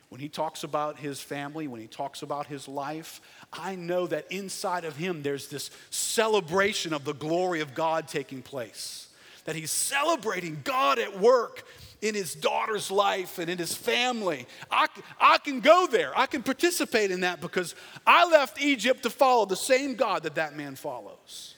when 0.09 0.21
he 0.21 0.29
talks 0.29 0.63
about 0.63 0.99
his 0.99 1.21
family, 1.21 1.67
when 1.67 1.81
he 1.81 1.89
talks 1.89 2.23
about 2.23 2.47
his 2.47 2.69
life, 2.69 3.21
I 3.53 3.75
know 3.75 4.07
that 4.07 4.31
inside 4.31 4.85
of 4.85 4.97
him 4.97 5.23
there's 5.23 5.49
this 5.49 5.71
celebration 5.91 6.93
of 6.93 7.05
the 7.05 7.15
glory 7.15 7.61
of 7.61 7.75
God 7.75 8.07
taking 8.07 8.43
place. 8.43 9.09
That 9.45 9.57
he's 9.57 9.71
celebrating 9.71 10.61
God 10.65 10.99
at 10.99 11.19
work 11.19 11.65
in 12.03 12.15
his 12.15 12.35
daughter's 12.35 12.91
life 12.91 13.39
and 13.39 13.51
in 13.51 13.59
his 13.59 13.75
family. 13.75 14.47
I, 14.71 14.87
I 15.21 15.39
can 15.39 15.61
go 15.61 15.87
there. 15.87 16.17
I 16.17 16.27
can 16.27 16.43
participate 16.43 17.11
in 17.11 17.21
that 17.21 17.41
because 17.41 17.75
I 18.07 18.29
left 18.29 18.61
Egypt 18.61 19.03
to 19.05 19.11
follow 19.11 19.47
the 19.47 19.57
same 19.57 19.95
God 19.95 20.23
that 20.25 20.37
that 20.37 20.57
man 20.57 20.77
follows. 20.77 21.55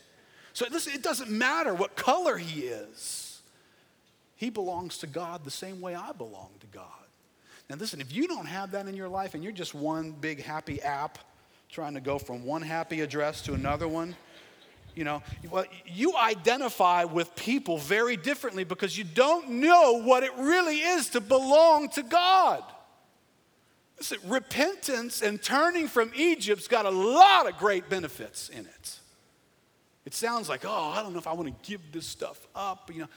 So 0.52 0.66
listen, 0.70 0.94
it 0.94 1.02
doesn't 1.02 1.30
matter 1.30 1.74
what 1.74 1.96
color 1.96 2.36
he 2.36 2.62
is. 2.62 3.40
He 4.36 4.50
belongs 4.50 4.98
to 4.98 5.06
God 5.06 5.44
the 5.44 5.50
same 5.50 5.80
way 5.80 5.94
I 5.94 6.12
belong 6.12 6.50
to 6.60 6.66
God. 6.66 7.07
Now 7.68 7.76
listen, 7.76 8.00
if 8.00 8.12
you 8.12 8.26
don't 8.26 8.46
have 8.46 8.70
that 8.72 8.86
in 8.86 8.94
your 8.94 9.08
life 9.08 9.34
and 9.34 9.42
you're 9.42 9.52
just 9.52 9.74
one 9.74 10.12
big 10.12 10.42
happy 10.42 10.80
app 10.82 11.18
trying 11.68 11.94
to 11.94 12.00
go 12.00 12.18
from 12.18 12.44
one 12.44 12.62
happy 12.62 13.02
address 13.02 13.42
to 13.42 13.54
another 13.54 13.86
one, 13.86 14.16
you 14.94 15.04
know, 15.04 15.22
well, 15.50 15.64
you 15.86 16.16
identify 16.16 17.04
with 17.04 17.34
people 17.36 17.78
very 17.78 18.16
differently 18.16 18.64
because 18.64 18.96
you 18.96 19.04
don't 19.04 19.48
know 19.50 20.02
what 20.02 20.24
it 20.24 20.32
really 20.36 20.78
is 20.78 21.10
to 21.10 21.20
belong 21.20 21.88
to 21.90 22.02
God. 22.02 22.64
Listen, 23.98 24.18
repentance 24.26 25.22
and 25.22 25.42
turning 25.42 25.88
from 25.88 26.10
Egypt's 26.16 26.68
got 26.68 26.86
a 26.86 26.90
lot 26.90 27.48
of 27.48 27.58
great 27.58 27.88
benefits 27.88 28.48
in 28.48 28.60
it. 28.60 28.98
It 30.04 30.14
sounds 30.14 30.48
like, 30.48 30.64
oh, 30.64 30.92
I 30.96 31.02
don't 31.02 31.12
know 31.12 31.18
if 31.18 31.26
I 31.26 31.32
want 31.32 31.48
to 31.48 31.70
give 31.70 31.92
this 31.92 32.06
stuff 32.06 32.46
up, 32.54 32.90
you 32.92 33.02
know. 33.02 33.08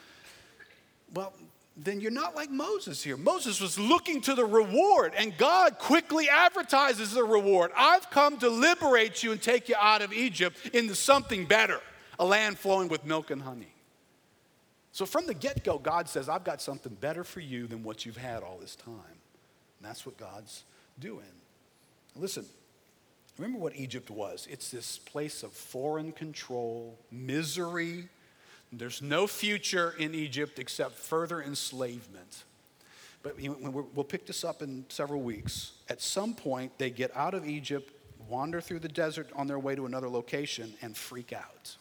Well, 1.13 1.33
then 1.77 2.01
you're 2.01 2.11
not 2.11 2.35
like 2.35 2.51
Moses 2.51 3.01
here. 3.01 3.15
Moses 3.17 3.61
was 3.61 3.79
looking 3.79 4.21
to 4.21 4.35
the 4.35 4.45
reward, 4.45 5.13
and 5.17 5.37
God 5.37 5.77
quickly 5.79 6.29
advertises 6.29 7.13
the 7.13 7.23
reward. 7.23 7.71
I've 7.75 8.09
come 8.09 8.37
to 8.39 8.49
liberate 8.49 9.23
you 9.23 9.31
and 9.31 9.41
take 9.41 9.69
you 9.69 9.75
out 9.79 10.01
of 10.01 10.11
Egypt 10.11 10.57
into 10.73 10.95
something 10.95 11.45
better, 11.45 11.79
a 12.19 12.25
land 12.25 12.59
flowing 12.59 12.89
with 12.89 13.05
milk 13.05 13.31
and 13.31 13.41
honey. 13.41 13.73
So 14.91 15.05
from 15.05 15.25
the 15.25 15.33
get 15.33 15.63
go, 15.63 15.77
God 15.79 16.09
says, 16.09 16.27
I've 16.27 16.43
got 16.43 16.61
something 16.61 16.93
better 16.95 17.23
for 17.23 17.39
you 17.39 17.67
than 17.67 17.83
what 17.83 18.05
you've 18.05 18.17
had 18.17 18.43
all 18.43 18.57
this 18.59 18.75
time. 18.75 18.93
And 18.95 19.89
that's 19.89 20.05
what 20.05 20.17
God's 20.17 20.63
doing. 20.99 21.23
Listen, 22.15 22.45
remember 23.37 23.57
what 23.57 23.75
Egypt 23.77 24.11
was 24.11 24.47
it's 24.51 24.69
this 24.69 24.97
place 24.97 25.43
of 25.43 25.53
foreign 25.53 26.11
control, 26.11 26.99
misery, 27.09 28.09
there's 28.71 29.01
no 29.01 29.27
future 29.27 29.93
in 29.99 30.15
Egypt 30.15 30.57
except 30.57 30.93
further 30.93 31.41
enslavement. 31.41 32.43
But 33.23 33.35
we'll 33.39 34.03
pick 34.03 34.25
this 34.25 34.43
up 34.43 34.61
in 34.61 34.85
several 34.89 35.21
weeks. 35.21 35.73
At 35.89 36.01
some 36.01 36.33
point, 36.33 36.77
they 36.77 36.89
get 36.89 37.15
out 37.15 37.33
of 37.33 37.45
Egypt, 37.45 37.91
wander 38.27 38.61
through 38.61 38.79
the 38.79 38.87
desert 38.87 39.29
on 39.35 39.45
their 39.45 39.59
way 39.59 39.75
to 39.75 39.85
another 39.85 40.09
location, 40.09 40.73
and 40.81 40.95
freak 40.95 41.33
out. 41.33 41.75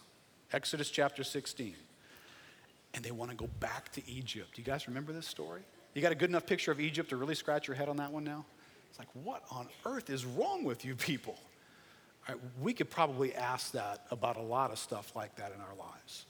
Exodus 0.52 0.90
chapter 0.90 1.24
16. 1.24 1.74
And 2.92 3.04
they 3.04 3.12
want 3.12 3.30
to 3.30 3.36
go 3.36 3.48
back 3.60 3.92
to 3.92 4.10
Egypt. 4.10 4.58
You 4.58 4.64
guys 4.64 4.88
remember 4.88 5.12
this 5.12 5.26
story? 5.26 5.62
You 5.94 6.02
got 6.02 6.12
a 6.12 6.16
good 6.16 6.28
enough 6.28 6.44
picture 6.44 6.72
of 6.72 6.80
Egypt 6.80 7.10
to 7.10 7.16
really 7.16 7.36
scratch 7.36 7.68
your 7.68 7.76
head 7.76 7.88
on 7.88 7.96
that 7.98 8.10
one 8.10 8.24
now? 8.24 8.44
It's 8.90 8.98
like, 8.98 9.08
what 9.14 9.44
on 9.50 9.68
earth 9.86 10.10
is 10.10 10.24
wrong 10.24 10.64
with 10.64 10.84
you 10.84 10.96
people? 10.96 11.38
We 12.60 12.72
could 12.74 12.90
probably 12.90 13.34
ask 13.34 13.72
that 13.72 14.06
about 14.10 14.36
a 14.36 14.42
lot 14.42 14.72
of 14.72 14.78
stuff 14.78 15.14
like 15.14 15.36
that 15.36 15.52
in 15.54 15.60
our 15.60 15.74
lives 15.78 16.26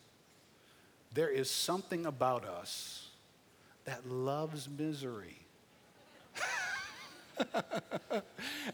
there 1.13 1.29
is 1.29 1.51
something 1.51 2.07
about 2.07 2.45
us 2.45 3.09
that 3.85 4.09
loves 4.09 4.69
misery. 4.69 5.39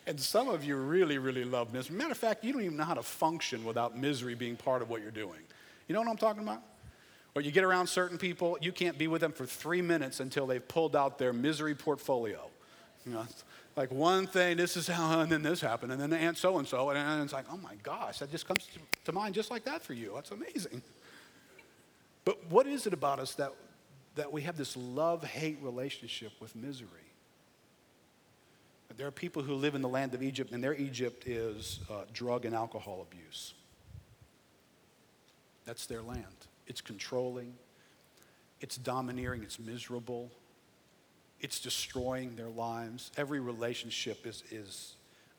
and 0.06 0.20
some 0.20 0.48
of 0.48 0.64
you 0.64 0.76
really, 0.76 1.18
really 1.18 1.44
love 1.44 1.72
misery. 1.72 1.96
Matter 1.96 2.12
of 2.12 2.18
fact, 2.18 2.44
you 2.44 2.52
don't 2.52 2.62
even 2.62 2.76
know 2.76 2.84
how 2.84 2.94
to 2.94 3.02
function 3.02 3.64
without 3.64 3.96
misery 3.96 4.34
being 4.34 4.56
part 4.56 4.82
of 4.82 4.90
what 4.90 5.02
you're 5.02 5.10
doing. 5.10 5.40
You 5.88 5.94
know 5.94 6.00
what 6.00 6.08
I'm 6.08 6.16
talking 6.16 6.42
about? 6.42 6.62
Or 7.34 7.42
you 7.42 7.50
get 7.50 7.64
around 7.64 7.86
certain 7.86 8.18
people, 8.18 8.56
you 8.60 8.72
can't 8.72 8.98
be 8.98 9.08
with 9.08 9.20
them 9.20 9.32
for 9.32 9.46
three 9.46 9.82
minutes 9.82 10.20
until 10.20 10.46
they've 10.46 10.66
pulled 10.66 10.96
out 10.96 11.18
their 11.18 11.32
misery 11.32 11.74
portfolio. 11.74 12.48
You 13.04 13.12
know, 13.12 13.26
like 13.76 13.90
one 13.92 14.26
thing, 14.26 14.56
this 14.56 14.76
is 14.76 14.88
how, 14.88 15.20
and 15.20 15.30
then 15.30 15.42
this 15.42 15.60
happened, 15.60 15.92
and 15.92 16.00
then 16.00 16.10
the 16.10 16.16
aunt 16.16 16.38
so 16.38 16.58
and 16.58 16.66
so, 16.66 16.90
and 16.90 17.22
it's 17.22 17.32
like, 17.32 17.44
oh 17.52 17.58
my 17.58 17.74
gosh, 17.82 18.18
that 18.18 18.30
just 18.30 18.48
comes 18.48 18.66
to 19.04 19.12
mind 19.12 19.34
just 19.34 19.50
like 19.50 19.64
that 19.64 19.82
for 19.82 19.92
you. 19.92 20.12
That's 20.14 20.30
amazing. 20.30 20.82
But 22.26 22.50
what 22.50 22.66
is 22.66 22.86
it 22.86 22.92
about 22.92 23.20
us 23.20 23.34
that, 23.36 23.52
that 24.16 24.30
we 24.30 24.42
have 24.42 24.58
this 24.58 24.76
love 24.76 25.24
hate 25.24 25.58
relationship 25.62 26.32
with 26.40 26.54
misery? 26.54 26.90
There 28.96 29.06
are 29.06 29.12
people 29.12 29.42
who 29.42 29.54
live 29.54 29.74
in 29.74 29.82
the 29.82 29.88
land 29.88 30.12
of 30.14 30.22
Egypt, 30.22 30.52
and 30.52 30.62
their 30.62 30.74
Egypt 30.74 31.26
is 31.26 31.80
uh, 31.90 32.02
drug 32.12 32.44
and 32.44 32.54
alcohol 32.54 33.06
abuse. 33.08 33.54
That's 35.66 35.86
their 35.86 36.02
land. 36.02 36.24
It's 36.66 36.80
controlling, 36.80 37.54
it's 38.60 38.76
domineering, 38.76 39.42
it's 39.42 39.58
miserable, 39.58 40.30
it's 41.40 41.60
destroying 41.60 42.36
their 42.36 42.48
lives. 42.48 43.12
Every 43.16 43.38
relationship 43.38 44.26
is, 44.26 44.42
is 44.50 44.94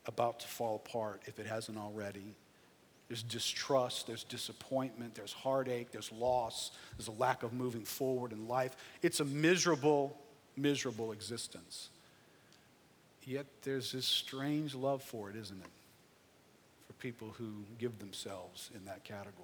about 0.06 0.40
to 0.40 0.48
fall 0.48 0.76
apart 0.76 1.22
if 1.26 1.38
it 1.38 1.46
hasn't 1.46 1.76
already. 1.76 2.34
There's 3.08 3.22
distrust, 3.22 4.06
there's 4.06 4.24
disappointment, 4.24 5.14
there's 5.14 5.32
heartache, 5.32 5.90
there's 5.92 6.12
loss, 6.12 6.72
there's 6.96 7.08
a 7.08 7.12
lack 7.12 7.42
of 7.42 7.54
moving 7.54 7.84
forward 7.84 8.32
in 8.32 8.46
life. 8.48 8.76
It's 9.02 9.20
a 9.20 9.24
miserable, 9.24 10.16
miserable 10.56 11.12
existence. 11.12 11.88
Yet 13.24 13.46
there's 13.62 13.92
this 13.92 14.06
strange 14.06 14.74
love 14.74 15.02
for 15.02 15.30
it, 15.30 15.36
isn't 15.36 15.60
it? 15.60 15.70
For 16.86 16.92
people 16.94 17.34
who 17.38 17.64
give 17.78 17.98
themselves 17.98 18.70
in 18.74 18.84
that 18.84 19.04
category. 19.04 19.34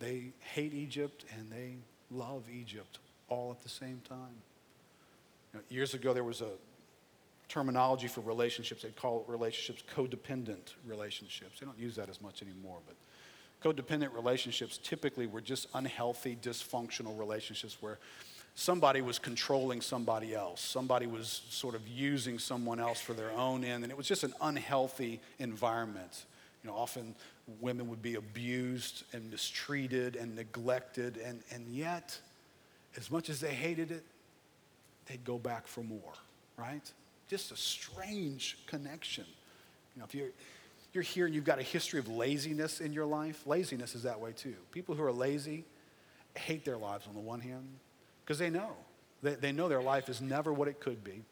They 0.00 0.32
hate 0.40 0.74
Egypt 0.74 1.24
and 1.36 1.50
they 1.52 1.74
love 2.10 2.44
Egypt 2.52 2.98
all 3.28 3.52
at 3.52 3.62
the 3.62 3.68
same 3.68 4.00
time. 4.08 4.42
You 5.52 5.58
know, 5.58 5.64
years 5.68 5.94
ago, 5.94 6.12
there 6.12 6.24
was 6.24 6.40
a 6.40 6.50
terminology 7.50 8.06
for 8.06 8.22
relationships. 8.22 8.82
They 8.82 8.90
call 8.90 9.24
relationships 9.28 9.82
codependent 9.94 10.74
relationships. 10.86 11.60
They 11.60 11.66
don't 11.66 11.78
use 11.78 11.96
that 11.96 12.08
as 12.08 12.22
much 12.22 12.42
anymore, 12.42 12.78
but 12.86 12.96
codependent 13.62 14.14
relationships 14.14 14.78
typically 14.82 15.26
were 15.26 15.42
just 15.42 15.66
unhealthy, 15.74 16.38
dysfunctional 16.40 17.18
relationships 17.18 17.76
where 17.80 17.98
somebody 18.54 19.02
was 19.02 19.18
controlling 19.18 19.80
somebody 19.80 20.34
else. 20.34 20.60
Somebody 20.60 21.06
was 21.06 21.42
sort 21.50 21.74
of 21.74 21.86
using 21.86 22.38
someone 22.38 22.80
else 22.80 23.00
for 23.00 23.12
their 23.12 23.30
own 23.32 23.64
end, 23.64 23.84
and 23.84 23.92
it 23.92 23.96
was 23.96 24.06
just 24.06 24.24
an 24.24 24.32
unhealthy 24.40 25.20
environment. 25.38 26.24
You 26.62 26.70
know, 26.70 26.76
often 26.76 27.14
women 27.60 27.88
would 27.88 28.02
be 28.02 28.14
abused 28.14 29.04
and 29.12 29.30
mistreated 29.30 30.16
and 30.16 30.36
neglected, 30.36 31.18
and, 31.18 31.42
and 31.50 31.66
yet, 31.68 32.18
as 32.96 33.10
much 33.10 33.28
as 33.28 33.40
they 33.40 33.54
hated 33.54 33.90
it, 33.90 34.04
they'd 35.06 35.24
go 35.24 35.38
back 35.38 35.66
for 35.66 35.82
more, 35.82 36.12
right? 36.56 36.92
Just 37.30 37.52
a 37.52 37.56
strange 37.56 38.58
connection. 38.66 39.24
You 39.94 40.00
know, 40.00 40.04
if 40.04 40.14
you're, 40.16 40.30
you're 40.92 41.04
here 41.04 41.26
and 41.26 41.34
you've 41.34 41.44
got 41.44 41.60
a 41.60 41.62
history 41.62 42.00
of 42.00 42.08
laziness 42.08 42.80
in 42.80 42.92
your 42.92 43.06
life, 43.06 43.46
laziness 43.46 43.94
is 43.94 44.02
that 44.02 44.18
way 44.18 44.32
too. 44.32 44.56
People 44.72 44.96
who 44.96 45.04
are 45.04 45.12
lazy 45.12 45.64
hate 46.36 46.64
their 46.64 46.76
lives 46.76 47.06
on 47.06 47.14
the 47.14 47.20
one 47.20 47.40
hand 47.40 47.68
because 48.24 48.40
they 48.40 48.50
know. 48.50 48.72
They, 49.22 49.36
they 49.36 49.52
know 49.52 49.68
their 49.68 49.82
life 49.82 50.08
is 50.08 50.20
never 50.20 50.52
what 50.52 50.66
it 50.66 50.80
could 50.80 51.04
be. 51.04 51.22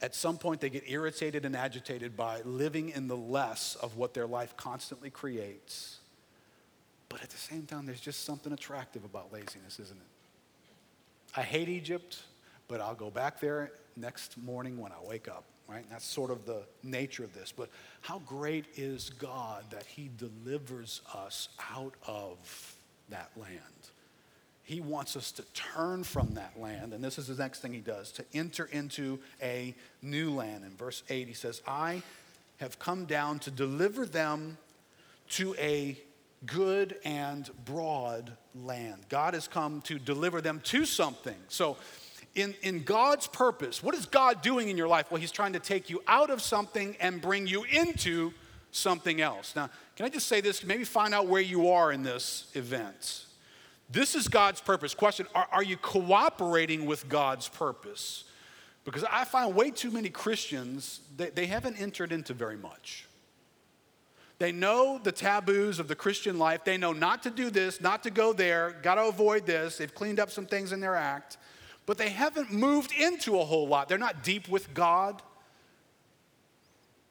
At 0.00 0.14
some 0.14 0.38
point, 0.38 0.60
they 0.60 0.70
get 0.70 0.84
irritated 0.86 1.44
and 1.44 1.56
agitated 1.56 2.16
by 2.16 2.42
living 2.42 2.90
in 2.90 3.08
the 3.08 3.16
less 3.16 3.76
of 3.76 3.96
what 3.96 4.14
their 4.14 4.26
life 4.26 4.56
constantly 4.56 5.10
creates. 5.10 5.98
But 7.08 7.22
at 7.22 7.30
the 7.30 7.36
same 7.36 7.66
time, 7.66 7.86
there's 7.86 8.00
just 8.00 8.24
something 8.24 8.52
attractive 8.52 9.04
about 9.04 9.32
laziness, 9.32 9.80
isn't 9.80 9.98
it? 9.98 11.36
I 11.36 11.42
hate 11.42 11.68
Egypt, 11.68 12.22
but 12.68 12.80
I'll 12.80 12.94
go 12.94 13.10
back 13.10 13.40
there 13.40 13.72
next 13.96 14.36
morning 14.38 14.78
when 14.78 14.92
I 14.92 15.06
wake 15.06 15.28
up, 15.28 15.44
right? 15.68 15.84
That's 15.90 16.04
sort 16.04 16.30
of 16.30 16.46
the 16.46 16.62
nature 16.82 17.24
of 17.24 17.32
this. 17.34 17.52
But 17.52 17.68
how 18.00 18.20
great 18.20 18.66
is 18.76 19.10
God 19.10 19.64
that 19.70 19.84
He 19.84 20.10
delivers 20.16 21.02
us 21.14 21.48
out 21.74 21.94
of 22.06 22.76
that 23.08 23.30
land? 23.36 23.58
He 24.64 24.80
wants 24.80 25.16
us 25.16 25.32
to 25.32 25.42
turn 25.52 26.04
from 26.04 26.34
that 26.34 26.58
land, 26.58 26.92
and 26.94 27.02
this 27.02 27.18
is 27.18 27.26
the 27.26 27.34
next 27.34 27.60
thing 27.60 27.72
He 27.72 27.80
does 27.80 28.12
to 28.12 28.24
enter 28.32 28.68
into 28.72 29.18
a 29.42 29.74
new 30.02 30.30
land. 30.30 30.64
In 30.64 30.76
verse 30.76 31.02
8, 31.08 31.28
He 31.28 31.34
says, 31.34 31.62
I 31.66 32.02
have 32.58 32.78
come 32.78 33.04
down 33.04 33.40
to 33.40 33.50
deliver 33.50 34.06
them 34.06 34.56
to 35.30 35.54
a 35.58 35.96
good 36.46 36.96
and 37.04 37.48
broad 37.64 38.32
land. 38.54 39.02
God 39.08 39.34
has 39.34 39.48
come 39.48 39.80
to 39.82 39.98
deliver 39.98 40.40
them 40.40 40.60
to 40.64 40.84
something. 40.84 41.36
So 41.48 41.76
in, 42.34 42.54
in 42.62 42.82
God's 42.82 43.26
purpose, 43.26 43.82
what 43.82 43.94
is 43.94 44.06
God 44.06 44.42
doing 44.42 44.68
in 44.68 44.76
your 44.76 44.88
life? 44.88 45.10
Well, 45.10 45.20
He's 45.20 45.32
trying 45.32 45.52
to 45.52 45.58
take 45.58 45.90
you 45.90 46.02
out 46.06 46.30
of 46.30 46.40
something 46.40 46.96
and 47.00 47.20
bring 47.20 47.46
you 47.46 47.64
into 47.64 48.32
something 48.70 49.20
else. 49.20 49.54
Now, 49.54 49.68
can 49.96 50.06
I 50.06 50.08
just 50.08 50.28
say 50.28 50.40
this? 50.40 50.64
Maybe 50.64 50.84
find 50.84 51.14
out 51.14 51.26
where 51.26 51.42
you 51.42 51.70
are 51.70 51.92
in 51.92 52.02
this 52.02 52.50
event. 52.54 53.26
This 53.90 54.14
is 54.14 54.28
God's 54.28 54.60
purpose. 54.60 54.94
Question 54.94 55.26
Are, 55.34 55.46
are 55.52 55.62
you 55.62 55.76
cooperating 55.76 56.86
with 56.86 57.08
God's 57.08 57.48
purpose? 57.48 58.24
Because 58.84 59.04
I 59.04 59.24
find 59.24 59.54
way 59.54 59.70
too 59.70 59.90
many 59.90 60.08
Christians, 60.08 61.00
they, 61.16 61.30
they 61.30 61.46
haven't 61.46 61.80
entered 61.80 62.10
into 62.10 62.34
very 62.34 62.56
much. 62.56 63.06
They 64.38 64.50
know 64.50 64.98
the 65.00 65.12
taboos 65.12 65.78
of 65.78 65.86
the 65.86 65.94
Christian 65.94 66.36
life. 66.36 66.64
They 66.64 66.76
know 66.76 66.92
not 66.92 67.22
to 67.24 67.30
do 67.30 67.48
this, 67.48 67.80
not 67.80 68.02
to 68.02 68.10
go 68.10 68.32
there, 68.32 68.74
got 68.82 68.96
to 68.96 69.04
avoid 69.04 69.46
this. 69.46 69.76
They've 69.76 69.94
cleaned 69.94 70.18
up 70.18 70.32
some 70.32 70.46
things 70.46 70.72
in 70.72 70.80
their 70.80 70.96
act 70.96 71.36
but 71.86 71.98
they 71.98 72.10
haven't 72.10 72.52
moved 72.52 72.92
into 72.92 73.38
a 73.38 73.44
whole 73.44 73.66
lot. 73.66 73.88
They're 73.88 73.98
not 73.98 74.22
deep 74.22 74.48
with 74.48 74.72
God. 74.74 75.22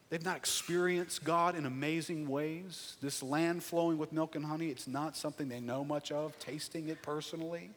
They've 0.10 0.24
not 0.24 0.38
experienced 0.38 1.24
God 1.24 1.56
in 1.56 1.66
amazing 1.66 2.28
ways. 2.28 2.98
This 3.02 3.24
land 3.24 3.64
flowing 3.64 3.98
with 3.98 4.12
milk 4.12 4.36
and 4.36 4.44
honey, 4.44 4.68
it's 4.68 4.88
not 4.88 5.16
something 5.16 5.48
they 5.48 5.62
know 5.62 5.86
much 5.86 6.12
of, 6.12 6.38
tasting 6.38 6.90
it 6.90 7.02
personally. 7.02 7.70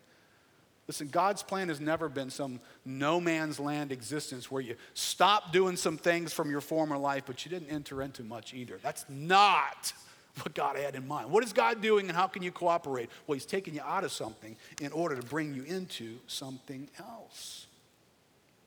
Listen, 0.86 1.08
God's 1.08 1.42
plan 1.42 1.68
has 1.68 1.80
never 1.80 2.08
been 2.08 2.30
some 2.30 2.60
no 2.84 3.20
man's 3.20 3.58
land 3.58 3.90
existence 3.90 4.50
where 4.50 4.60
you 4.60 4.74
stop 4.92 5.52
doing 5.52 5.76
some 5.76 5.96
things 5.96 6.32
from 6.32 6.50
your 6.50 6.60
former 6.60 6.98
life, 6.98 7.22
but 7.26 7.44
you 7.44 7.50
didn't 7.50 7.70
enter 7.70 8.02
into 8.02 8.22
much 8.22 8.52
either. 8.52 8.78
That's 8.82 9.06
not 9.08 9.92
what 10.42 10.54
God 10.54 10.76
had 10.76 10.94
in 10.94 11.06
mind. 11.06 11.30
What 11.30 11.44
is 11.44 11.52
God 11.52 11.80
doing 11.80 12.08
and 12.08 12.16
how 12.16 12.26
can 12.26 12.42
you 12.42 12.50
cooperate? 12.50 13.08
Well, 13.26 13.34
He's 13.34 13.46
taking 13.46 13.74
you 13.74 13.82
out 13.82 14.04
of 14.04 14.12
something 14.12 14.56
in 14.80 14.92
order 14.92 15.14
to 15.16 15.22
bring 15.22 15.54
you 15.54 15.62
into 15.62 16.16
something 16.26 16.88
else. 16.98 17.66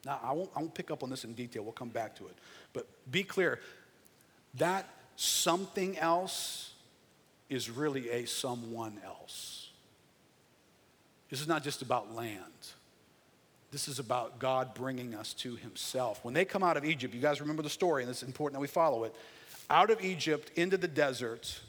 Now, 0.06 0.20
I 0.24 0.32
won't, 0.32 0.50
I 0.56 0.60
won't 0.60 0.74
pick 0.74 0.92
up 0.92 1.04
on 1.04 1.10
this 1.10 1.24
in 1.26 1.34
detail, 1.34 1.64
we'll 1.64 1.74
come 1.74 1.90
back 1.90 2.16
to 2.18 2.28
it. 2.28 2.36
But 2.74 2.88
be 3.12 3.24
clear 3.24 3.60
that 4.56 4.88
something 5.16 5.98
else 5.98 6.74
is 7.50 7.70
really 7.70 8.10
a 8.10 8.26
someone 8.26 9.00
else. 9.06 9.70
This 11.30 11.42
is 11.42 11.48
not 11.48 11.64
just 11.64 11.82
about 11.82 12.16
land. 12.16 12.42
This 13.72 13.90
is 13.90 14.00
about 14.00 14.40
God 14.40 14.74
bringing 14.74 15.14
us 15.14 15.34
to 15.36 15.56
Himself. 15.58 16.24
When 16.24 16.34
they 16.34 16.46
come 16.46 16.64
out 16.64 16.78
of 16.78 16.86
Egypt, 16.86 17.14
you 17.14 17.20
guys 17.20 17.42
remember 17.42 17.64
the 17.64 17.70
story, 17.70 18.04
and 18.04 18.10
it's 18.10 18.24
important 18.24 18.54
that 18.54 18.62
we 18.62 18.68
follow 18.68 19.04
it. 19.04 19.14
Out 19.70 19.90
of 19.90 20.04
Egypt 20.04 20.52
into 20.56 20.78
the 20.78 20.88
desert, 20.88 21.60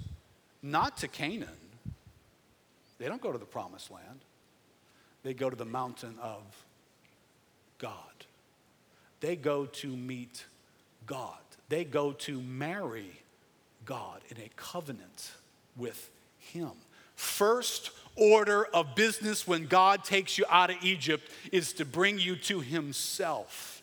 not 0.63 0.97
to 0.99 1.09
Canaan. 1.09 1.49
They 2.99 3.07
don't 3.07 3.23
go 3.23 3.33
to 3.33 3.39
the 3.39 3.45
promised 3.45 3.91
land, 3.91 4.21
they 5.23 5.35
go 5.35 5.51
to 5.51 5.57
the 5.57 5.65
mountain 5.65 6.15
of 6.23 6.43
God. 7.79 7.95
They 9.21 9.35
go 9.35 9.67
to 9.67 9.89
meet 9.89 10.45
God, 11.07 11.39
they 11.69 11.85
go 11.85 12.13
to 12.13 12.41
marry 12.41 13.21
God 13.85 14.21
in 14.29 14.37
a 14.39 14.51
covenant 14.57 15.33
with 15.77 16.11
Him. 16.39 16.71
First 17.15 17.91
order 18.15 18.67
of 18.67 18.95
business 18.95 19.47
when 19.47 19.67
God 19.67 20.05
takes 20.05 20.39
you 20.39 20.45
out 20.49 20.71
of 20.71 20.77
Egypt 20.83 21.29
is 21.51 21.73
to 21.75 21.85
bring 21.85 22.19
you 22.19 22.37
to 22.37 22.61
Himself. 22.61 23.78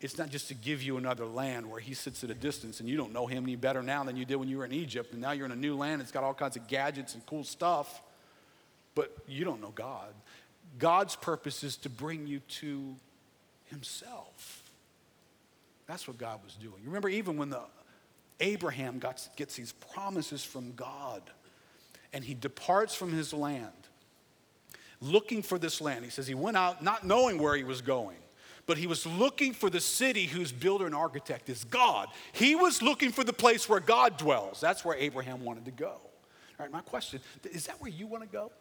It's 0.00 0.16
not 0.16 0.30
just 0.30 0.48
to 0.48 0.54
give 0.54 0.82
you 0.82 0.96
another 0.96 1.26
land 1.26 1.70
where 1.70 1.80
He 1.80 1.94
sits 1.94 2.24
at 2.24 2.30
a 2.30 2.34
distance 2.34 2.80
and 2.80 2.88
you 2.88 2.96
don't 2.96 3.12
know 3.12 3.26
Him 3.26 3.44
any 3.44 3.56
better 3.56 3.82
now 3.82 4.02
than 4.04 4.16
you 4.16 4.24
did 4.24 4.36
when 4.36 4.48
you 4.48 4.58
were 4.58 4.64
in 4.64 4.72
Egypt. 4.72 5.12
And 5.12 5.20
now 5.20 5.32
you're 5.32 5.46
in 5.46 5.52
a 5.52 5.56
new 5.56 5.76
land, 5.76 6.00
it's 6.00 6.12
got 6.12 6.24
all 6.24 6.34
kinds 6.34 6.56
of 6.56 6.66
gadgets 6.68 7.14
and 7.14 7.24
cool 7.26 7.44
stuff, 7.44 8.02
but 8.94 9.14
you 9.26 9.44
don't 9.44 9.60
know 9.60 9.72
God. 9.74 10.14
God's 10.78 11.16
purpose 11.16 11.64
is 11.64 11.76
to 11.78 11.88
bring 11.88 12.26
you 12.26 12.40
to 12.60 12.94
Himself. 13.66 14.62
That's 15.86 16.06
what 16.06 16.18
God 16.18 16.40
was 16.44 16.54
doing. 16.54 16.76
You 16.80 16.86
remember, 16.86 17.08
even 17.08 17.36
when 17.36 17.50
the 17.50 17.62
Abraham 18.40 18.98
got, 18.98 19.26
gets 19.36 19.56
these 19.56 19.72
promises 19.72 20.44
from 20.44 20.72
God 20.74 21.22
and 22.12 22.24
he 22.24 22.34
departs 22.34 22.94
from 22.94 23.12
his 23.12 23.32
land, 23.32 23.72
looking 25.00 25.42
for 25.42 25.58
this 25.58 25.80
land. 25.80 26.04
He 26.04 26.10
says 26.10 26.26
he 26.26 26.34
went 26.34 26.56
out 26.56 26.82
not 26.82 27.04
knowing 27.04 27.38
where 27.38 27.54
he 27.54 27.64
was 27.64 27.82
going, 27.82 28.16
but 28.70 28.78
he 28.78 28.86
was 28.86 29.04
looking 29.04 29.52
for 29.52 29.68
the 29.68 29.80
city 29.80 30.26
whose 30.26 30.52
builder 30.52 30.86
and 30.86 30.94
architect 30.94 31.48
is 31.48 31.64
God. 31.64 32.06
He 32.30 32.54
was 32.54 32.80
looking 32.80 33.10
for 33.10 33.24
the 33.24 33.32
place 33.32 33.68
where 33.68 33.80
God 33.80 34.16
dwells. 34.16 34.60
That's 34.60 34.84
where 34.84 34.96
Abraham 34.96 35.44
wanted 35.44 35.64
to 35.64 35.72
go. 35.72 35.88
All 35.88 36.00
right, 36.60 36.70
my 36.70 36.80
question 36.80 37.18
is 37.50 37.66
that 37.66 37.80
where 37.80 37.90
you 37.90 38.06
want 38.06 38.22
to 38.22 38.28
go? 38.28 38.52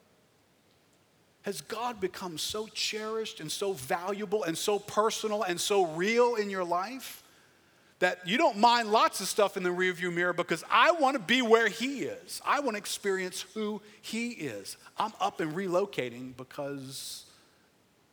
Has 1.43 1.61
God 1.61 2.01
become 2.01 2.39
so 2.39 2.65
cherished 2.73 3.39
and 3.39 3.51
so 3.51 3.73
valuable 3.73 4.45
and 4.45 4.57
so 4.57 4.79
personal 4.79 5.43
and 5.43 5.61
so 5.61 5.85
real 5.85 6.33
in 6.33 6.49
your 6.49 6.63
life 6.63 7.21
that 7.99 8.27
you 8.27 8.39
don't 8.39 8.57
mind 8.57 8.91
lots 8.91 9.21
of 9.21 9.27
stuff 9.27 9.57
in 9.57 9.61
the 9.61 9.69
rearview 9.69 10.11
mirror 10.11 10.33
because 10.33 10.63
I 10.71 10.89
want 10.93 11.17
to 11.17 11.21
be 11.21 11.43
where 11.43 11.67
He 11.67 11.99
is. 12.05 12.41
I 12.43 12.61
want 12.61 12.71
to 12.71 12.79
experience 12.79 13.45
who 13.53 13.79
He 14.01 14.29
is. 14.29 14.75
I'm 14.97 15.13
up 15.21 15.39
and 15.39 15.53
relocating 15.53 16.35
because 16.35 17.25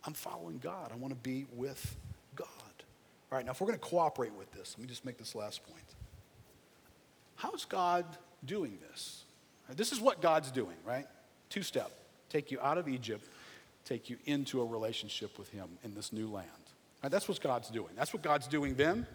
I'm 0.06 0.14
following 0.14 0.58
God. 0.58 0.92
I 0.92 0.96
want 0.96 1.12
to 1.12 1.20
be 1.20 1.46
with 1.54 1.96
God. 2.36 2.46
All 2.48 3.38
right, 3.38 3.44
now 3.44 3.52
if 3.52 3.60
we're 3.60 3.66
going 3.66 3.78
to 3.78 3.84
cooperate 3.84 4.32
with 4.34 4.50
this, 4.52 4.76
let 4.78 4.82
me 4.82 4.88
just 4.88 5.04
make 5.04 5.18
this 5.18 5.34
last 5.34 5.66
point. 5.66 5.84
How's 7.34 7.64
God 7.64 8.04
doing 8.44 8.78
this? 8.90 9.24
This 9.74 9.92
is 9.92 10.00
what 10.00 10.22
God's 10.22 10.50
doing, 10.50 10.76
right? 10.84 11.06
Two 11.50 11.62
step 11.62 11.90
take 12.28 12.50
you 12.50 12.60
out 12.60 12.76
of 12.76 12.88
Egypt, 12.88 13.26
take 13.84 14.10
you 14.10 14.16
into 14.26 14.60
a 14.60 14.64
relationship 14.64 15.38
with 15.38 15.48
Him 15.50 15.68
in 15.84 15.94
this 15.94 16.12
new 16.12 16.28
land. 16.28 16.48
Right, 17.02 17.10
that's 17.10 17.28
what 17.28 17.40
God's 17.40 17.68
doing. 17.68 17.90
That's 17.96 18.12
what 18.12 18.22
God's 18.22 18.46
doing 18.46 18.74
then. 18.74 19.06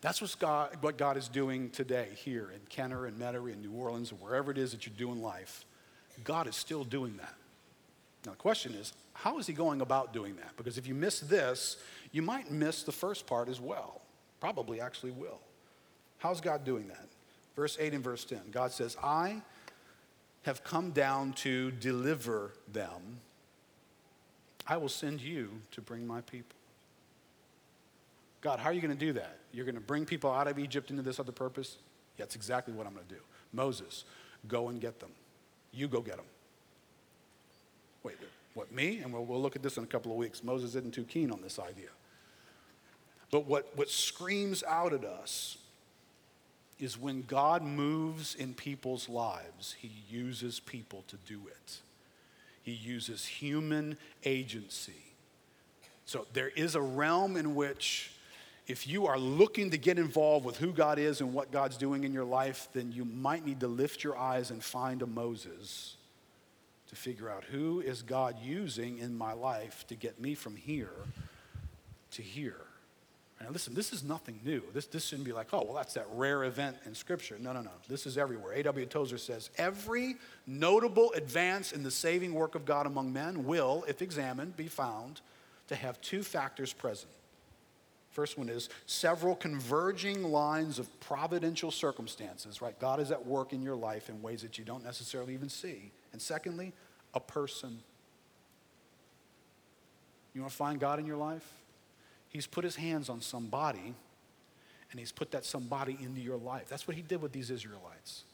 That's 0.00 0.20
what's 0.20 0.34
God, 0.34 0.76
what 0.80 0.98
God 0.98 1.16
is 1.16 1.28
doing 1.28 1.70
today 1.70 2.08
here 2.16 2.50
in 2.52 2.60
Kenner 2.68 3.06
and 3.06 3.16
Metairie 3.18 3.52
and 3.52 3.62
New 3.62 3.72
Orleans 3.72 4.10
or 4.10 4.16
wherever 4.16 4.50
it 4.50 4.58
is 4.58 4.72
that 4.72 4.84
you're 4.84 4.96
doing 4.96 5.22
life. 5.22 5.64
God 6.24 6.48
is 6.48 6.56
still 6.56 6.82
doing 6.82 7.16
that. 7.18 7.34
Now, 8.24 8.32
the 8.32 8.38
question 8.38 8.74
is, 8.74 8.92
how 9.14 9.38
is 9.38 9.46
He 9.46 9.52
going 9.52 9.80
about 9.80 10.12
doing 10.12 10.36
that? 10.36 10.56
Because 10.56 10.78
if 10.78 10.86
you 10.86 10.94
miss 10.94 11.20
this, 11.20 11.76
you 12.12 12.22
might 12.22 12.50
miss 12.50 12.82
the 12.82 12.92
first 12.92 13.26
part 13.26 13.48
as 13.48 13.60
well. 13.60 14.00
Probably 14.40 14.80
actually 14.80 15.12
will. 15.12 15.40
How's 16.18 16.40
God 16.40 16.64
doing 16.64 16.88
that? 16.88 17.08
Verse 17.56 17.76
8 17.80 17.94
and 17.94 18.04
verse 18.04 18.24
10. 18.24 18.40
God 18.50 18.70
says, 18.70 18.96
I 19.02 19.42
have 20.42 20.64
come 20.64 20.90
down 20.90 21.32
to 21.34 21.70
deliver 21.72 22.52
them. 22.72 23.20
I 24.66 24.76
will 24.76 24.88
send 24.88 25.20
you 25.20 25.50
to 25.72 25.80
bring 25.80 26.06
my 26.06 26.20
people. 26.20 26.56
God, 28.40 28.58
how 28.58 28.70
are 28.70 28.72
you 28.72 28.80
going 28.80 28.96
to 28.96 28.98
do 28.98 29.12
that? 29.14 29.38
You're 29.52 29.64
going 29.64 29.76
to 29.76 29.80
bring 29.80 30.04
people 30.04 30.30
out 30.32 30.48
of 30.48 30.58
Egypt 30.58 30.90
into 30.90 31.02
this 31.02 31.20
other 31.20 31.32
purpose? 31.32 31.76
Yeah, 32.16 32.24
that's 32.24 32.36
exactly 32.36 32.74
what 32.74 32.86
I'm 32.86 32.94
going 32.94 33.06
to 33.06 33.14
do. 33.14 33.20
Moses, 33.52 34.04
go 34.48 34.68
and 34.68 34.80
get 34.80 34.98
them. 34.98 35.10
You 35.72 35.88
go 35.88 36.00
get 36.00 36.16
them. 36.16 36.26
Wait, 38.02 38.16
what, 38.54 38.72
me? 38.72 38.98
And 38.98 39.12
we'll, 39.12 39.24
we'll 39.24 39.40
look 39.40 39.56
at 39.56 39.62
this 39.62 39.76
in 39.76 39.84
a 39.84 39.86
couple 39.86 40.12
of 40.12 40.18
weeks. 40.18 40.44
Moses 40.44 40.74
isn't 40.74 40.94
too 40.94 41.04
keen 41.04 41.30
on 41.30 41.40
this 41.42 41.58
idea. 41.58 41.88
But 43.30 43.46
what, 43.46 43.76
what 43.76 43.88
screams 43.88 44.62
out 44.64 44.92
at 44.92 45.04
us 45.04 45.56
is 46.78 46.98
when 46.98 47.22
God 47.22 47.62
moves 47.62 48.34
in 48.34 48.54
people's 48.54 49.08
lives, 49.08 49.74
he 49.78 49.90
uses 50.10 50.60
people 50.60 51.04
to 51.08 51.16
do 51.26 51.40
it. 51.46 51.78
He 52.62 52.72
uses 52.72 53.24
human 53.24 53.96
agency. 54.24 55.14
So 56.04 56.26
there 56.32 56.48
is 56.48 56.74
a 56.74 56.80
realm 56.80 57.36
in 57.36 57.54
which 57.54 58.12
if 58.66 58.86
you 58.86 59.06
are 59.06 59.18
looking 59.18 59.70
to 59.70 59.78
get 59.78 59.98
involved 59.98 60.44
with 60.44 60.56
who 60.58 60.72
God 60.72 60.98
is 60.98 61.20
and 61.20 61.32
what 61.32 61.50
God's 61.50 61.76
doing 61.76 62.04
in 62.04 62.12
your 62.12 62.24
life, 62.24 62.68
then 62.72 62.92
you 62.92 63.04
might 63.04 63.44
need 63.46 63.60
to 63.60 63.68
lift 63.68 64.04
your 64.04 64.16
eyes 64.16 64.50
and 64.50 64.62
find 64.62 65.02
a 65.02 65.06
Moses 65.06 65.96
to 66.92 66.96
figure 66.96 67.28
out 67.30 67.44
who 67.44 67.80
is 67.80 68.02
God 68.02 68.36
using 68.42 68.98
in 68.98 69.16
my 69.16 69.32
life 69.32 69.84
to 69.88 69.94
get 69.94 70.20
me 70.20 70.34
from 70.34 70.56
here 70.56 70.92
to 72.12 72.22
here. 72.22 72.60
And 73.40 73.50
listen, 73.50 73.74
this 73.74 73.92
is 73.92 74.04
nothing 74.04 74.38
new. 74.44 74.62
This, 74.72 74.86
this 74.86 75.06
shouldn't 75.06 75.26
be 75.26 75.32
like, 75.32 75.48
oh, 75.52 75.64
well, 75.64 75.74
that's 75.74 75.94
that 75.94 76.06
rare 76.12 76.44
event 76.44 76.76
in 76.86 76.94
Scripture. 76.94 77.36
No, 77.40 77.52
no, 77.52 77.60
no. 77.62 77.72
This 77.88 78.06
is 78.06 78.16
everywhere. 78.16 78.52
A.W. 78.52 78.86
Tozer 78.86 79.18
says 79.18 79.50
every 79.58 80.16
notable 80.46 81.10
advance 81.16 81.72
in 81.72 81.82
the 81.82 81.90
saving 81.90 82.34
work 82.34 82.54
of 82.54 82.64
God 82.64 82.86
among 82.86 83.12
men 83.12 83.44
will, 83.44 83.84
if 83.88 84.00
examined, 84.00 84.56
be 84.56 84.68
found 84.68 85.20
to 85.68 85.74
have 85.74 86.00
two 86.00 86.22
factors 86.22 86.72
present 86.72 87.10
First 88.12 88.36
one 88.36 88.50
is 88.50 88.68
several 88.84 89.34
converging 89.34 90.22
lines 90.22 90.78
of 90.78 91.00
providential 91.00 91.70
circumstances, 91.70 92.60
right? 92.60 92.78
God 92.78 93.00
is 93.00 93.10
at 93.10 93.26
work 93.26 93.54
in 93.54 93.62
your 93.62 93.74
life 93.74 94.10
in 94.10 94.20
ways 94.20 94.42
that 94.42 94.58
you 94.58 94.64
don't 94.64 94.84
necessarily 94.84 95.32
even 95.32 95.48
see. 95.48 95.90
And 96.12 96.20
secondly, 96.20 96.72
a 97.14 97.20
person. 97.20 97.78
You 100.34 100.40
want 100.40 100.50
to 100.50 100.56
find 100.56 100.80
God 100.80 100.98
in 100.98 101.06
your 101.06 101.16
life? 101.16 101.46
He's 102.28 102.46
put 102.46 102.64
his 102.64 102.76
hands 102.76 103.08
on 103.08 103.20
somebody 103.20 103.94
and 104.90 104.98
he's 104.98 105.12
put 105.12 105.30
that 105.32 105.44
somebody 105.44 105.96
into 106.02 106.20
your 106.20 106.36
life. 106.36 106.68
That's 106.68 106.86
what 106.86 106.96
he 106.96 107.02
did 107.02 107.22
with 107.22 107.32
these 107.32 107.50
Israelites. 107.50 108.24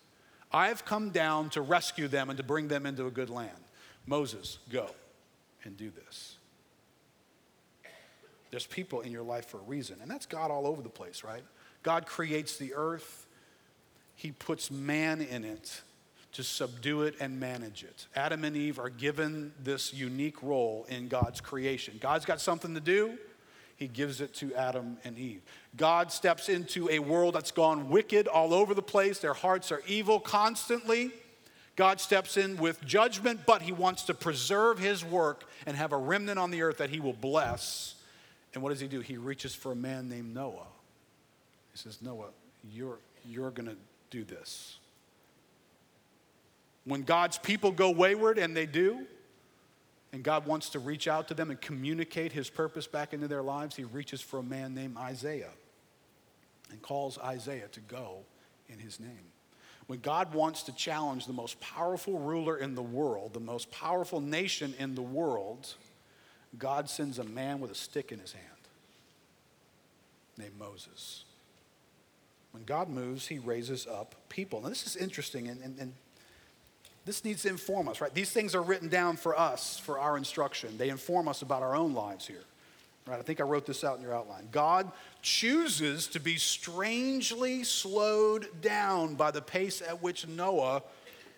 I've 0.53 0.85
come 0.85 1.11
down 1.11 1.51
to 1.51 1.61
rescue 1.61 2.09
them 2.09 2.31
and 2.31 2.37
to 2.37 2.43
bring 2.43 2.69
them 2.69 2.87
into 2.87 3.07
a 3.07 3.11
good 3.11 3.31
land. 3.31 3.51
Moses, 4.07 4.59
go 4.71 4.91
and 5.65 5.77
do 5.77 5.91
this. 5.91 6.37
There's 8.51 8.67
people 8.67 9.03
in 9.03 9.13
your 9.13 9.23
life 9.23 9.47
for 9.47 9.59
a 9.59 9.63
reason. 9.63 9.99
And 10.01 10.11
that's 10.11 10.27
God 10.27 10.51
all 10.51 10.67
over 10.67 10.81
the 10.81 10.89
place, 10.89 11.23
right? 11.23 11.43
God 11.83 12.07
creates 12.07 12.57
the 12.57 12.75
earth, 12.75 13.27
He 14.17 14.33
puts 14.33 14.71
man 14.71 15.21
in 15.21 15.45
it 15.45 15.83
to 16.33 16.43
subdue 16.43 17.03
it 17.03 17.15
and 17.21 17.41
manage 17.41 17.83
it. 17.85 18.07
Adam 18.15 18.45
and 18.45 18.57
Eve 18.57 18.79
are 18.79 18.91
given 18.91 19.53
this 19.63 19.95
unique 19.95 20.43
role 20.43 20.87
in 20.89 21.09
God's 21.09 21.41
creation. 21.41 21.99
God's 22.01 22.25
got 22.25 22.41
something 22.41 22.75
to 22.75 22.81
do, 22.81 23.17
He 23.77 23.89
gives 23.89 24.21
it 24.21 24.35
to 24.37 24.55
Adam 24.55 24.99
and 25.05 25.19
Eve. 25.19 25.43
God 25.77 26.13
steps 26.13 26.49
into 26.49 26.89
a 26.91 26.99
world 26.99 27.35
that's 27.35 27.51
gone 27.51 27.89
wicked 27.89 28.29
all 28.29 28.53
over 28.53 28.75
the 28.75 28.83
place, 28.83 29.19
their 29.19 29.35
hearts 29.35 29.73
are 29.73 29.83
evil 29.87 30.21
constantly. 30.21 31.13
God 31.77 32.01
steps 32.01 32.37
in 32.37 32.57
with 32.57 32.85
judgment, 32.85 33.43
but 33.47 33.63
he 33.63 33.71
wants 33.71 34.03
to 34.05 34.15
preserve 34.15 34.81
his 34.81 35.05
work 35.05 35.45
and 35.65 35.77
have 35.77 35.93
a 35.93 35.97
remnant 35.97 36.37
on 36.37 36.51
the 36.51 36.63
earth 36.63 36.79
that 36.79 36.91
he 36.91 36.99
will 36.99 37.13
bless. 37.13 37.95
And 38.53 38.65
what 38.65 38.71
does 38.71 38.81
he 38.81 38.89
do? 38.89 38.99
He 38.99 39.17
reaches 39.17 39.55
for 39.55 39.71
a 39.71 39.77
man 39.77 40.09
named 40.09 40.35
Noah. 40.35 40.67
He 41.71 41.79
says, 41.79 42.03
Noah, 42.03 42.31
you're, 42.69 42.99
you're 43.25 43.53
going 43.53 43.69
to 43.69 43.77
do 44.11 44.25
this. 44.25 44.79
When 46.89 47.03
God's 47.03 47.37
people 47.37 47.71
go 47.71 47.91
wayward, 47.91 48.39
and 48.39 48.57
they 48.57 48.65
do, 48.65 49.07
and 50.15 50.23
God 50.23 50.47
wants 50.47 50.71
to 50.71 50.79
reach 50.79 51.07
out 51.07 51.29
to 51.29 51.35
them 51.35 51.51
and 51.51 51.61
communicate 51.61 52.33
his 52.33 52.49
purpose 52.49 52.87
back 52.87 53.13
into 53.13 53.29
their 53.29 53.43
lives, 53.43 53.77
he 53.77 53.85
reaches 53.85 54.23
for 54.23 54.39
a 54.39 54.43
man 54.43 54.75
named 54.75 54.97
Isaiah 54.97 55.51
and 56.71 56.81
calls 56.81 57.19
Isaiah 57.19 57.69
to 57.73 57.81
go 57.81 58.21
in 58.71 58.79
his 58.79 58.99
name. 58.99 59.33
When 59.87 60.01
God 60.01 60.33
wants 60.33 60.63
to 60.63 60.73
challenge 60.73 61.27
the 61.27 61.35
most 61.35 61.61
powerful 61.61 62.19
ruler 62.19 62.57
in 62.57 62.75
the 62.75 62.83
world, 62.83 63.35
the 63.35 63.41
most 63.41 63.71
powerful 63.71 64.21
nation 64.23 64.75
in 64.79 64.95
the 64.95 65.03
world, 65.03 65.75
God 66.59 66.89
sends 66.89 67.19
a 67.19 67.25
man 67.25 67.61
with 67.61 67.71
a 67.71 67.75
stick 67.75 68.13
in 68.13 68.19
his 68.19 68.33
hand 68.33 68.45
named 70.39 70.59
Moses. 70.59 71.25
When 72.53 72.65
God 72.65 72.89
moves, 72.89 73.27
he 73.27 73.39
raises 73.39 73.87
up 73.87 74.15
people. 74.31 74.63
Now, 74.63 74.71
this 74.71 74.87
is 74.87 74.97
interesting, 74.97 75.49
and, 75.49 75.61
and, 75.63 75.79
and 75.79 75.93
this 77.09 77.25
needs 77.25 77.43
to 77.43 77.49
inform 77.49 77.89
us, 77.89 78.03
right? 78.03 78.13
These 78.13 78.31
things 78.33 78.55
are 78.55 78.61
written 78.61 78.89
down 78.89 79.17
for 79.17 79.39
us, 79.39 79.79
for 79.79 79.99
our 79.99 80.19
instruction. 80.19 80.77
They 80.77 80.91
inform 80.91 81.27
us 81.27 81.41
about 81.41 81.63
our 81.63 81.75
own 81.75 81.95
lives 81.95 82.27
here. 82.27 82.45
Right? 83.07 83.19
I 83.19 83.23
think 83.23 83.41
I 83.41 83.45
wrote 83.45 83.65
this 83.65 83.83
out 83.83 83.97
in 83.97 84.03
your 84.03 84.15
outline. 84.15 84.49
God 84.53 84.93
chooses 85.23 86.07
to 86.09 86.21
be 86.21 86.37
strangely 86.37 87.65
slowed 87.65 88.61
down 88.61 89.15
by 89.15 89.31
the 89.31 89.41
pace 89.41 89.81
at 89.81 90.03
which 90.03 90.29
Noah 90.29 90.83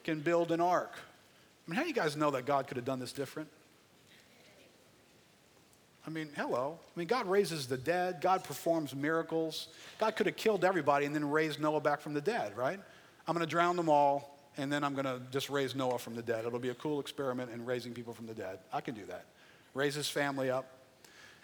can 0.03 0.19
build 0.19 0.51
an 0.51 0.61
ark. 0.61 0.91
I 0.97 1.71
mean, 1.71 1.77
how 1.77 1.83
do 1.83 1.89
you 1.89 1.95
guys 1.95 2.17
know 2.17 2.33
that 2.33 2.47
God 2.47 2.67
could 2.67 2.77
have 2.77 2.85
done 2.85 2.99
this 2.99 3.13
different? 3.13 3.49
I 6.05 6.11
mean, 6.11 6.31
hello. 6.35 6.81
I 6.97 6.99
mean, 6.99 7.07
God 7.07 7.27
raises 7.29 7.69
the 7.69 7.77
dead, 7.77 8.21
God 8.21 8.43
performs 8.43 8.93
miracles. 8.93 9.69
God 10.01 10.17
could 10.17 10.27
have 10.27 10.37
killed 10.37 10.65
everybody 10.65 11.07
and 11.07 11.15
then 11.15 11.31
raised 11.31 11.61
Noah 11.61 11.81
back 11.81 12.01
from 12.01 12.15
the 12.15 12.21
dead, 12.21 12.57
right? 12.57 12.81
I'm 13.29 13.37
going 13.37 13.47
to 13.47 13.51
drown 13.51 13.77
them 13.77 13.89
all, 13.89 14.40
and 14.61 14.73
then 14.73 14.85
I'm 14.85 14.95
going 14.95 15.07
to 15.07 15.21
just 15.31 15.51
raise 15.51 15.75
Noah 15.75 15.99
from 15.99 16.15
the 16.15 16.23
dead. 16.23 16.45
It'll 16.45 16.59
be 16.59 16.69
a 16.69 16.75
cool 16.75 17.01
experiment 17.01 17.51
in 17.51 17.65
raising 17.65 17.93
people 17.93 18.13
from 18.13 18.27
the 18.27 18.35
dead. 18.35 18.59
I 18.73 18.81
can 18.81 18.95
do 18.95 19.05
that. 19.07 19.25
Raise 19.75 19.95
his 19.95 20.09
family 20.09 20.51
up. 20.51 20.67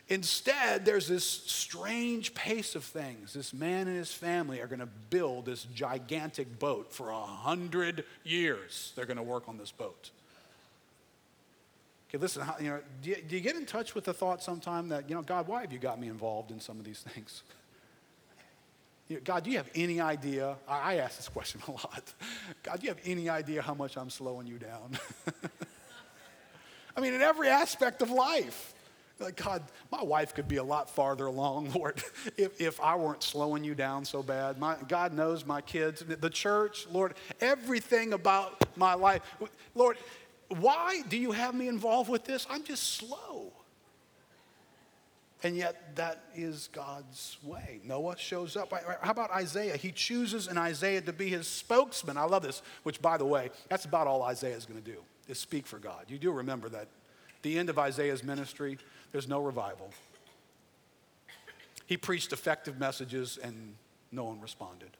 Instead, 0.08 0.84
there's 0.84 1.08
this 1.08 1.24
strange 1.24 2.32
pace 2.34 2.76
of 2.76 2.84
things. 2.84 3.32
This 3.32 3.52
man 3.52 3.88
and 3.88 3.96
his 3.96 4.12
family 4.12 4.60
are 4.60 4.68
going 4.68 4.80
to 4.80 4.88
build 5.10 5.46
this 5.46 5.64
gigantic 5.64 6.60
boat 6.60 6.92
for 6.92 7.10
a 7.10 7.20
hundred 7.20 8.04
years. 8.22 8.92
They're 8.94 9.06
going 9.06 9.16
to 9.16 9.22
work 9.22 9.48
on 9.48 9.58
this 9.58 9.72
boat. 9.72 10.10
Okay, 12.08 12.18
listen, 12.18 12.44
you 12.60 12.70
know, 12.70 12.80
do 13.02 13.10
you, 13.10 13.16
do 13.16 13.34
you, 13.34 13.40
get 13.40 13.56
in 13.56 13.66
touch 13.66 13.96
with 13.96 14.04
the 14.04 14.14
thought 14.14 14.42
sometime 14.44 14.90
that, 14.90 15.08
you 15.08 15.16
know, 15.16 15.22
God, 15.22 15.48
why 15.48 15.62
have 15.62 15.72
you 15.72 15.80
got 15.80 16.00
me 16.00 16.06
involved 16.06 16.52
in 16.52 16.60
some 16.60 16.78
of 16.78 16.84
these 16.84 17.00
things? 17.00 17.42
You 19.08 19.16
know, 19.16 19.22
God, 19.24 19.44
do 19.44 19.50
you 19.50 19.56
have 19.56 19.70
any 19.74 20.00
idea? 20.00 20.56
I, 20.68 20.94
I 20.94 20.94
ask 20.96 21.16
this 21.16 21.28
question 21.28 21.60
a 21.68 21.70
lot. 21.70 22.12
God, 22.62 22.80
do 22.80 22.86
you 22.86 22.90
have 22.90 23.00
any 23.04 23.28
idea 23.28 23.62
how 23.62 23.74
much 23.74 23.96
I'm 23.96 24.10
slowing 24.10 24.46
you 24.46 24.58
down? 24.58 24.98
I 26.96 27.00
mean, 27.00 27.14
in 27.14 27.22
every 27.22 27.48
aspect 27.48 28.02
of 28.02 28.10
life. 28.10 28.72
Like, 29.18 29.42
God, 29.42 29.62
my 29.90 30.02
wife 30.02 30.34
could 30.34 30.46
be 30.46 30.56
a 30.56 30.62
lot 30.62 30.90
farther 30.90 31.24
along, 31.24 31.70
Lord, 31.74 32.02
if, 32.36 32.60
if 32.60 32.80
I 32.80 32.96
weren't 32.96 33.22
slowing 33.22 33.64
you 33.64 33.74
down 33.74 34.04
so 34.04 34.22
bad. 34.22 34.58
My, 34.58 34.76
God 34.88 35.14
knows 35.14 35.46
my 35.46 35.62
kids, 35.62 36.04
the 36.06 36.30
church, 36.30 36.86
Lord, 36.92 37.14
everything 37.40 38.12
about 38.12 38.76
my 38.76 38.92
life. 38.92 39.22
Lord, 39.74 39.96
why 40.48 41.02
do 41.08 41.16
you 41.16 41.32
have 41.32 41.54
me 41.54 41.68
involved 41.68 42.10
with 42.10 42.24
this? 42.24 42.46
I'm 42.50 42.62
just 42.62 42.96
slow. 42.96 43.52
And 45.42 45.56
yet, 45.56 45.94
that 45.96 46.24
is 46.34 46.70
God's 46.72 47.36
way. 47.42 47.80
Noah 47.84 48.16
shows 48.16 48.56
up. 48.56 48.72
How 49.02 49.10
about 49.10 49.30
Isaiah? 49.30 49.76
He 49.76 49.92
chooses 49.92 50.48
in 50.48 50.56
Isaiah 50.56 51.02
to 51.02 51.12
be 51.12 51.28
his 51.28 51.46
spokesman. 51.46 52.16
I 52.16 52.24
love 52.24 52.42
this, 52.42 52.62
which, 52.84 53.02
by 53.02 53.18
the 53.18 53.26
way, 53.26 53.50
that's 53.68 53.84
about 53.84 54.06
all 54.06 54.22
Isaiah 54.22 54.56
is 54.56 54.64
going 54.64 54.82
to 54.82 54.90
do, 54.90 54.98
is 55.28 55.38
speak 55.38 55.66
for 55.66 55.78
God. 55.78 56.06
You 56.08 56.18
do 56.18 56.32
remember 56.32 56.70
that 56.70 56.88
the 57.42 57.58
end 57.58 57.68
of 57.68 57.78
Isaiah's 57.78 58.24
ministry, 58.24 58.78
there's 59.12 59.28
no 59.28 59.40
revival. 59.40 59.90
He 61.86 61.96
preached 61.96 62.32
effective 62.32 62.78
messages 62.78 63.38
and 63.40 63.74
no 64.10 64.24
one 64.24 64.40
responded. 64.40 64.90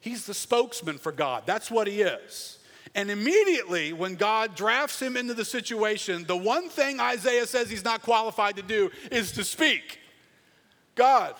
He's 0.00 0.24
the 0.24 0.34
spokesman 0.34 0.96
for 0.96 1.12
God. 1.12 1.42
That's 1.44 1.70
what 1.70 1.86
he 1.86 2.00
is. 2.00 2.58
And 2.94 3.10
immediately, 3.10 3.92
when 3.92 4.16
God 4.16 4.56
drafts 4.56 5.00
him 5.00 5.16
into 5.16 5.34
the 5.34 5.44
situation, 5.44 6.24
the 6.24 6.36
one 6.36 6.68
thing 6.68 6.98
Isaiah 6.98 7.46
says 7.46 7.70
he's 7.70 7.84
not 7.84 8.02
qualified 8.02 8.56
to 8.56 8.62
do 8.62 8.90
is 9.12 9.32
to 9.32 9.44
speak. 9.44 9.98
God, 10.94 11.34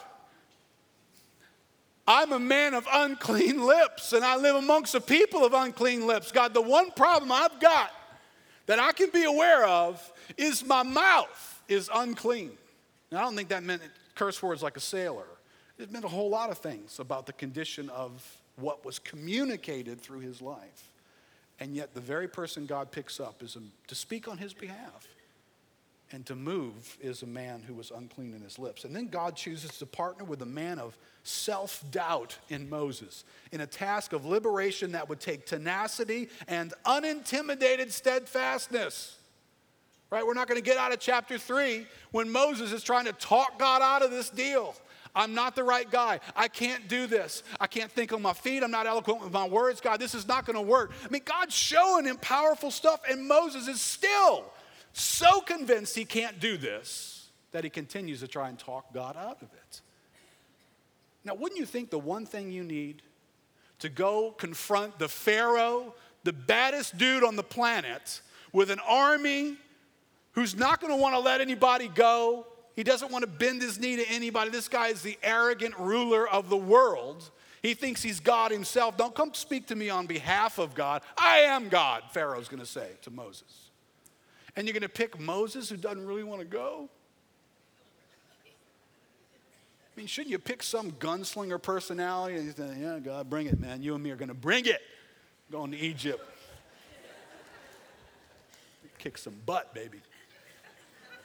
I'm 2.07 2.33
a 2.33 2.39
man 2.39 2.75
of 2.75 2.87
unclean 2.93 3.65
lips, 3.67 4.13
and 4.13 4.25
I 4.25 4.37
live 4.37 4.57
amongst 4.57 4.95
a 4.95 5.01
people 5.01 5.45
of 5.45 5.53
unclean 5.53 6.07
lips. 6.07 6.33
God, 6.33 6.55
the 6.55 6.63
one 6.63 6.91
problem 6.93 7.33
I've 7.33 7.59
got 7.61 7.91
that 8.67 8.79
I 8.79 8.93
can 8.93 9.11
be 9.11 9.25
aware 9.25 9.65
of 9.67 10.13
is 10.37 10.65
my 10.65 10.83
mouth 10.83 11.63
is 11.69 11.91
unclean. 11.93 12.53
Now, 13.11 13.19
I 13.19 13.23
don't 13.23 13.37
think 13.37 13.49
that 13.49 13.65
meant 13.65 13.83
curse 14.15 14.43
words 14.43 14.63
like 14.63 14.77
a 14.77 14.81
sailor. 14.81 15.27
It 15.79 15.91
meant 15.91 16.05
a 16.05 16.09
whole 16.09 16.31
lot 16.31 16.51
of 16.51 16.59
things 16.59 16.99
about 17.01 17.27
the 17.27 17.33
condition 17.33 17.89
of 17.91 18.23
what 18.57 18.85
was 18.85 18.99
communicated 18.99 20.01
through 20.01 20.21
his 20.21 20.41
life. 20.43 20.89
And 21.61 21.77
yet, 21.77 21.95
the 21.95 22.01
very 22.01 22.27
person 22.27 22.65
God 22.65 22.91
picks 22.91 23.21
up 23.21 23.43
is 23.43 23.57
a, 23.57 23.61
to 23.89 23.95
speak 23.95 24.27
on 24.29 24.39
his 24.39 24.55
behalf 24.55 25.07
and 26.13 26.27
to 26.27 26.35
move 26.35 26.97
is 27.01 27.23
a 27.23 27.27
man 27.27 27.63
who 27.63 27.75
was 27.75 27.91
unclean 27.91 28.35
in 28.35 28.41
his 28.41 28.59
lips. 28.59 28.85
And 28.85 28.97
then 28.97 29.07
God 29.07 29.37
chooses 29.37 29.71
to 29.79 29.87
partner 29.87 30.25
with 30.25 30.43
a 30.43 30.47
man 30.47 30.79
of 30.79 30.97
self 31.23 31.85
doubt 31.91 32.37
in 32.49 32.69
Moses 32.69 33.25
in 33.53 33.61
a 33.61 33.67
task 33.67 34.13
of 34.13 34.25
liberation 34.25 34.93
that 34.93 35.09
would 35.09 35.21
take 35.21 35.47
tenacity 35.47 36.29
and 36.49 36.75
unintimidated 36.85 37.93
steadfastness. 37.93 39.17
Right? 40.11 40.27
We're 40.27 40.35
not 40.35 40.49
going 40.49 40.61
to 40.61 40.65
get 40.65 40.77
out 40.77 40.93
of 40.93 40.99
chapter 40.99 41.39
three 41.39 41.87
when 42.11 42.31
Moses 42.31 42.73
is 42.73 42.83
trying 42.83 43.05
to 43.05 43.13
talk 43.13 43.59
God 43.61 43.81
out 43.81 44.03
of 44.03 44.11
this 44.11 44.29
deal. 44.29 44.75
I'm 45.15 45.35
not 45.35 45.57
the 45.57 45.65
right 45.65 45.91
guy. 45.91 46.21
I 46.37 46.49
can't 46.49 46.89
do 46.89 47.07
this. 47.07 47.43
I 47.59 47.67
can't 47.67 47.91
think 47.91 48.13
on 48.13 48.23
my 48.23 48.33
feet. 48.33 48.63
I'm 48.63 48.71
not 48.71 48.87
eloquent 48.87 49.23
with 49.23 49.33
my 49.33 49.47
words. 49.47 49.81
God, 49.81 50.01
this 50.01 50.15
is 50.15 50.29
not 50.29 50.47
going 50.47 50.57
to 50.57 50.63
work. 50.63 50.93
I 51.05 51.09
mean, 51.09 51.23
God's 51.25 51.55
showing 51.55 52.05
him 52.05 52.17
powerful 52.19 52.71
stuff, 52.71 53.01
and 53.09 53.27
Moses 53.27 53.69
is 53.69 53.81
still 53.81 54.45
so 54.93 55.41
convinced 55.41 55.97
he 55.97 56.05
can't 56.05 56.41
do 56.41 56.57
this 56.57 57.29
that 57.53 57.65
he 57.65 57.71
continues 57.71 58.21
to 58.21 58.29
try 58.29 58.49
and 58.49 58.59
talk 58.59 58.93
God 58.95 59.17
out 59.17 59.43
of 59.43 59.49
it. 59.53 59.81
Now, 61.25 61.35
wouldn't 61.35 61.59
you 61.59 61.67
think 61.67 61.91
the 61.91 61.99
one 61.99 62.25
thing 62.25 62.51
you 62.51 62.65
need 62.65 63.03
to 63.81 63.89
go 63.89 64.31
confront 64.33 64.99
the 64.99 65.09
Pharaoh, 65.09 65.95
the 66.25 66.33
baddest 66.33 66.97
dude 66.97 67.25
on 67.25 67.37
the 67.37 67.43
planet, 67.43 68.21
with 68.53 68.71
an 68.71 68.81
army 68.87 69.57
who's 70.33 70.55
not 70.55 70.81
going 70.81 70.93
to 70.93 71.01
want 71.01 71.15
to 71.15 71.19
let 71.19 71.41
anybody 71.41 71.89
go, 71.89 72.47
he 72.81 72.85
doesn't 72.85 73.13
want 73.13 73.25
to 73.25 73.31
bend 73.31 73.61
his 73.61 73.79
knee 73.79 73.97
to 73.97 74.09
anybody. 74.09 74.51
This 74.51 74.67
guy 74.67 74.89
is 74.89 75.03
the 75.03 75.19
arrogant 75.23 75.79
ruler 75.79 76.27
of 76.27 76.49
the 76.49 76.57
world. 76.57 77.31
He 77.63 77.75
thinks 77.75 78.03
he's 78.03 78.21
God 78.21 78.51
himself. 78.51 78.97
Don't 78.97 79.15
come 79.15 79.35
speak 79.35 79.67
to 79.67 79.77
me 79.77 79.91
on 79.91 80.07
behalf 80.07 80.57
of 80.59 80.75
God. 80.75 81.03
I 81.19 81.41
am 81.41 81.69
God, 81.69 82.05
Pharaoh's 82.13 82.49
going 82.49 82.61
to 82.63 82.67
say 82.67 82.89
to 83.03 83.11
Moses. 83.11 83.69
And 84.57 84.67
you're 84.67 84.73
going 84.73 84.81
to 84.81 84.89
pick 84.89 85.21
Moses, 85.21 85.69
who 85.69 85.77
doesn't 85.77 86.07
really 86.07 86.25
want 86.25 86.41
to 86.41 86.47
go? 86.47 86.89
I 89.95 90.01
mean, 90.01 90.07
shouldn't 90.07 90.31
you 90.31 90.39
pick 90.39 90.63
some 90.63 90.93
gunslinger 90.93 91.61
personality 91.61 92.37
and 92.37 92.57
say, 92.57 92.79
yeah, 92.81 92.99
God, 92.99 93.29
bring 93.29 93.47
it, 93.47 93.61
man. 93.61 93.83
You 93.83 93.95
and 93.95 94.03
me 94.03 94.11
are 94.11 94.17
going 94.17 94.29
to 94.29 94.35
bring 94.35 94.65
it. 94.65 94.81
Going 95.53 95.73
to 95.73 95.79
Egypt. 95.79 96.27
Kick 98.97 99.19
some 99.19 99.35
butt, 99.45 99.75
baby. 99.75 100.01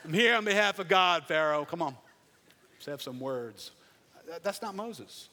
I'm 0.05 0.13
here 0.13 0.35
on 0.35 0.45
behalf 0.45 0.77
of 0.77 0.87
God, 0.87 1.25
Pharaoh. 1.25 1.65
Come 1.65 1.81
on. 1.81 1.95
Let's 2.75 2.85
have 2.85 3.01
some 3.01 3.19
words. 3.19 3.71
That's 4.43 4.61
not 4.61 4.75
Moses. 4.75 5.29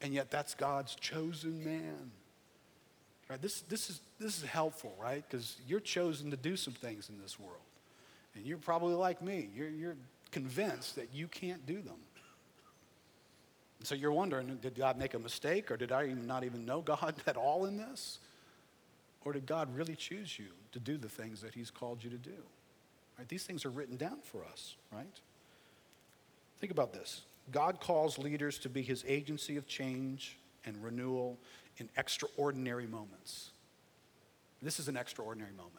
And 0.00 0.12
yet 0.12 0.32
that's 0.32 0.54
God's 0.54 0.96
chosen 0.96 1.64
man. 1.64 2.10
Right? 3.30 3.40
This, 3.40 3.60
this, 3.62 3.88
is, 3.88 4.00
this 4.18 4.38
is 4.38 4.42
helpful, 4.42 4.96
right? 5.00 5.22
Because 5.28 5.58
you're 5.68 5.78
chosen 5.78 6.30
to 6.32 6.36
do 6.36 6.56
some 6.56 6.74
things 6.74 7.08
in 7.08 7.20
this 7.22 7.38
world. 7.38 7.60
And 8.34 8.44
you're 8.44 8.58
probably 8.58 8.94
like 8.94 9.22
me. 9.22 9.48
You're, 9.54 9.68
you're 9.68 9.96
convinced 10.32 10.96
that 10.96 11.10
you 11.14 11.28
can't 11.28 11.64
do 11.64 11.80
them. 11.80 11.98
And 13.78 13.86
so 13.86 13.94
you're 13.94 14.10
wondering, 14.10 14.58
did 14.60 14.74
God 14.74 14.98
make 14.98 15.14
a 15.14 15.20
mistake 15.20 15.70
or 15.70 15.76
did 15.76 15.92
I 15.92 16.06
even 16.06 16.26
not 16.26 16.42
even 16.42 16.66
know 16.66 16.80
God 16.80 17.14
at 17.28 17.36
all 17.36 17.66
in 17.66 17.76
this? 17.76 18.18
Or 19.24 19.32
did 19.32 19.46
God 19.46 19.72
really 19.76 19.94
choose 19.94 20.36
you 20.36 20.46
to 20.72 20.80
do 20.80 20.96
the 20.96 21.08
things 21.08 21.42
that 21.42 21.54
he's 21.54 21.70
called 21.70 22.02
you 22.02 22.10
to 22.10 22.18
do? 22.18 22.42
Right? 23.18 23.28
These 23.28 23.44
things 23.44 23.64
are 23.64 23.70
written 23.70 23.96
down 23.96 24.18
for 24.22 24.44
us, 24.44 24.76
right? 24.92 25.06
Think 26.60 26.70
about 26.70 26.92
this. 26.92 27.22
God 27.50 27.80
calls 27.80 28.18
leaders 28.18 28.58
to 28.58 28.68
be 28.68 28.82
his 28.82 29.04
agency 29.06 29.56
of 29.56 29.66
change 29.66 30.36
and 30.64 30.82
renewal 30.82 31.36
in 31.78 31.88
extraordinary 31.96 32.86
moments. 32.86 33.50
This 34.62 34.78
is 34.78 34.88
an 34.88 34.96
extraordinary 34.96 35.52
moment. 35.52 35.74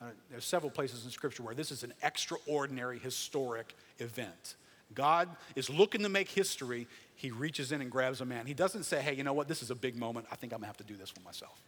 Uh, 0.00 0.06
there's 0.30 0.44
several 0.44 0.70
places 0.70 1.04
in 1.04 1.10
Scripture 1.10 1.42
where 1.42 1.54
this 1.54 1.70
is 1.70 1.82
an 1.82 1.92
extraordinary 2.02 2.98
historic 2.98 3.74
event. 3.98 4.54
God 4.94 5.28
is 5.54 5.68
looking 5.68 6.02
to 6.02 6.08
make 6.08 6.28
history. 6.28 6.86
He 7.16 7.30
reaches 7.30 7.70
in 7.70 7.80
and 7.80 7.90
grabs 7.90 8.20
a 8.20 8.24
man. 8.24 8.46
He 8.46 8.54
doesn't 8.54 8.84
say, 8.84 9.00
hey, 9.02 9.14
you 9.14 9.22
know 9.22 9.32
what, 9.32 9.46
this 9.46 9.62
is 9.62 9.70
a 9.70 9.74
big 9.74 9.96
moment. 9.96 10.26
I 10.32 10.36
think 10.36 10.52
I'm 10.52 10.60
gonna 10.60 10.68
have 10.68 10.78
to 10.78 10.84
do 10.84 10.96
this 10.96 11.10
for 11.10 11.20
myself. 11.20 11.60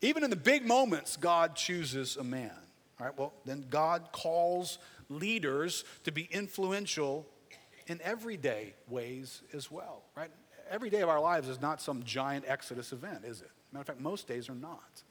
Even 0.00 0.22
in 0.22 0.30
the 0.30 0.36
big 0.36 0.64
moments, 0.66 1.16
God 1.16 1.56
chooses 1.56 2.16
a 2.16 2.24
man. 2.24 2.52
All 3.00 3.06
right, 3.06 3.18
well, 3.18 3.32
then 3.44 3.66
God 3.70 4.10
calls 4.12 4.78
leaders 5.08 5.84
to 6.04 6.12
be 6.12 6.28
influential 6.30 7.26
in 7.86 8.00
everyday 8.02 8.74
ways 8.88 9.42
as 9.52 9.70
well, 9.70 10.02
right? 10.16 10.30
Every 10.70 10.90
day 10.90 11.00
of 11.00 11.08
our 11.08 11.20
lives 11.20 11.48
is 11.48 11.60
not 11.60 11.80
some 11.80 12.02
giant 12.04 12.44
Exodus 12.48 12.92
event, 12.92 13.24
is 13.24 13.42
it? 13.42 13.50
Matter 13.72 13.80
of 13.82 13.86
fact, 13.86 14.00
most 14.00 14.28
days 14.28 14.48
are 14.48 14.54
not. 14.54 15.02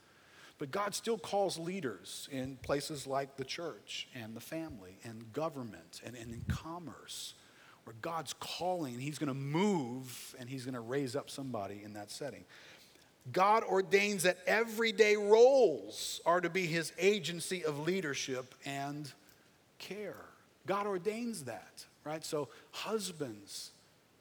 But 0.57 0.71
God 0.71 0.95
still 0.95 1.17
calls 1.17 1.57
leaders 1.57 2.29
in 2.31 2.57
places 2.57 3.05
like 3.05 3.35
the 3.35 3.43
church 3.43 4.07
and 4.15 4.35
the 4.35 4.39
family 4.39 4.97
and 5.03 5.31
government 5.33 6.01
and, 6.05 6.15
and 6.15 6.31
in 6.31 6.41
commerce, 6.47 7.33
where 7.83 7.95
God's 8.01 8.33
calling 8.39 8.99
He's 8.99 9.19
going 9.19 9.27
to 9.27 9.33
move 9.33 10.35
and 10.39 10.49
He's 10.49 10.63
going 10.63 10.75
to 10.75 10.79
raise 10.79 11.15
up 11.15 11.29
somebody 11.29 11.81
in 11.83 11.93
that 11.93 12.11
setting. 12.11 12.45
God 13.31 13.63
ordains 13.63 14.23
that 14.23 14.37
everyday 14.45 15.15
roles 15.15 16.19
are 16.25 16.41
to 16.41 16.49
be 16.49 16.65
His 16.65 16.91
agency 16.97 17.63
of 17.63 17.79
leadership 17.79 18.53
and 18.65 19.11
care. 19.79 20.25
God 20.65 20.87
ordains 20.87 21.43
that, 21.43 21.85
right? 22.03 22.23
So, 22.23 22.49
husbands, 22.71 23.71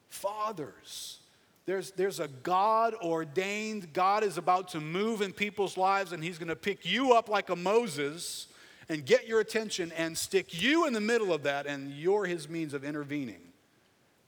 fathers, 0.08 1.18
there's, 1.66 1.92
there's 1.92 2.20
a 2.20 2.28
God 2.28 2.94
ordained, 2.94 3.92
God 3.92 4.24
is 4.24 4.38
about 4.38 4.68
to 4.70 4.80
move 4.80 5.20
in 5.20 5.32
people's 5.32 5.76
lives, 5.76 6.12
and 6.12 6.22
He's 6.22 6.38
going 6.38 6.48
to 6.48 6.56
pick 6.56 6.84
you 6.84 7.12
up 7.12 7.28
like 7.28 7.50
a 7.50 7.56
Moses 7.56 8.48
and 8.88 9.04
get 9.04 9.26
your 9.26 9.40
attention 9.40 9.92
and 9.96 10.16
stick 10.16 10.60
you 10.60 10.86
in 10.86 10.92
the 10.92 11.00
middle 11.00 11.32
of 11.32 11.44
that, 11.44 11.66
and 11.66 11.90
you're 11.92 12.24
His 12.24 12.48
means 12.48 12.74
of 12.74 12.84
intervening 12.84 13.40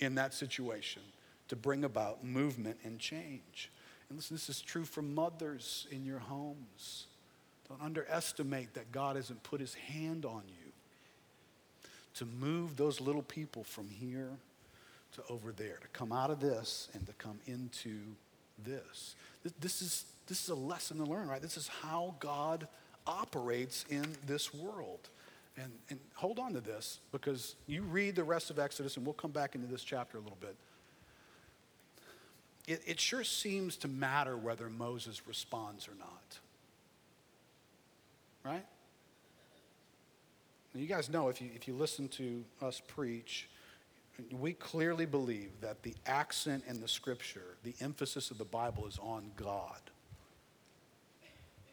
in 0.00 0.16
that 0.16 0.34
situation 0.34 1.02
to 1.48 1.56
bring 1.56 1.84
about 1.84 2.24
movement 2.24 2.78
and 2.84 2.98
change. 2.98 3.70
And 4.08 4.18
listen, 4.18 4.34
this 4.34 4.48
is 4.48 4.60
true 4.60 4.84
for 4.84 5.02
mothers 5.02 5.86
in 5.90 6.04
your 6.04 6.18
homes. 6.18 7.06
Don't 7.68 7.80
underestimate 7.82 8.74
that 8.74 8.92
God 8.92 9.16
hasn't 9.16 9.42
put 9.42 9.60
His 9.60 9.74
hand 9.74 10.24
on 10.24 10.42
you 10.46 10.72
to 12.14 12.26
move 12.26 12.76
those 12.76 13.00
little 13.00 13.22
people 13.22 13.64
from 13.64 13.88
here 13.88 14.30
to 15.14 15.22
over 15.30 15.52
there, 15.52 15.78
to 15.80 15.88
come 15.88 16.12
out 16.12 16.30
of 16.30 16.40
this 16.40 16.88
and 16.94 17.06
to 17.06 17.12
come 17.14 17.38
into 17.46 17.98
this. 18.64 19.16
This 19.60 19.82
is, 19.82 20.04
this 20.26 20.42
is 20.42 20.48
a 20.48 20.54
lesson 20.54 20.98
to 20.98 21.04
learn, 21.04 21.28
right? 21.28 21.42
This 21.42 21.56
is 21.56 21.68
how 21.68 22.14
God 22.20 22.68
operates 23.06 23.84
in 23.90 24.06
this 24.26 24.54
world. 24.54 25.08
And, 25.56 25.70
and 25.90 26.00
hold 26.14 26.38
on 26.38 26.52
to 26.54 26.60
this 26.60 26.98
because 27.12 27.54
you 27.66 27.82
read 27.82 28.16
the 28.16 28.24
rest 28.24 28.50
of 28.50 28.58
Exodus, 28.58 28.96
and 28.96 29.06
we'll 29.06 29.12
come 29.14 29.30
back 29.30 29.54
into 29.54 29.66
this 29.66 29.84
chapter 29.84 30.18
a 30.18 30.20
little 30.20 30.38
bit. 30.40 30.56
It, 32.66 32.82
it 32.86 33.00
sure 33.00 33.24
seems 33.24 33.76
to 33.78 33.88
matter 33.88 34.36
whether 34.36 34.70
Moses 34.70 35.26
responds 35.26 35.88
or 35.88 35.94
not. 35.98 36.38
Right? 38.44 38.64
You 40.74 40.86
guys 40.86 41.08
know 41.08 41.28
if 41.28 41.40
you, 41.40 41.50
if 41.54 41.68
you 41.68 41.74
listen 41.74 42.08
to 42.08 42.44
us 42.60 42.80
preach, 42.80 43.48
we 44.30 44.52
clearly 44.52 45.06
believe 45.06 45.50
that 45.60 45.82
the 45.82 45.94
accent 46.06 46.64
in 46.68 46.80
the 46.80 46.88
scripture, 46.88 47.56
the 47.62 47.74
emphasis 47.80 48.30
of 48.30 48.38
the 48.38 48.44
Bible 48.44 48.86
is 48.86 48.98
on 49.00 49.30
God. 49.36 49.80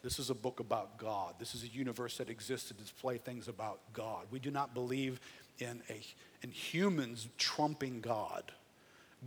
This 0.04 0.18
is 0.18 0.30
a 0.30 0.36
book 0.36 0.60
about 0.60 0.98
God. 0.98 1.36
This 1.40 1.54
is 1.54 1.64
a 1.64 1.68
universe 1.68 2.18
that 2.18 2.30
exists 2.30 2.68
to 2.70 2.74
display 2.74 3.18
things 3.18 3.48
about 3.48 3.80
God. 3.94 4.26
We 4.32 4.40
do 4.40 4.50
not 4.50 4.74
believe 4.74 5.20
in, 5.60 5.82
a, 5.90 6.02
in 6.42 6.52
humans 6.52 7.28
trumping 7.38 8.02
God. 8.02 8.52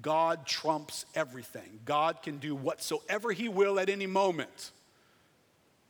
God 0.02 0.46
trumps 0.46 1.06
everything. 1.14 1.80
God 1.84 2.22
can 2.22 2.38
do 2.38 2.54
whatsoever 2.54 3.32
He 3.32 3.48
will 3.48 3.78
at 3.78 3.88
any 3.88 4.06
moment. 4.06 4.72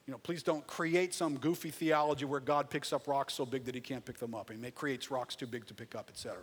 You 0.07 0.13
know, 0.13 0.19
please 0.19 0.43
don't 0.43 0.67
create 0.67 1.15
some 1.15 1.39
goofy 1.39 1.71
theology 1.71 2.27
where 2.27 2.41
God 2.41 2.69
picks 2.69 2.93
up 2.93 3.09
rocks 3.09 3.33
so 3.33 3.47
big 3.47 3.65
that 3.65 3.75
He 3.75 3.81
can't 3.81 4.05
pick 4.05 4.19
them 4.19 4.35
up. 4.35 4.51
and 4.51 4.63
He 4.63 4.71
creates 4.71 5.11
rocks 5.11 5.35
too 5.35 5.47
big 5.47 5.67
to 5.67 5.75
pick 5.75 5.95
up, 5.95 6.11
etc. 6.11 6.39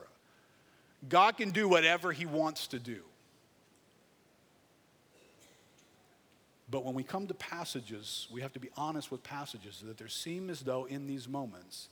God 1.08 1.38
can 1.38 1.52
do 1.52 1.68
whatever 1.68 2.12
He 2.12 2.26
wants 2.26 2.68
to 2.68 2.80
do. 2.80 3.02
But 6.72 6.86
when 6.86 6.96
we 6.96 7.04
come 7.04 7.28
to 7.28 7.34
passages, 7.34 8.28
we 8.32 8.42
have 8.42 8.54
to 8.54 8.60
be 8.60 8.70
honest 8.78 9.12
with 9.12 9.22
passages 9.24 9.84
that 9.86 9.98
there 9.98 10.08
seem 10.08 10.50
as 10.50 10.62
though 10.62 10.86
in 10.86 11.06
these 11.06 11.28
moments, 11.28 11.90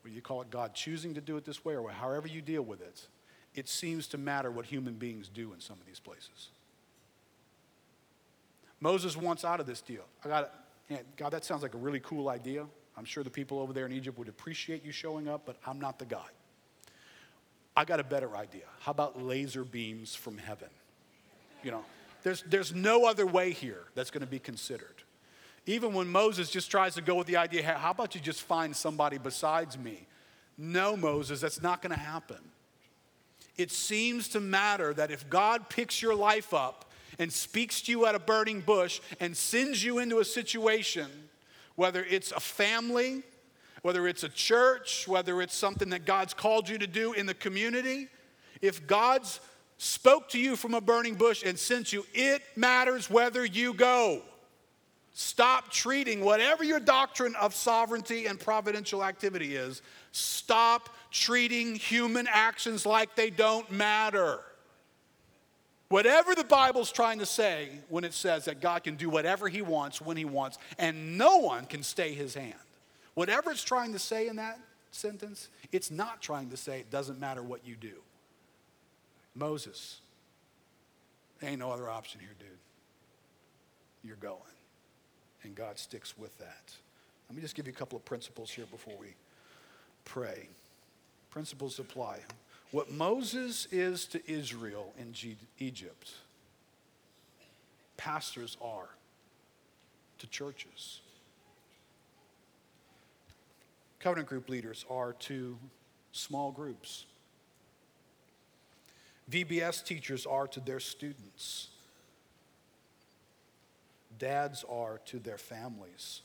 whether 0.00 0.14
you 0.14 0.22
call 0.22 0.40
it 0.40 0.50
God 0.50 0.74
choosing 0.74 1.12
to 1.14 1.20
do 1.20 1.36
it 1.36 1.44
this 1.44 1.62
way 1.62 1.76
or 1.76 1.90
however 1.90 2.26
you 2.26 2.40
deal 2.40 2.62
with 2.62 2.80
it, 2.80 3.06
it 3.54 3.68
seems 3.68 4.06
to 4.08 4.18
matter 4.18 4.50
what 4.50 4.66
human 4.66 4.94
beings 4.94 5.28
do 5.28 5.52
in 5.52 5.60
some 5.60 5.78
of 5.78 5.86
these 5.86 6.00
places. 6.00 6.48
Moses 8.80 9.16
wants 9.16 9.44
out 9.44 9.60
of 9.60 9.66
this 9.66 9.80
deal. 9.80 10.04
I 10.24 10.28
got. 10.28 10.54
God, 11.16 11.30
that 11.30 11.44
sounds 11.44 11.62
like 11.62 11.74
a 11.74 11.78
really 11.78 12.00
cool 12.00 12.28
idea. 12.28 12.66
I'm 12.96 13.04
sure 13.04 13.24
the 13.24 13.30
people 13.30 13.58
over 13.58 13.72
there 13.72 13.86
in 13.86 13.92
Egypt 13.92 14.18
would 14.18 14.28
appreciate 14.28 14.84
you 14.84 14.92
showing 14.92 15.28
up, 15.28 15.42
but 15.46 15.56
I'm 15.66 15.80
not 15.80 15.98
the 15.98 16.04
guy. 16.04 16.26
I 17.76 17.84
got 17.84 18.00
a 18.00 18.04
better 18.04 18.36
idea. 18.36 18.64
How 18.80 18.90
about 18.90 19.22
laser 19.22 19.64
beams 19.64 20.14
from 20.14 20.36
heaven? 20.36 20.68
You 21.62 21.70
know, 21.70 21.84
there's, 22.22 22.42
there's 22.42 22.74
no 22.74 23.06
other 23.06 23.26
way 23.26 23.52
here 23.52 23.84
that's 23.94 24.10
going 24.10 24.20
to 24.20 24.26
be 24.30 24.38
considered. 24.38 25.02
Even 25.64 25.94
when 25.94 26.08
Moses 26.08 26.50
just 26.50 26.70
tries 26.70 26.94
to 26.96 27.02
go 27.02 27.14
with 27.14 27.26
the 27.26 27.36
idea, 27.36 27.62
how 27.62 27.92
about 27.92 28.14
you 28.14 28.20
just 28.20 28.42
find 28.42 28.76
somebody 28.76 29.16
besides 29.16 29.78
me? 29.78 30.06
No, 30.58 30.96
Moses, 30.96 31.40
that's 31.40 31.62
not 31.62 31.80
going 31.80 31.94
to 31.94 32.00
happen. 32.00 32.38
It 33.56 33.70
seems 33.70 34.28
to 34.28 34.40
matter 34.40 34.94
that 34.94 35.10
if 35.10 35.28
God 35.28 35.68
picks 35.68 36.00
your 36.00 36.14
life 36.14 36.54
up 36.54 36.90
and 37.18 37.32
speaks 37.32 37.82
to 37.82 37.90
you 37.92 38.06
at 38.06 38.14
a 38.14 38.18
burning 38.18 38.60
bush 38.60 39.00
and 39.20 39.36
sends 39.36 39.84
you 39.84 39.98
into 39.98 40.18
a 40.20 40.24
situation, 40.24 41.08
whether 41.76 42.04
it's 42.08 42.32
a 42.32 42.40
family, 42.40 43.22
whether 43.82 44.06
it's 44.06 44.22
a 44.22 44.28
church, 44.28 45.06
whether 45.06 45.42
it's 45.42 45.54
something 45.54 45.90
that 45.90 46.06
God's 46.06 46.34
called 46.34 46.68
you 46.68 46.78
to 46.78 46.86
do 46.86 47.12
in 47.12 47.26
the 47.26 47.34
community, 47.34 48.08
if 48.60 48.86
God's 48.86 49.40
spoke 49.78 50.28
to 50.30 50.38
you 50.38 50.54
from 50.54 50.74
a 50.74 50.80
burning 50.80 51.16
bush 51.16 51.42
and 51.44 51.58
sent 51.58 51.92
you, 51.92 52.06
it 52.14 52.42
matters 52.54 53.10
whether 53.10 53.44
you 53.44 53.74
go. 53.74 54.22
Stop 55.12 55.70
treating 55.70 56.24
whatever 56.24 56.64
your 56.64 56.80
doctrine 56.80 57.34
of 57.34 57.54
sovereignty 57.54 58.26
and 58.26 58.40
providential 58.40 59.04
activity 59.04 59.56
is, 59.56 59.82
stop 60.12 60.88
treating 61.12 61.76
human 61.76 62.26
actions 62.28 62.84
like 62.84 63.14
they 63.14 63.30
don't 63.30 63.70
matter. 63.70 64.40
Whatever 65.88 66.34
the 66.34 66.44
Bible's 66.44 66.90
trying 66.90 67.18
to 67.18 67.26
say 67.26 67.68
when 67.90 68.02
it 68.02 68.14
says 68.14 68.46
that 68.46 68.62
God 68.62 68.82
can 68.82 68.96
do 68.96 69.10
whatever 69.10 69.48
He 69.48 69.60
wants 69.60 70.00
when 70.00 70.16
He 70.16 70.24
wants, 70.24 70.58
and 70.78 71.18
no 71.18 71.36
one 71.36 71.66
can 71.66 71.82
stay 71.82 72.14
His 72.14 72.34
hand. 72.34 72.54
Whatever 73.14 73.50
it's 73.50 73.62
trying 73.62 73.92
to 73.92 73.98
say 73.98 74.26
in 74.26 74.36
that 74.36 74.58
sentence, 74.90 75.50
it's 75.70 75.90
not 75.90 76.22
trying 76.22 76.48
to 76.48 76.56
say 76.56 76.80
it 76.80 76.90
doesn't 76.90 77.20
matter 77.20 77.42
what 77.42 77.66
you 77.66 77.76
do. 77.76 77.96
Moses, 79.34 80.00
ain't 81.42 81.58
no 81.58 81.70
other 81.70 81.90
option 81.90 82.20
here, 82.20 82.34
dude. 82.38 82.48
You're 84.02 84.16
going. 84.16 84.38
And 85.42 85.54
God 85.54 85.78
sticks 85.78 86.16
with 86.16 86.36
that. 86.38 86.72
Let 87.28 87.36
me 87.36 87.42
just 87.42 87.54
give 87.54 87.66
you 87.66 87.72
a 87.72 87.76
couple 87.76 87.98
of 87.98 88.04
principles 88.06 88.50
here 88.50 88.66
before 88.70 88.94
we 88.98 89.08
pray. 90.04 90.48
Principles 91.32 91.78
apply. 91.78 92.18
What 92.72 92.90
Moses 92.90 93.66
is 93.72 94.06
to 94.06 94.30
Israel 94.30 94.92
in 94.98 95.12
G- 95.12 95.36
Egypt, 95.58 96.12
pastors 97.96 98.56
are 98.62 98.90
to 100.18 100.26
churches. 100.26 101.00
Covenant 103.98 104.28
group 104.28 104.48
leaders 104.48 104.84
are 104.90 105.14
to 105.14 105.58
small 106.12 106.52
groups. 106.52 107.06
VBS 109.30 109.84
teachers 109.84 110.26
are 110.26 110.46
to 110.48 110.60
their 110.60 110.80
students. 110.80 111.68
Dads 114.18 114.64
are 114.68 115.00
to 115.06 115.18
their 115.18 115.38
families. 115.38 116.20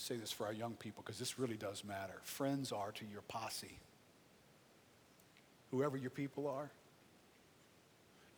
Say 0.00 0.16
this 0.16 0.32
for 0.32 0.46
our 0.46 0.52
young 0.54 0.72
people 0.76 1.02
because 1.04 1.18
this 1.18 1.38
really 1.38 1.58
does 1.58 1.84
matter. 1.84 2.14
Friends 2.22 2.72
are 2.72 2.90
to 2.92 3.04
your 3.04 3.20
posse. 3.28 3.78
Whoever 5.72 5.98
your 5.98 6.08
people 6.08 6.48
are, 6.48 6.70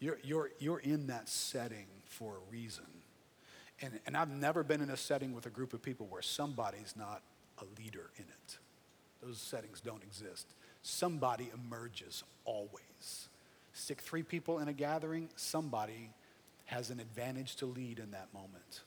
you're, 0.00 0.18
you're, 0.24 0.50
you're 0.58 0.80
in 0.80 1.06
that 1.06 1.28
setting 1.28 1.86
for 2.04 2.32
a 2.32 2.50
reason. 2.50 2.86
And, 3.80 4.00
and 4.06 4.16
I've 4.16 4.28
never 4.28 4.64
been 4.64 4.80
in 4.80 4.90
a 4.90 4.96
setting 4.96 5.32
with 5.32 5.46
a 5.46 5.50
group 5.50 5.72
of 5.72 5.80
people 5.80 6.08
where 6.10 6.20
somebody's 6.20 6.94
not 6.96 7.22
a 7.58 7.64
leader 7.80 8.10
in 8.16 8.24
it. 8.24 8.58
Those 9.22 9.38
settings 9.38 9.80
don't 9.80 10.02
exist. 10.02 10.48
Somebody 10.82 11.48
emerges 11.54 12.24
always. 12.44 13.28
Stick 13.72 14.00
three 14.00 14.24
people 14.24 14.58
in 14.58 14.66
a 14.66 14.72
gathering, 14.72 15.28
somebody 15.36 16.10
has 16.64 16.90
an 16.90 16.98
advantage 16.98 17.54
to 17.56 17.66
lead 17.66 18.00
in 18.00 18.10
that 18.10 18.34
moment. 18.34 18.80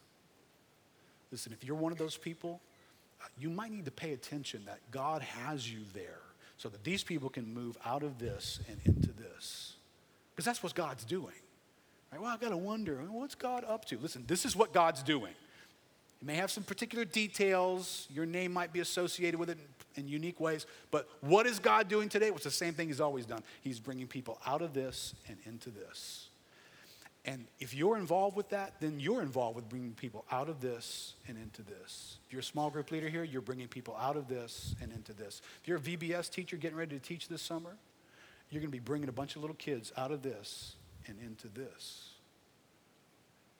Listen, 1.30 1.52
if 1.52 1.64
you're 1.64 1.76
one 1.76 1.92
of 1.92 1.98
those 1.98 2.16
people, 2.16 2.60
uh, 3.22 3.26
you 3.38 3.50
might 3.50 3.70
need 3.70 3.84
to 3.84 3.90
pay 3.90 4.12
attention 4.12 4.62
that 4.66 4.78
God 4.90 5.22
has 5.22 5.70
you 5.70 5.80
there 5.94 6.20
so 6.56 6.68
that 6.68 6.84
these 6.84 7.02
people 7.02 7.28
can 7.28 7.52
move 7.52 7.76
out 7.84 8.02
of 8.02 8.18
this 8.18 8.60
and 8.68 8.78
into 8.84 9.12
this. 9.12 9.74
Because 10.34 10.44
that's 10.44 10.62
what 10.62 10.74
God's 10.74 11.04
doing. 11.04 11.34
Right? 12.12 12.20
Well, 12.20 12.30
I've 12.30 12.40
got 12.40 12.50
to 12.50 12.56
wonder, 12.56 12.96
what's 13.10 13.34
God 13.34 13.64
up 13.66 13.84
to? 13.86 13.98
Listen, 13.98 14.24
this 14.26 14.44
is 14.44 14.54
what 14.54 14.72
God's 14.72 15.02
doing. 15.02 15.32
It 16.20 16.26
may 16.26 16.34
have 16.34 16.50
some 16.50 16.64
particular 16.64 17.04
details. 17.04 18.06
Your 18.10 18.26
name 18.26 18.52
might 18.52 18.72
be 18.72 18.80
associated 18.80 19.38
with 19.38 19.50
it 19.50 19.58
in, 19.96 20.08
unique 20.08 20.40
ways. 20.40 20.66
But 20.90 21.08
what 21.20 21.46
is 21.46 21.58
God 21.58 21.88
doing 21.88 22.08
today? 22.08 22.28
It's 22.28 22.44
the 22.44 22.50
same 22.50 22.74
thing 22.74 22.88
He's 22.88 23.00
always 23.00 23.26
done. 23.26 23.42
He's 23.62 23.80
bringing 23.80 24.06
people 24.06 24.38
out 24.46 24.62
of 24.62 24.72
this 24.72 25.14
and 25.28 25.38
into 25.44 25.70
this. 25.70 26.25
And 27.26 27.44
if 27.58 27.74
you're 27.74 27.96
involved 27.96 28.36
with 28.36 28.50
that, 28.50 28.74
then 28.80 29.00
you're 29.00 29.20
involved 29.20 29.56
with 29.56 29.68
bringing 29.68 29.94
people 29.94 30.24
out 30.30 30.48
of 30.48 30.60
this 30.60 31.14
and 31.26 31.36
into 31.36 31.62
this. 31.62 32.18
If 32.26 32.32
you're 32.32 32.40
a 32.40 32.44
small 32.44 32.70
group 32.70 32.92
leader 32.92 33.08
here, 33.08 33.24
you're 33.24 33.42
bringing 33.42 33.66
people 33.66 33.96
out 34.00 34.16
of 34.16 34.28
this 34.28 34.76
and 34.80 34.92
into 34.92 35.12
this. 35.12 35.42
If 35.60 35.66
you're 35.66 35.78
a 35.78 35.80
VBS 35.80 36.30
teacher 36.30 36.56
getting 36.56 36.78
ready 36.78 36.96
to 36.96 37.04
teach 37.04 37.26
this 37.26 37.42
summer, 37.42 37.76
you're 38.50 38.60
going 38.60 38.70
to 38.70 38.76
be 38.76 38.78
bringing 38.78 39.08
a 39.08 39.12
bunch 39.12 39.34
of 39.34 39.42
little 39.42 39.56
kids 39.56 39.92
out 39.96 40.12
of 40.12 40.22
this 40.22 40.76
and 41.08 41.16
into 41.20 41.48
this. 41.48 42.10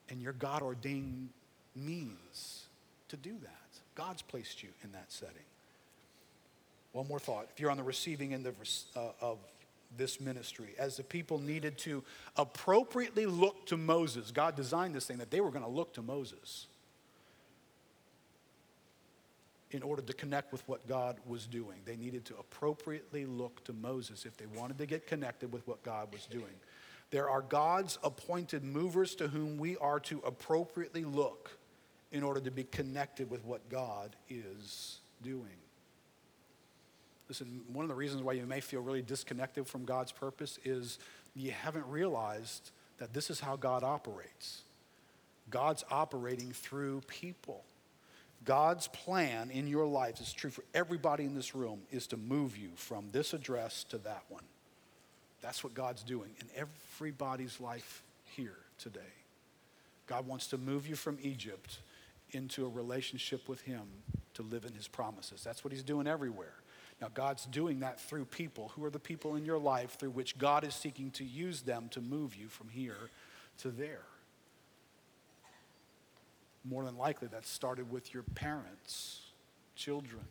And 0.09 0.23
your 0.23 0.33
God 0.33 0.62
ordained 0.62 1.31
means 1.75 2.67
to 3.09 3.17
do 3.17 3.33
that. 3.43 3.51
God's 3.97 4.23
placed 4.23 4.62
you 4.62 4.69
in 4.85 4.93
that 4.93 5.11
setting. 5.11 5.35
One 6.93 7.09
more 7.09 7.19
thought. 7.19 7.49
If 7.53 7.61
you're 7.61 7.73
on 7.73 7.77
the 7.77 7.83
receiving 7.83 8.33
end 8.33 8.47
of, 8.47 8.55
uh, 8.95 9.09
of 9.21 9.39
this 9.97 10.20
ministry, 10.20 10.74
as 10.78 10.97
the 10.97 11.05
people 11.05 11.39
needed 11.39 11.78
to 11.78 12.03
appropriately 12.37 13.26
look 13.26 13.66
to 13.66 13.76
Moses, 13.76 14.30
God 14.30 14.57
designed 14.57 14.95
this 14.95 15.07
thing 15.07 15.18
that 15.18 15.30
they 15.30 15.41
were 15.41 15.51
going 15.51 15.64
to 15.64 15.70
look 15.70 15.95
to 15.95 16.03
Moses 16.03 16.66
in 19.70 19.82
order 19.82 20.03
to 20.03 20.12
connect 20.12 20.53
with 20.53 20.66
what 20.68 20.87
God 20.87 21.16
was 21.26 21.47
doing. 21.47 21.78
They 21.84 21.97
needed 21.97 22.24
to 22.26 22.37
appropriately 22.39 23.26
look 23.26 23.64
to 23.64 23.72
Moses 23.72 24.24
if 24.24 24.37
they 24.37 24.47
wanted 24.47 24.78
to 24.78 24.87
get 24.87 25.07
connected 25.07 25.53
with 25.53 25.66
what 25.66 25.82
God 25.82 26.12
was 26.12 26.26
doing. 26.26 26.55
There 27.11 27.28
are 27.28 27.43
God's 27.43 27.99
appointed 28.03 28.64
movers 28.64 29.14
to 29.16 29.28
whom 29.28 29.59
we 29.59 29.76
are 29.78 30.01
to 30.01 30.20
appropriately 30.26 31.05
look 31.05 31.51
in 32.12 32.22
order 32.22 32.41
to 32.41 32.51
be 32.51 32.64
connected 32.64 33.30
with 33.30 33.45
what 33.45 33.68
God 33.68 34.16
is 34.28 35.01
doing. 35.22 35.66
Listen, 37.29 37.62
one 37.72 37.85
of 37.85 37.89
the 37.89 37.95
reasons 37.95 38.22
why 38.22 38.35
you 38.35 38.47
may 38.47 38.61
feel 38.61 38.81
really 38.81 39.03
disconnected 39.03 39.66
from 39.66 39.85
God's 39.85 40.12
purpose 40.12 40.59
is 40.64 40.99
you 41.35 41.51
haven't 41.51 41.87
realized 41.89 42.70
that 42.99 43.12
this 43.12 43.31
is 43.31 43.41
how 43.41 43.57
God 43.57 43.83
operates. 43.83 44.62
God's 45.51 45.85
operating 45.91 46.53
through 46.53 47.03
people. 47.07 47.64
God's 48.45 48.89
plan 48.89 49.51
in 49.51 49.66
your 49.66 49.87
life 49.87 50.20
is 50.20 50.33
true 50.33 50.51
for 50.51 50.62
everybody 50.72 51.24
in 51.24 51.35
this 51.35 51.55
room 51.55 51.81
is 51.91 52.07
to 52.09 52.16
move 52.16 52.57
you 52.57 52.70
from 52.77 53.07
this 53.11 53.35
address 53.35 53.85
to 53.85 53.99
that 53.99 54.22
one. 54.29 54.45
That's 55.43 55.64
what 55.64 55.74
God's 55.74 56.03
doing 56.03 56.31
in 56.41 56.47
everybody's 56.57 57.61
life 57.61 58.03
here 58.37 58.57
today. 58.79 59.01
God 60.07 60.27
wants 60.27 60.47
to 60.49 60.59
move 60.59 60.87
you 60.87 60.97
from 60.97 61.18
Egypt 61.22 61.79
into 62.31 62.66
a 62.66 62.68
relationship 62.68 63.49
with 63.49 63.61
Him 63.62 63.83
to 64.35 64.43
live 64.43 64.64
in 64.64 64.74
His 64.74 64.89
promises. 64.89 65.43
That's 65.43 65.64
what 65.64 65.72
He's 65.72 65.83
doing 65.83 66.07
everywhere. 66.07 66.55
Now, 67.01 67.09
God's 67.12 67.44
doing 67.44 67.80
that 67.80 68.01
through 68.01 68.24
people. 68.24 68.72
Who 68.74 68.84
are 68.84 68.90
the 68.90 68.99
people 68.99 69.36
in 69.36 69.44
your 69.44 69.59
life 69.59 69.99
through 69.99 70.11
which 70.11 70.38
God 70.38 70.64
is 70.64 70.74
seeking 70.74 71.11
to 71.12 71.24
use 71.24 71.61
them 71.61 71.88
to 71.90 72.01
move 72.01 72.34
you 72.34 72.49
from 72.49 72.68
here 72.68 73.11
to 73.59 73.68
there? 73.68 74.03
More 76.64 76.84
than 76.84 76.97
likely, 76.97 77.28
that 77.28 77.47
started 77.47 77.92
with 77.92 78.14
your 78.14 78.22
parents, 78.22 79.20
children. 79.76 80.24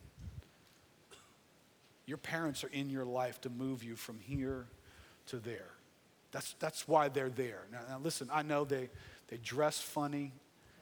Your 2.08 2.18
parents 2.18 2.64
are 2.64 2.70
in 2.70 2.90
your 2.90 3.06
life 3.06 3.40
to 3.42 3.50
move 3.50 3.84
you 3.84 3.96
from 3.96 4.20
here 4.20 4.66
to 5.28 5.38
there. 5.38 5.70
That's, 6.32 6.56
that's 6.60 6.88
why 6.88 7.10
they're 7.10 7.30
there. 7.30 7.62
Now, 7.72 7.80
now 7.88 8.00
listen, 8.04 8.30
I 8.34 8.42
know 8.42 8.66
they, 8.66 8.90
they 9.28 9.38
dress 9.38 9.80
funny. 9.80 10.34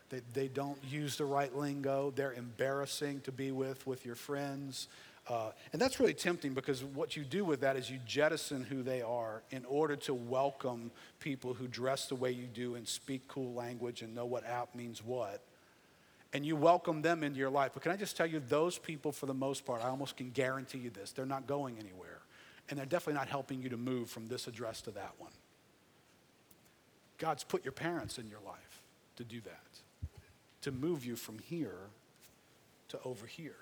They, 0.09 0.21
they 0.33 0.47
don't 0.47 0.79
use 0.89 1.17
the 1.17 1.25
right 1.25 1.53
lingo. 1.55 2.11
They're 2.15 2.33
embarrassing 2.33 3.21
to 3.21 3.31
be 3.31 3.51
with 3.51 3.85
with 3.85 4.05
your 4.05 4.15
friends. 4.15 4.87
Uh, 5.29 5.51
and 5.71 5.81
that's 5.81 5.99
really 5.99 6.13
tempting 6.13 6.53
because 6.53 6.83
what 6.83 7.15
you 7.15 7.23
do 7.23 7.45
with 7.45 7.61
that 7.61 7.77
is 7.77 7.89
you 7.89 7.97
jettison 8.05 8.63
who 8.63 8.83
they 8.83 9.01
are 9.01 9.41
in 9.51 9.63
order 9.65 9.95
to 9.95 10.13
welcome 10.13 10.91
people 11.19 11.53
who 11.53 11.65
dress 11.67 12.07
the 12.07 12.15
way 12.15 12.29
you 12.29 12.45
do 12.45 12.75
and 12.75 12.85
speak 12.85 13.25
cool 13.29 13.53
language 13.53 14.01
and 14.01 14.13
know 14.13 14.25
what 14.25 14.45
app 14.45 14.75
means 14.75 15.03
what. 15.03 15.41
And 16.33 16.45
you 16.45 16.55
welcome 16.55 17.01
them 17.01 17.23
into 17.23 17.39
your 17.39 17.51
life. 17.51 17.71
But 17.73 17.83
can 17.83 17.91
I 17.91 17.95
just 17.95 18.17
tell 18.17 18.25
you, 18.25 18.41
those 18.49 18.77
people, 18.77 19.11
for 19.11 19.27
the 19.27 19.33
most 19.33 19.65
part, 19.65 19.81
I 19.81 19.87
almost 19.87 20.17
can 20.17 20.31
guarantee 20.31 20.79
you 20.79 20.89
this, 20.89 21.11
they're 21.11 21.25
not 21.25 21.47
going 21.47 21.77
anywhere. 21.79 22.19
And 22.69 22.79
they're 22.79 22.85
definitely 22.85 23.19
not 23.19 23.27
helping 23.27 23.61
you 23.61 23.69
to 23.69 23.77
move 23.77 24.09
from 24.09 24.27
this 24.27 24.47
address 24.47 24.81
to 24.81 24.91
that 24.91 25.13
one. 25.19 25.31
God's 27.17 27.43
put 27.43 27.63
your 27.63 27.71
parents 27.71 28.17
in 28.17 28.27
your 28.27 28.39
life 28.45 28.81
to 29.17 29.23
do 29.23 29.39
that, 29.41 30.09
to 30.61 30.71
move 30.71 31.05
you 31.05 31.15
from 31.15 31.39
here 31.39 31.89
to 32.89 32.99
over 33.05 33.25
here. 33.25 33.55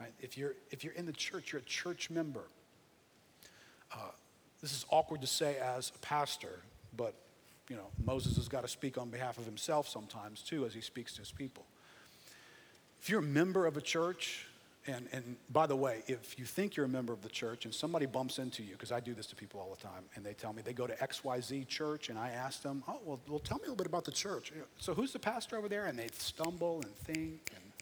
Right? 0.00 0.12
If, 0.20 0.38
you're, 0.38 0.54
if 0.70 0.84
you're 0.84 0.92
in 0.94 1.06
the 1.06 1.12
church, 1.12 1.52
you're 1.52 1.60
a 1.60 1.64
church 1.64 2.10
member. 2.10 2.44
Uh, 3.92 3.96
this 4.60 4.72
is 4.72 4.84
awkward 4.90 5.20
to 5.20 5.26
say 5.26 5.56
as 5.58 5.92
a 5.94 5.98
pastor, 5.98 6.60
but 6.96 7.14
you 7.68 7.76
know, 7.76 7.86
Moses 8.04 8.36
has 8.36 8.48
got 8.48 8.62
to 8.62 8.68
speak 8.68 8.96
on 8.98 9.10
behalf 9.10 9.38
of 9.38 9.44
himself 9.44 9.88
sometimes 9.88 10.42
too 10.42 10.64
as 10.64 10.74
he 10.74 10.80
speaks 10.80 11.12
to 11.14 11.20
his 11.20 11.32
people. 11.32 11.64
If 13.00 13.08
you're 13.08 13.20
a 13.20 13.22
member 13.22 13.66
of 13.66 13.76
a 13.76 13.80
church, 13.80 14.46
and, 14.86 15.06
and 15.12 15.36
by 15.50 15.66
the 15.66 15.76
way, 15.76 16.02
if 16.06 16.38
you 16.38 16.44
think 16.44 16.74
you're 16.74 16.86
a 16.86 16.88
member 16.88 17.12
of 17.12 17.22
the 17.22 17.28
church 17.28 17.66
and 17.66 17.74
somebody 17.74 18.06
bumps 18.06 18.38
into 18.38 18.62
you, 18.62 18.72
because 18.72 18.90
I 18.90 19.00
do 19.00 19.12
this 19.14 19.26
to 19.26 19.36
people 19.36 19.60
all 19.60 19.74
the 19.74 19.82
time, 19.82 20.04
and 20.14 20.24
they 20.24 20.32
tell 20.32 20.52
me 20.52 20.62
they 20.62 20.72
go 20.72 20.86
to 20.86 20.94
XYZ 20.94 21.68
church, 21.68 22.08
and 22.08 22.18
I 22.18 22.30
ask 22.30 22.62
them, 22.62 22.82
oh, 22.88 22.98
well, 23.04 23.20
well 23.28 23.38
tell 23.38 23.58
me 23.58 23.64
a 23.64 23.66
little 23.66 23.76
bit 23.76 23.86
about 23.86 24.04
the 24.04 24.12
church. 24.12 24.52
So 24.78 24.94
who's 24.94 25.12
the 25.12 25.18
pastor 25.18 25.58
over 25.58 25.68
there? 25.68 25.86
And 25.86 25.98
they 25.98 26.08
stumble 26.16 26.80
and 26.82 26.94
think, 26.96 27.52
and, 27.54 27.72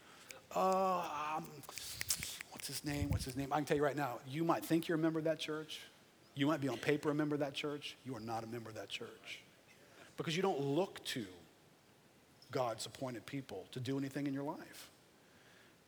uh, 0.55 1.37
um, 1.37 1.45
what's 2.69 2.81
his 2.81 2.85
name? 2.85 3.11
What's 3.11 3.25
his 3.25 3.37
name? 3.37 3.53
I 3.53 3.57
can 3.57 3.64
tell 3.64 3.77
you 3.77 3.85
right 3.85 3.97
now, 3.97 4.19
you 4.29 4.43
might 4.43 4.64
think 4.64 4.89
you're 4.89 4.99
a 4.99 5.01
member 5.01 5.21
of 5.21 5.27
that 5.27 5.39
church. 5.39 5.79
You 6.35 6.49
might 6.49 6.61
be 6.61 6.69
on 6.69 6.79
paper 6.79 7.11
a 7.11 7.14
member 7.14 7.37
of 7.37 7.41
that 7.41 7.55
church. 7.55 7.97
You 8.05 8.17
are 8.17 8.21
not 8.21 8.43
a 8.43 8.47
member 8.49 8.69
of 8.69 8.75
that 8.75 8.89
church. 8.89 9.41
Because 10.17 10.37
you 10.37 10.43
don't 10.43 10.61
look 10.61 11.03
to 11.05 11.25
God's 12.51 12.85
appointed 12.85 13.25
people 13.25 13.67
to 13.71 13.79
do 13.79 13.99
anything 13.99 14.27
in 14.27 14.35
your 14.35 14.43
life. 14.43 14.91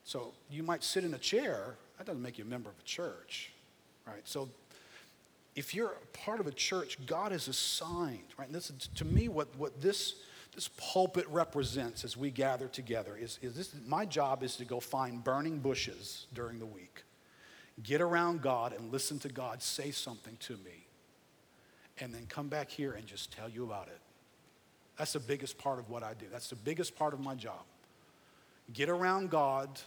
So 0.05 0.31
you 0.49 0.63
might 0.63 0.81
sit 0.81 1.03
in 1.03 1.13
a 1.13 1.17
chair, 1.17 1.75
that 1.97 2.07
doesn't 2.07 2.21
make 2.21 2.37
you 2.37 2.45
a 2.45 2.47
member 2.47 2.69
of 2.69 2.75
a 2.79 2.83
church, 2.83 3.51
right? 4.07 4.25
So 4.25 4.47
if 5.57 5.75
you're 5.75 5.91
part 6.13 6.39
of 6.39 6.47
a 6.47 6.51
church, 6.51 6.97
God 7.05 7.33
is 7.33 7.49
assigned, 7.49 8.23
right? 8.37 8.47
And 8.47 8.55
this 8.55 8.69
is, 8.69 8.87
to 8.95 9.03
me, 9.03 9.27
what, 9.27 9.49
what 9.57 9.81
this, 9.81 10.15
this 10.59 10.67
pulpit 10.75 11.25
represents 11.29 12.03
as 12.03 12.17
we 12.17 12.29
gather 12.29 12.67
together 12.67 13.15
is, 13.17 13.39
is 13.41 13.55
this, 13.55 13.73
my 13.87 14.03
job 14.03 14.43
is 14.43 14.57
to 14.57 14.65
go 14.65 14.81
find 14.81 15.23
burning 15.23 15.59
bushes 15.59 16.25
during 16.33 16.59
the 16.59 16.65
week, 16.65 17.05
get 17.81 18.01
around 18.01 18.41
God 18.41 18.73
and 18.73 18.91
listen 18.91 19.19
to 19.19 19.29
God 19.29 19.61
say 19.63 19.91
something 19.91 20.35
to 20.41 20.57
me, 20.57 20.85
and 22.01 22.13
then 22.13 22.25
come 22.27 22.49
back 22.49 22.69
here 22.69 22.91
and 22.91 23.07
just 23.07 23.31
tell 23.31 23.47
you 23.47 23.63
about 23.63 23.87
it. 23.87 24.01
That's 24.97 25.13
the 25.13 25.21
biggest 25.21 25.57
part 25.57 25.79
of 25.79 25.89
what 25.89 26.03
I 26.03 26.13
do. 26.13 26.25
That's 26.29 26.49
the 26.49 26.57
biggest 26.57 26.93
part 26.93 27.13
of 27.13 27.21
my 27.21 27.35
job. 27.35 27.63
Get 28.73 28.89
around 28.89 29.29
God 29.29 29.79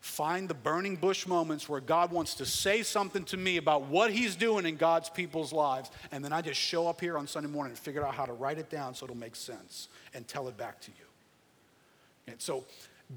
find 0.00 0.48
the 0.48 0.54
burning 0.54 0.96
bush 0.96 1.26
moments 1.26 1.68
where 1.68 1.80
God 1.80 2.12
wants 2.12 2.34
to 2.34 2.46
say 2.46 2.82
something 2.82 3.24
to 3.24 3.36
me 3.36 3.56
about 3.56 3.82
what 3.86 4.12
He's 4.12 4.36
doing 4.36 4.66
in 4.66 4.76
God's 4.76 5.10
people's 5.10 5.52
lives, 5.52 5.90
and 6.12 6.24
then 6.24 6.32
I 6.32 6.42
just 6.42 6.60
show 6.60 6.86
up 6.88 7.00
here 7.00 7.18
on 7.18 7.26
Sunday 7.26 7.48
morning 7.48 7.72
and 7.72 7.78
figure 7.78 8.06
out 8.06 8.14
how 8.14 8.24
to 8.24 8.32
write 8.32 8.58
it 8.58 8.70
down 8.70 8.94
so 8.94 9.04
it'll 9.04 9.16
make 9.16 9.36
sense 9.36 9.88
and 10.14 10.26
tell 10.26 10.48
it 10.48 10.56
back 10.56 10.80
to 10.82 10.90
you. 10.90 11.06
And 12.28 12.40
so 12.40 12.64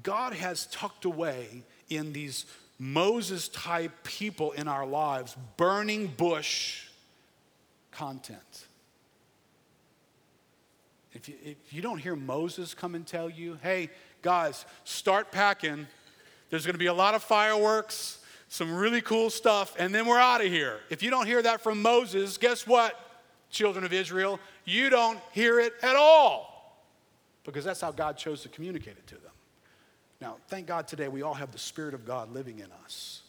God 0.02 0.32
has 0.32 0.66
tucked 0.66 1.04
away 1.04 1.62
in 1.88 2.12
these 2.12 2.46
Moses 2.78 3.48
type 3.48 3.92
people 4.02 4.52
in 4.52 4.66
our 4.66 4.86
lives 4.86 5.36
burning 5.56 6.08
bush 6.08 6.86
content. 7.92 8.66
If 11.12 11.28
you, 11.28 11.34
if 11.44 11.72
you 11.72 11.82
don't 11.82 11.98
hear 11.98 12.16
Moses 12.16 12.74
come 12.74 12.94
and 12.94 13.06
tell 13.06 13.28
you, 13.28 13.58
hey, 13.62 13.90
guys, 14.22 14.64
start 14.84 15.30
packing 15.30 15.86
there's 16.52 16.66
going 16.66 16.74
to 16.74 16.78
be 16.78 16.84
a 16.84 16.92
lot 16.92 17.14
of 17.14 17.22
fireworks, 17.22 18.18
some 18.48 18.74
really 18.74 19.00
cool 19.00 19.30
stuff, 19.30 19.74
and 19.78 19.94
then 19.94 20.04
we're 20.04 20.18
out 20.18 20.44
of 20.44 20.48
here. 20.48 20.80
If 20.90 21.02
you 21.02 21.08
don't 21.08 21.24
hear 21.24 21.40
that 21.40 21.62
from 21.62 21.80
Moses, 21.80 22.36
guess 22.36 22.66
what, 22.66 22.94
children 23.48 23.86
of 23.86 23.92
Israel? 23.94 24.38
You 24.66 24.90
don't 24.90 25.18
hear 25.32 25.58
it 25.60 25.72
at 25.82 25.96
all 25.96 26.84
because 27.46 27.64
that's 27.64 27.80
how 27.80 27.90
God 27.90 28.18
chose 28.18 28.42
to 28.42 28.50
communicate 28.50 28.98
it 28.98 29.06
to 29.06 29.14
them. 29.14 29.32
Now, 30.20 30.36
thank 30.48 30.66
God 30.66 30.86
today 30.86 31.08
we 31.08 31.22
all 31.22 31.32
have 31.32 31.52
the 31.52 31.58
Spirit 31.58 31.94
of 31.94 32.04
God 32.04 32.30
living 32.34 32.58
in 32.58 32.68
us. 32.84 33.22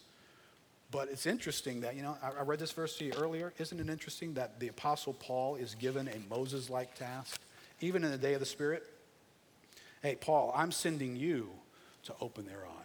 But 0.91 1.07
it's 1.07 1.26
interesting 1.26 1.80
that, 1.80 1.95
you 1.95 2.01
know, 2.01 2.17
I, 2.21 2.41
read 2.41 2.59
this 2.59 2.74
verse 2.74 2.97
to 2.97 3.05
you 3.05 3.13
earlier. 3.13 3.53
Isn't 3.57 3.80
it 3.80 3.89
interesting 3.89 4.34
that 4.34 4.59
the 4.59 4.67
Apostle 4.67 5.13
Paul 5.13 5.55
is 5.55 5.76
given 5.76 6.09
a 6.09 6.19
Moses 6.30 6.69
like 6.69 6.93
task, 6.93 7.39
even 7.80 8.03
in 8.03 8.11
the 8.11 8.17
day 8.17 8.34
of 8.34 8.41
the 8.41 8.45
Spirit? 8.45 8.84
Hey, 10.01 10.17
Paul, 10.19 10.53
I'm 10.53 10.74
sending 10.74 11.15
you 11.15 11.51
to 12.03 12.13
open 12.19 12.45
their 12.45 12.65
eyes 12.65 12.82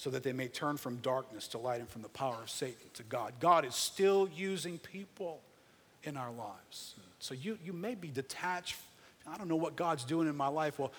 so 0.00 0.08
that 0.08 0.22
they 0.22 0.32
may 0.32 0.48
turn 0.48 0.78
from 0.78 0.96
darkness 0.96 1.46
to 1.46 1.58
light 1.58 1.80
and 1.80 1.86
from 1.86 2.00
the 2.00 2.08
power 2.08 2.38
of 2.42 2.48
Satan 2.48 2.88
to 2.94 3.02
God. 3.02 3.34
God 3.38 3.66
is 3.66 3.74
still 3.74 4.30
using 4.34 4.78
people 4.78 5.42
in 6.04 6.16
our 6.16 6.32
lives. 6.32 6.94
So 7.18 7.34
you, 7.34 7.58
you 7.62 7.74
may 7.74 7.94
be 7.94 8.08
detached. 8.08 8.76
I 9.30 9.36
don't 9.36 9.46
know 9.46 9.56
what 9.56 9.76
God's 9.76 10.04
doing 10.04 10.26
in 10.26 10.34
my 10.34 10.46
life. 10.46 10.78
Well, 10.78 10.90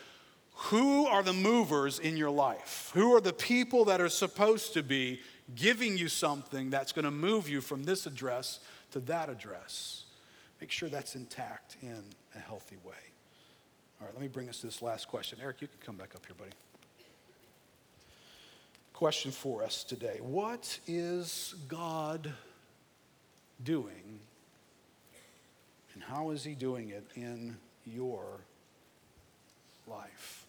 who 0.53 1.07
are 1.07 1.23
the 1.23 1.33
movers 1.33 1.97
in 1.97 2.15
your 2.15 2.29
life? 2.29 2.91
Who 2.93 3.15
are 3.15 3.21
the 3.21 3.33
people 3.33 3.85
that 3.85 4.01
are 4.01 4.07
supposed 4.07 4.73
to 4.73 4.83
be 4.83 5.21
giving 5.55 5.97
you 5.97 6.07
something 6.07 6.69
that's 6.69 6.91
going 6.91 7.05
to 7.05 7.11
move 7.11 7.49
you 7.49 7.59
from 7.59 7.85
this 7.85 8.05
address 8.05 8.59
to 8.91 8.99
that 8.99 9.29
address? 9.29 10.03
Make 10.59 10.69
sure 10.69 10.89
that's 10.89 11.15
intact 11.15 11.75
in 11.81 12.03
a 12.35 12.39
healthy 12.39 12.77
way. 12.85 12.93
All 13.99 14.05
right, 14.05 14.13
let 14.13 14.21
me 14.21 14.27
bring 14.27 14.47
us 14.47 14.59
to 14.59 14.67
this 14.67 14.83
last 14.83 15.07
question. 15.07 15.39
Eric, 15.41 15.59
you 15.61 15.67
can 15.67 15.79
come 15.83 15.95
back 15.95 16.13
up 16.13 16.23
here, 16.27 16.35
buddy. 16.37 16.51
Question 19.01 19.31
for 19.31 19.63
us 19.63 19.83
today 19.83 20.19
What 20.21 20.77
is 20.85 21.55
God 21.67 22.31
doing, 23.63 24.19
and 25.95 26.03
how 26.03 26.29
is 26.29 26.43
He 26.43 26.53
doing 26.53 26.89
it 26.89 27.03
in 27.15 27.57
your 27.83 28.41
life? 29.87 30.45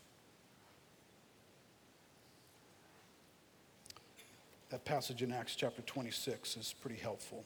That 4.69 4.85
passage 4.85 5.23
in 5.23 5.33
Acts 5.33 5.57
chapter 5.57 5.81
26 5.81 6.59
is 6.59 6.75
pretty 6.79 7.01
helpful. 7.01 7.45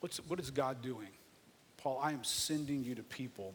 What's, 0.00 0.18
what 0.28 0.38
is 0.38 0.50
God 0.50 0.82
doing? 0.82 1.08
Paul, 1.78 1.98
I 2.02 2.12
am 2.12 2.24
sending 2.24 2.84
you 2.84 2.94
to 2.94 3.02
people 3.02 3.54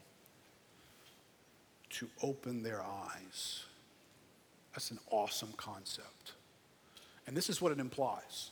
to 1.91 2.07
open 2.23 2.63
their 2.63 2.81
eyes. 2.81 3.65
That's 4.73 4.91
an 4.91 4.99
awesome 5.09 5.53
concept. 5.57 6.33
And 7.27 7.35
this 7.35 7.49
is 7.49 7.61
what 7.61 7.71
it 7.71 7.79
implies 7.79 8.51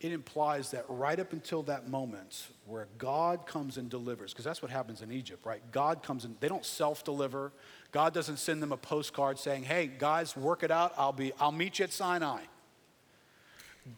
it 0.00 0.12
implies 0.12 0.70
that 0.70 0.84
right 0.88 1.18
up 1.18 1.32
until 1.32 1.64
that 1.64 1.88
moment 1.88 2.46
where 2.66 2.86
God 2.98 3.46
comes 3.46 3.78
and 3.78 3.90
delivers, 3.90 4.32
because 4.32 4.44
that's 4.44 4.62
what 4.62 4.70
happens 4.70 5.02
in 5.02 5.10
Egypt, 5.10 5.44
right? 5.44 5.60
God 5.72 6.04
comes 6.04 6.24
and 6.24 6.36
they 6.38 6.48
don't 6.48 6.64
self 6.64 7.02
deliver. 7.02 7.52
God 7.90 8.14
doesn't 8.14 8.36
send 8.36 8.62
them 8.62 8.70
a 8.70 8.76
postcard 8.76 9.38
saying, 9.38 9.64
hey, 9.64 9.90
guys, 9.98 10.36
work 10.36 10.62
it 10.62 10.70
out. 10.70 10.92
I'll, 10.96 11.12
be, 11.12 11.32
I'll 11.40 11.50
meet 11.50 11.80
you 11.80 11.84
at 11.84 11.92
Sinai. 11.92 12.42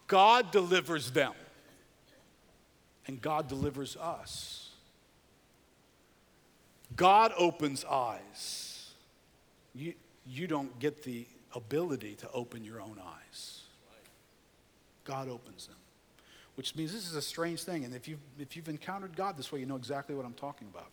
God 0.07 0.53
delivers 0.53 1.11
them, 1.11 1.33
and 3.07 3.21
God 3.21 3.49
delivers 3.49 3.97
us. 3.97 4.71
God 6.97 7.33
opens 7.37 7.85
eyes. 7.85 8.93
You, 9.75 9.95
you 10.31 10.47
don't 10.47 10.79
get 10.79 11.03
the 11.03 11.27
ability 11.55 12.15
to 12.17 12.31
open 12.33 12.65
your 12.65 12.81
own 12.81 12.99
eyes. 12.99 13.63
God 15.05 15.29
opens 15.29 15.67
them, 15.67 15.77
which 16.55 16.77
means 16.77 16.93
this 16.93 17.09
is 17.09 17.17
a 17.17 17.23
strange 17.23 17.65
thing. 17.65 17.85
And 17.85 17.95
if 17.95 18.07
you've, 18.07 18.21
if 18.39 18.57
you've 18.57 18.69
encountered 18.69 19.17
God 19.17 19.37
this 19.37 19.51
way, 19.51 19.61
you 19.61 19.67
know 19.67 19.77
exactly 19.77 20.15
what 20.15 20.25
I'm 20.25 20.35
talking 20.35 20.69
about. 20.73 20.91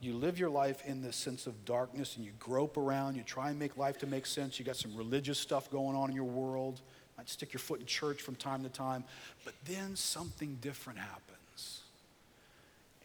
You 0.00 0.14
live 0.14 0.38
your 0.38 0.50
life 0.50 0.82
in 0.86 1.02
this 1.02 1.16
sense 1.16 1.46
of 1.46 1.64
darkness 1.64 2.16
and 2.16 2.24
you 2.24 2.32
grope 2.38 2.76
around, 2.76 3.16
you 3.16 3.22
try 3.22 3.50
and 3.50 3.58
make 3.58 3.76
life 3.76 3.98
to 3.98 4.06
make 4.06 4.26
sense. 4.26 4.58
You 4.58 4.64
got 4.64 4.76
some 4.76 4.96
religious 4.96 5.38
stuff 5.38 5.70
going 5.70 5.96
on 5.96 6.10
in 6.10 6.16
your 6.16 6.24
world 6.24 6.80
might 7.20 7.28
stick 7.28 7.52
your 7.52 7.60
foot 7.60 7.80
in 7.80 7.84
church 7.86 8.22
from 8.22 8.34
time 8.34 8.62
to 8.62 8.70
time, 8.70 9.04
but 9.44 9.52
then 9.66 9.94
something 9.94 10.56
different 10.62 10.98
happens. 10.98 11.36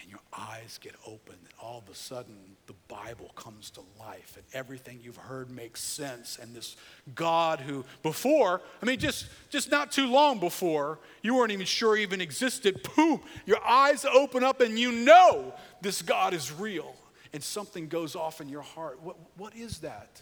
And 0.05 0.11
your 0.11 0.21
eyes 0.37 0.77
get 0.83 0.93
open, 1.07 1.33
and 1.33 1.53
all 1.59 1.79
of 1.79 1.91
a 1.91 1.95
sudden 1.95 2.35
the 2.67 2.75
Bible 2.87 3.31
comes 3.35 3.71
to 3.71 3.81
life, 3.99 4.33
and 4.35 4.45
everything 4.53 4.99
you've 5.01 5.17
heard 5.17 5.49
makes 5.49 5.81
sense. 5.81 6.37
And 6.39 6.55
this 6.55 6.75
God 7.15 7.59
who 7.59 7.83
before, 8.03 8.61
I 8.83 8.85
mean, 8.85 8.99
just, 8.99 9.25
just 9.49 9.71
not 9.71 9.91
too 9.91 10.05
long 10.05 10.39
before, 10.39 10.99
you 11.23 11.33
weren't 11.33 11.51
even 11.51 11.65
sure 11.65 11.97
even 11.97 12.21
existed, 12.21 12.87
boom, 12.95 13.19
your 13.47 13.65
eyes 13.65 14.05
open 14.05 14.43
up, 14.43 14.61
and 14.61 14.77
you 14.77 14.91
know 14.91 15.55
this 15.81 16.03
God 16.03 16.35
is 16.35 16.51
real. 16.51 16.95
And 17.33 17.41
something 17.41 17.87
goes 17.87 18.15
off 18.15 18.41
in 18.41 18.47
your 18.47 18.61
heart. 18.61 19.01
What, 19.01 19.15
what 19.37 19.55
is 19.55 19.79
that? 19.79 20.21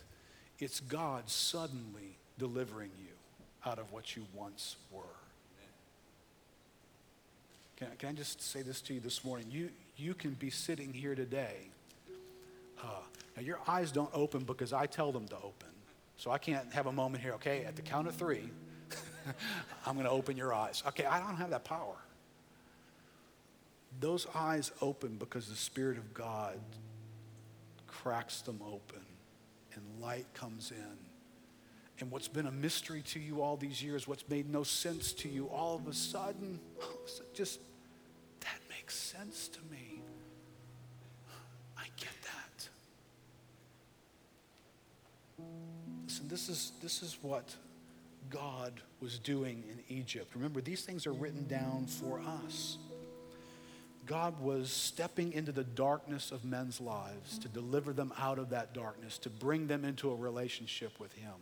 It's 0.60 0.80
God 0.80 1.30
suddenly 1.30 2.18
delivering 2.38 2.92
you 2.98 3.12
out 3.66 3.80
of 3.80 3.92
what 3.92 4.16
you 4.16 4.26
once 4.34 4.78
were. 4.92 5.04
Can, 7.84 7.98
can 7.98 8.10
I 8.10 8.14
just 8.14 8.42
say 8.42 8.62
this 8.62 8.82
to 8.82 8.94
you 8.94 9.00
this 9.00 9.24
morning? 9.24 9.48
You, 9.50 9.70
you 9.98 10.14
can 10.14 10.32
be 10.32 10.50
sitting 10.50 10.94
here 10.94 11.16
today. 11.16 11.70
Uh, 12.82 12.86
now, 13.36 13.44
your 13.44 13.60
eyes 13.68 13.92
don't 13.92 14.10
open 14.14 14.44
because 14.44 14.74
I 14.74 14.86
tell 14.86 15.12
them 15.12 15.28
to 15.30 15.36
open. 15.36 15.70
So 16.18 16.32
I 16.32 16.38
can't 16.38 16.72
have 16.74 16.86
a 16.86 16.92
moment 16.92 17.24
here, 17.24 17.34
okay? 17.34 17.66
At 17.66 17.76
the 17.76 17.82
count 17.82 18.08
of 18.08 18.16
three, 18.16 18.50
I'm 19.86 19.96
going 19.96 20.06
to 20.06 20.12
open 20.12 20.38
your 20.38 20.54
eyes. 20.54 20.84
Okay, 20.88 21.06
I 21.06 21.20
don't 21.20 21.36
have 21.36 21.50
that 21.50 21.64
power. 21.64 21.96
Those 24.00 24.28
eyes 24.34 24.72
open 24.82 25.18
because 25.18 25.48
the 25.48 25.56
Spirit 25.56 25.98
of 25.98 26.14
God 26.14 26.60
cracks 27.88 28.42
them 28.42 28.60
open 28.66 29.02
and 29.74 29.84
light 30.02 30.26
comes 30.34 30.72
in 30.72 30.98
and 32.00 32.12
what's 32.12 32.28
been 32.28 32.48
a 32.48 32.52
mystery 32.52 33.02
to 33.02 33.20
you 33.20 33.42
all 33.42 33.56
these 33.56 33.82
years, 33.82 34.08
what's 34.08 34.28
made 34.28 34.52
no 34.52 34.64
sense 34.64 35.14
to 35.14 35.30
you, 35.30 35.48
all 35.48 35.76
of 35.76 35.88
a 35.88 35.94
sudden, 35.94 36.60
just 37.34 37.60
makes 38.94 38.96
sense 38.96 39.48
to 39.48 39.60
me. 39.72 40.02
I 41.78 41.86
get 41.98 42.14
that. 42.24 42.70
Listen, 46.06 46.28
this 46.28 46.48
is, 46.50 46.74
this 46.82 47.02
is 47.02 47.18
what 47.22 47.56
God 48.30 48.74
was 49.02 49.18
doing 49.18 49.64
in 49.72 49.96
Egypt. 49.96 50.32
Remember, 50.36 50.62
these 50.62 50.84
things 50.84 51.08
are 51.08 51.14
written 51.14 51.48
down 51.48 51.88
for 51.88 52.22
us. 52.46 52.78
God 54.06 54.40
was 54.42 54.70
stepping 54.70 55.34
into 55.34 55.52
the 55.52 55.64
darkness 55.64 56.32
of 56.32 56.46
men's 56.46 56.80
lives 56.80 57.40
to 57.40 57.48
deliver 57.48 57.94
them 57.94 58.14
out 58.20 58.38
of 58.38 58.50
that 58.52 58.74
darkness, 58.74 59.18
to 59.20 59.30
bring 59.30 59.66
them 59.68 59.86
into 59.86 60.12
a 60.12 60.16
relationship 60.16 61.00
with 61.00 61.14
Him. 61.14 61.34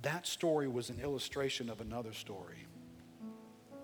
That 0.00 0.26
story 0.26 0.68
was 0.68 0.88
an 0.88 1.00
illustration 1.02 1.68
of 1.68 1.80
another 1.80 2.12
story. 2.14 2.64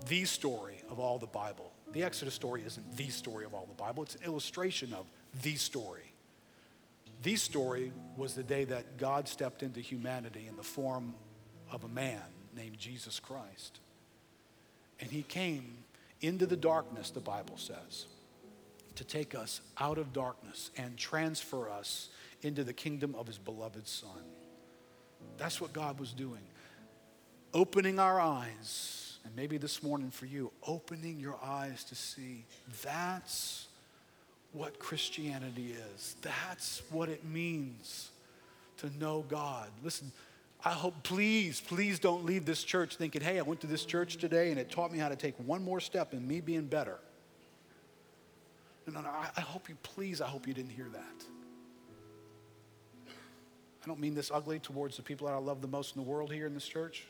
The 0.07 0.25
story 0.27 0.84
of 0.95 1.01
all 1.01 1.19
the 1.19 1.27
Bible. 1.27 1.73
The 1.93 2.05
Exodus 2.05 2.35
story 2.35 2.63
isn't 2.65 2.97
the 2.97 3.09
story 3.09 3.45
of 3.45 3.53
all 3.53 3.67
the 3.67 3.75
Bible, 3.75 4.05
it's 4.05 4.15
an 4.15 4.23
illustration 4.23 4.95
of 4.95 5.07
the 5.43 5.57
story. 5.57 6.13
The 7.25 7.35
story 7.35 7.91
was 8.17 8.35
the 8.35 8.45
day 8.45 8.65
that 8.65 8.97
God 8.97 9.27
stepped 9.27 9.65
into 9.65 9.81
humanity 9.81 10.47
in 10.49 10.57
the 10.57 10.63
form 10.63 11.15
of 11.73 11.83
a 11.83 11.89
man 11.89 12.23
named 12.57 12.79
Jesus 12.79 13.19
Christ. 13.19 13.81
And 15.01 15.11
he 15.11 15.23
came 15.23 15.79
into 16.21 16.47
the 16.47 16.57
darkness, 16.57 17.11
the 17.11 17.19
Bible 17.19 17.57
says, 17.57 18.07
to 18.95 19.03
take 19.03 19.35
us 19.35 19.61
out 19.79 19.99
of 19.99 20.12
darkness 20.12 20.71
and 20.77 20.97
transfer 20.97 21.69
us 21.69 22.11
into 22.43 22.62
the 22.62 22.73
kingdom 22.73 23.16
of 23.19 23.27
his 23.27 23.39
beloved 23.39 23.89
Son. 23.89 24.23
That's 25.39 25.61
what 25.61 25.73
God 25.73 25.99
was 25.99 26.12
doing. 26.12 26.43
Opening 27.53 27.99
our 27.99 28.21
eyes, 28.21 29.03
and 29.25 29.35
maybe 29.35 29.57
this 29.57 29.83
morning 29.83 30.11
for 30.11 30.27
you, 30.27 30.51
opening 30.67 31.19
your 31.19 31.37
eyes 31.43 31.85
to 31.85 31.95
see 31.95 32.45
that's 32.83 33.69
what 34.53 34.79
Christianity 34.79 35.75
is. 35.95 36.17
That's 36.23 36.83
what 36.91 37.09
it 37.09 37.25
means 37.25 38.11
to 38.79 38.91
know 38.99 39.25
God. 39.29 39.69
Listen, 39.83 40.13
I 40.65 40.71
hope, 40.71 40.95
please, 41.03 41.61
please 41.61 41.99
don't 41.99 42.25
leave 42.25 42.47
this 42.47 42.63
church 42.63 42.97
thinking, 42.97 43.21
hey, 43.21 43.39
I 43.39 43.43
went 43.43 43.61
to 43.63 43.67
this 43.67 43.85
church 43.85 44.17
today 44.17 44.51
and 44.51 44.59
it 44.59 44.71
taught 44.71 44.93
me 44.93 44.99
how 44.99 45.09
to 45.09 45.17
take 45.17 45.35
one 45.39 45.63
more 45.63 45.81
step 45.81 46.15
in 46.15 46.27
me 46.27 46.41
being 46.41 46.67
better. 46.67 46.99
No, 48.87 48.95
no, 48.95 49.01
no. 49.03 49.09
I, 49.09 49.29
I 49.37 49.41
hope 49.41 49.69
you, 49.69 49.77
please, 49.83 50.21
I 50.21 50.27
hope 50.27 50.47
you 50.47 50.55
didn't 50.55 50.73
hear 50.73 50.89
that. 50.93 51.25
I 53.83 53.87
don't 53.87 54.01
mean 54.01 54.15
this 54.15 54.31
ugly 54.33 54.59
towards 54.59 54.97
the 54.97 55.03
people 55.03 55.27
that 55.27 55.35
I 55.35 55.39
love 55.39 55.61
the 55.61 55.69
most 55.69 55.97
in 55.97 56.03
the 56.03 56.09
world 56.09 56.33
here 56.33 56.47
in 56.47 56.55
this 56.55 56.67
church. 56.67 57.05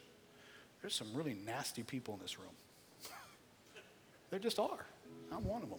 There's 0.85 0.95
some 0.95 1.15
really 1.15 1.35
nasty 1.47 1.83
people 1.83 2.13
in 2.13 2.21
this 2.21 2.39
room. 2.39 2.51
there 4.31 4.39
just 4.39 4.59
are. 4.59 4.85
I'm 5.33 5.43
one 5.43 5.63
of 5.63 5.71
them. 5.71 5.79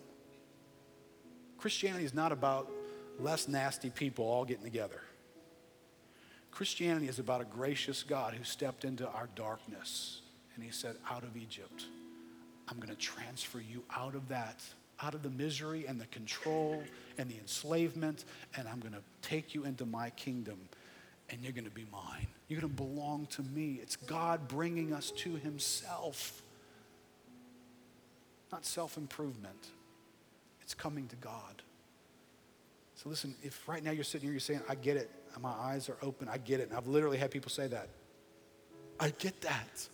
Christianity 1.60 2.06
is 2.06 2.16
not 2.16 2.32
about 2.32 2.72
less 3.20 3.48
nasty 3.48 3.92
people 3.92 4.26
all 4.26 4.46
getting 4.46 4.64
together. 4.64 5.00
Christianity 6.50 7.08
is 7.08 7.20
about 7.20 7.40
a 7.40 7.44
gracious 7.46 8.02
God 8.02 8.34
who 8.34 8.44
stepped 8.44 8.84
into 8.84 9.08
our 9.08 9.30
darkness 9.36 10.22
and 10.56 10.64
he 10.64 10.72
said, 10.72 10.96
Out 11.08 11.22
of 11.22 11.38
Egypt, 11.38 11.86
I'm 12.68 12.78
going 12.78 12.90
to 12.90 12.96
transfer 12.96 13.60
you 13.60 13.84
out 13.96 14.16
of 14.16 14.28
that, 14.30 14.60
out 15.04 15.14
of 15.14 15.22
the 15.22 15.30
misery 15.30 15.86
and 15.86 16.02
the 16.02 16.08
control 16.08 16.82
and 17.20 17.30
the 17.30 17.38
enslavement, 17.38 18.26
and 18.58 18.68
I'm 18.68 18.80
going 18.80 18.94
to 18.94 19.04
take 19.22 19.54
you 19.54 19.66
into 19.66 19.86
my 19.86 20.10
kingdom 20.10 20.58
and 21.30 21.44
you're 21.44 21.54
going 21.54 21.66
to 21.66 21.70
be 21.70 21.86
mine. 21.92 22.26
You're 22.48 22.62
going 22.62 22.72
to 22.74 22.84
belong 22.84 23.26
to 23.28 23.42
me. 23.42 23.80
It's 23.82 23.96
God 23.96 24.48
bringing 24.48 24.94
us 24.94 25.12
to 25.12 25.36
Himself, 25.36 26.42
not 28.52 28.66
self 28.66 28.98
improvement. 28.98 29.68
It's 30.62 30.74
coming 30.74 31.08
to 31.08 31.16
God. 31.18 31.62
So 32.96 33.10
listen, 33.10 33.36
if 33.44 33.68
right 33.68 33.84
now 33.84 33.92
you're 33.92 34.04
sitting 34.04 34.28
here, 34.28 34.32
you're 34.32 34.40
saying, 34.40 34.62
I 34.70 34.76
get 34.76 34.98
it. 34.98 35.10
My 35.40 35.52
eyes 35.52 35.90
are 35.90 35.98
open. 36.02 36.30
I 36.30 36.38
get 36.38 36.60
it. 36.60 36.70
And 36.70 36.78
I've 36.78 36.88
literally 36.88 37.18
had 37.18 37.30
people 37.30 37.52
say 37.52 37.68
that. 37.68 37.90
I 39.00 39.10
get 39.10 39.42
that. 39.42 39.88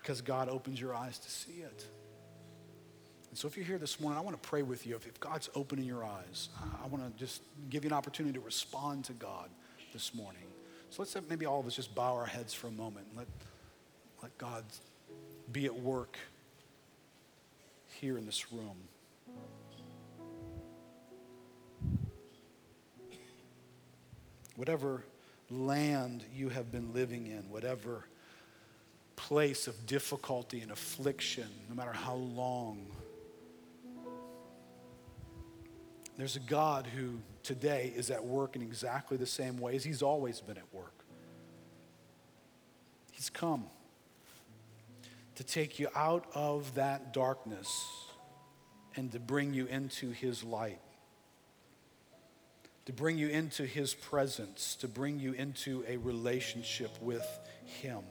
Because 0.00 0.20
God 0.22 0.48
opens 0.48 0.80
your 0.80 0.94
eyes 0.94 1.18
to 1.18 1.30
see 1.30 1.60
it. 1.60 1.86
And 3.28 3.38
so 3.38 3.46
if 3.48 3.56
you're 3.56 3.66
here 3.66 3.78
this 3.78 4.00
morning, 4.00 4.18
I 4.18 4.22
want 4.22 4.40
to 4.40 4.48
pray 4.48 4.62
with 4.62 4.86
you. 4.86 4.96
If, 4.96 5.06
if 5.06 5.20
God's 5.20 5.50
opening 5.54 5.84
your 5.84 6.04
eyes, 6.04 6.48
I 6.82 6.86
want 6.86 7.04
to 7.04 7.18
just 7.22 7.42
give 7.68 7.84
you 7.84 7.90
an 7.90 7.94
opportunity 7.94 8.38
to 8.38 8.44
respond 8.44 9.04
to 9.06 9.12
God 9.12 9.50
this 9.92 10.14
morning. 10.14 10.42
So 10.96 11.02
let's 11.02 11.14
maybe 11.28 11.44
all 11.44 11.60
of 11.60 11.66
us 11.66 11.76
just 11.76 11.94
bow 11.94 12.14
our 12.14 12.24
heads 12.24 12.54
for 12.54 12.68
a 12.68 12.70
moment 12.70 13.06
and 13.10 13.18
let, 13.18 13.26
let 14.22 14.38
God 14.38 14.64
be 15.52 15.66
at 15.66 15.78
work 15.78 16.16
here 18.00 18.16
in 18.16 18.24
this 18.24 18.50
room. 18.50 18.78
Whatever 24.56 25.04
land 25.50 26.24
you 26.34 26.48
have 26.48 26.72
been 26.72 26.94
living 26.94 27.26
in, 27.26 27.42
whatever 27.50 28.06
place 29.16 29.66
of 29.66 29.84
difficulty 29.84 30.62
and 30.62 30.72
affliction, 30.72 31.48
no 31.68 31.74
matter 31.74 31.92
how 31.92 32.14
long, 32.14 32.86
there's 36.16 36.36
a 36.36 36.40
God 36.40 36.86
who 36.86 37.18
today 37.46 37.92
is 37.94 38.10
at 38.10 38.24
work 38.24 38.56
in 38.56 38.62
exactly 38.62 39.16
the 39.16 39.26
same 39.26 39.58
ways 39.58 39.84
he's 39.84 40.02
always 40.02 40.40
been 40.40 40.58
at 40.58 40.74
work. 40.74 41.04
He's 43.12 43.30
come 43.30 43.64
to 45.36 45.44
take 45.44 45.78
you 45.78 45.88
out 45.94 46.26
of 46.34 46.74
that 46.74 47.12
darkness 47.12 47.86
and 48.96 49.12
to 49.12 49.20
bring 49.20 49.54
you 49.54 49.66
into 49.66 50.10
his 50.10 50.42
light 50.42 50.80
to 52.86 52.92
bring 52.92 53.18
you 53.18 53.28
into 53.28 53.64
His 53.64 53.94
presence, 53.94 54.76
to 54.76 54.88
bring 54.88 55.18
you 55.18 55.32
into 55.32 55.84
a 55.86 55.96
relationship 55.98 56.90
with 57.02 57.26
Him. 57.64 58.02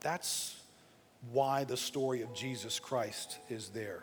That's 0.00 0.60
why 1.32 1.64
the 1.64 1.76
story 1.76 2.22
of 2.22 2.34
Jesus 2.34 2.78
Christ 2.78 3.38
is 3.48 3.68
there, 3.68 4.02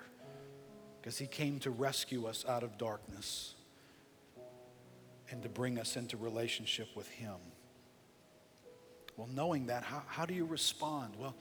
because 1.05 1.19
He 1.19 1.27
came 1.27 1.59
to 1.59 1.69
rescue 1.69 2.25
us 2.25 2.43
out 2.49 2.63
of 2.63 2.79
darkness 2.79 3.53
and 5.29 5.43
to 5.43 5.49
bring 5.49 5.77
us 5.77 5.97
into 5.97 6.17
relationship 6.17 6.87
with 6.95 7.07
Him. 7.09 7.35
Well, 9.15 9.29
knowing 9.31 9.67
that, 9.67 9.83
how, 9.83 10.01
how 10.07 10.25
do 10.25 10.33
you 10.33 10.45
respond? 10.45 11.13
Well, 11.19 11.35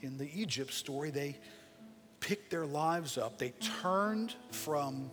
in 0.00 0.16
the 0.16 0.30
Egypt 0.32 0.72
story, 0.72 1.10
they 1.10 1.36
picked 2.20 2.52
their 2.52 2.64
lives 2.64 3.18
up, 3.18 3.36
they 3.36 3.52
turned 3.82 4.36
from 4.52 5.10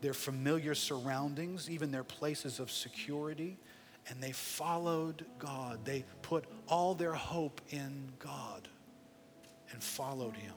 their 0.00 0.12
familiar 0.12 0.74
surroundings, 0.74 1.70
even 1.70 1.92
their 1.92 2.02
places 2.02 2.58
of 2.58 2.72
security, 2.72 3.56
and 4.08 4.20
they 4.20 4.32
followed 4.32 5.24
God. 5.38 5.84
They 5.84 6.04
put 6.22 6.44
all 6.66 6.96
their 6.96 7.14
hope 7.14 7.60
in 7.70 8.08
God 8.18 8.66
and 9.70 9.80
followed 9.80 10.34
Him. 10.34 10.54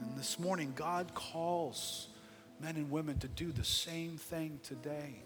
And 0.00 0.16
this 0.16 0.38
morning, 0.38 0.72
God 0.74 1.12
calls 1.14 2.08
men 2.60 2.76
and 2.76 2.90
women 2.90 3.18
to 3.18 3.28
do 3.28 3.52
the 3.52 3.64
same 3.64 4.16
thing 4.16 4.60
today. 4.62 5.22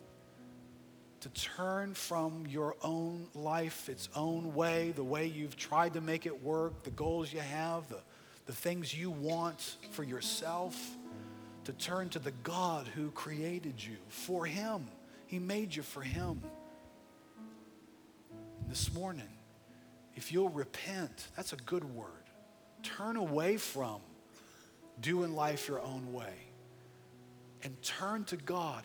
To 1.21 1.29
turn 1.31 1.95
from 1.95 2.47
your 2.49 2.77
own 2.83 3.29
life, 3.35 3.89
its 3.89 4.09
own 4.15 4.55
way, 4.55 4.93
the 4.95 5.05
way 5.05 5.27
you've 5.27 5.57
tried 5.57 5.95
to 5.95 6.01
make 6.01 6.27
it 6.27 6.43
work, 6.43 6.83
the 6.83 6.91
goals 6.91 7.33
you 7.33 7.41
have, 7.41 7.89
the, 7.89 8.01
the 8.47 8.53
things 8.53 8.95
you 8.95 9.11
want 9.11 9.77
for 9.93 10.03
yourself 10.03 10.77
to 11.65 11.73
turn 11.73 12.11
to 12.11 12.19
the 12.19 12.33
God 12.43 12.87
who 12.89 13.11
created 13.13 13.83
you 13.83 13.97
for 14.09 14.45
Him. 14.45 14.87
He 15.27 15.39
made 15.39 15.75
you 15.75 15.83
for 15.83 16.03
Him. 16.03 16.43
This 18.69 18.93
morning, 18.93 19.29
if 20.15 20.31
you'll 20.31 20.51
repent, 20.51 21.29
that's 21.37 21.53
a 21.53 21.57
good 21.57 21.85
word. 21.85 22.11
Turn 22.83 23.17
away 23.17 23.57
from 23.57 24.01
doing 25.01 25.35
life 25.35 25.69
your 25.69 25.81
own 25.81 26.13
way 26.13 26.33
and 27.63 27.81
turn 27.83 28.25
to 28.25 28.37
God. 28.37 28.85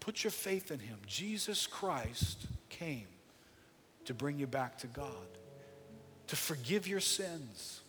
Put 0.00 0.24
your 0.24 0.30
faith 0.30 0.70
in 0.70 0.80
Him. 0.80 0.98
Jesus 1.06 1.66
Christ 1.66 2.46
came 2.68 3.06
to 4.06 4.14
bring 4.14 4.38
you 4.38 4.46
back 4.46 4.78
to 4.78 4.86
God, 4.88 5.06
to 6.26 6.36
forgive 6.36 6.88
your 6.88 7.00
sins 7.00 7.82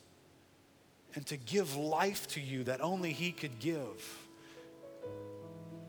and 1.16 1.26
to 1.28 1.38
give 1.38 1.76
life 1.76 2.28
to 2.30 2.42
you 2.42 2.66
that 2.66 2.82
only 2.82 3.14
He 3.14 3.32
could 3.32 3.60
give. 3.60 4.20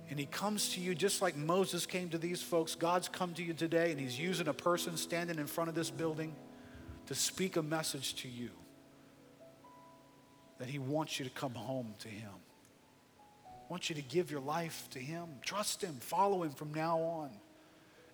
And 0.09 0.19
He 0.19 0.27
comes 0.27 0.71
to 0.75 0.81
you 0.81 0.95
just 0.95 1.21
like 1.21 1.37
Moses 1.37 1.87
came 1.87 2.09
to 2.11 2.19
these 2.19 2.43
folks. 2.43 2.75
God's 2.75 3.09
come 3.09 3.35
to 3.35 3.43
you 3.43 3.53
today, 3.53 3.91
and 3.91 4.01
He's 4.01 4.19
using 4.19 4.49
a 4.49 4.55
person 4.55 4.97
standing 4.97 5.39
in 5.39 5.47
front 5.47 5.69
of 5.69 5.75
this 5.75 5.91
building 5.91 6.35
to 7.07 7.15
speak 7.15 7.57
a 7.57 7.63
message 7.63 8.15
to 8.17 8.29
you 8.29 8.51
that 10.59 10.69
He 10.69 10.79
wants 10.79 11.19
you 11.19 11.25
to 11.25 11.31
come 11.31 11.55
home 11.55 11.95
to 12.01 12.09
Him. 12.09 12.31
wants 13.69 13.89
you 13.89 13.97
to 13.97 14.03
give 14.03 14.31
your 14.31 14.41
life 14.41 14.89
to 14.91 14.99
Him. 14.99 15.27
Trust 15.43 15.83
Him, 15.83 15.95
follow 16.01 16.43
Him 16.43 16.53
from 16.53 16.73
now 16.73 16.99
on. 16.99 17.31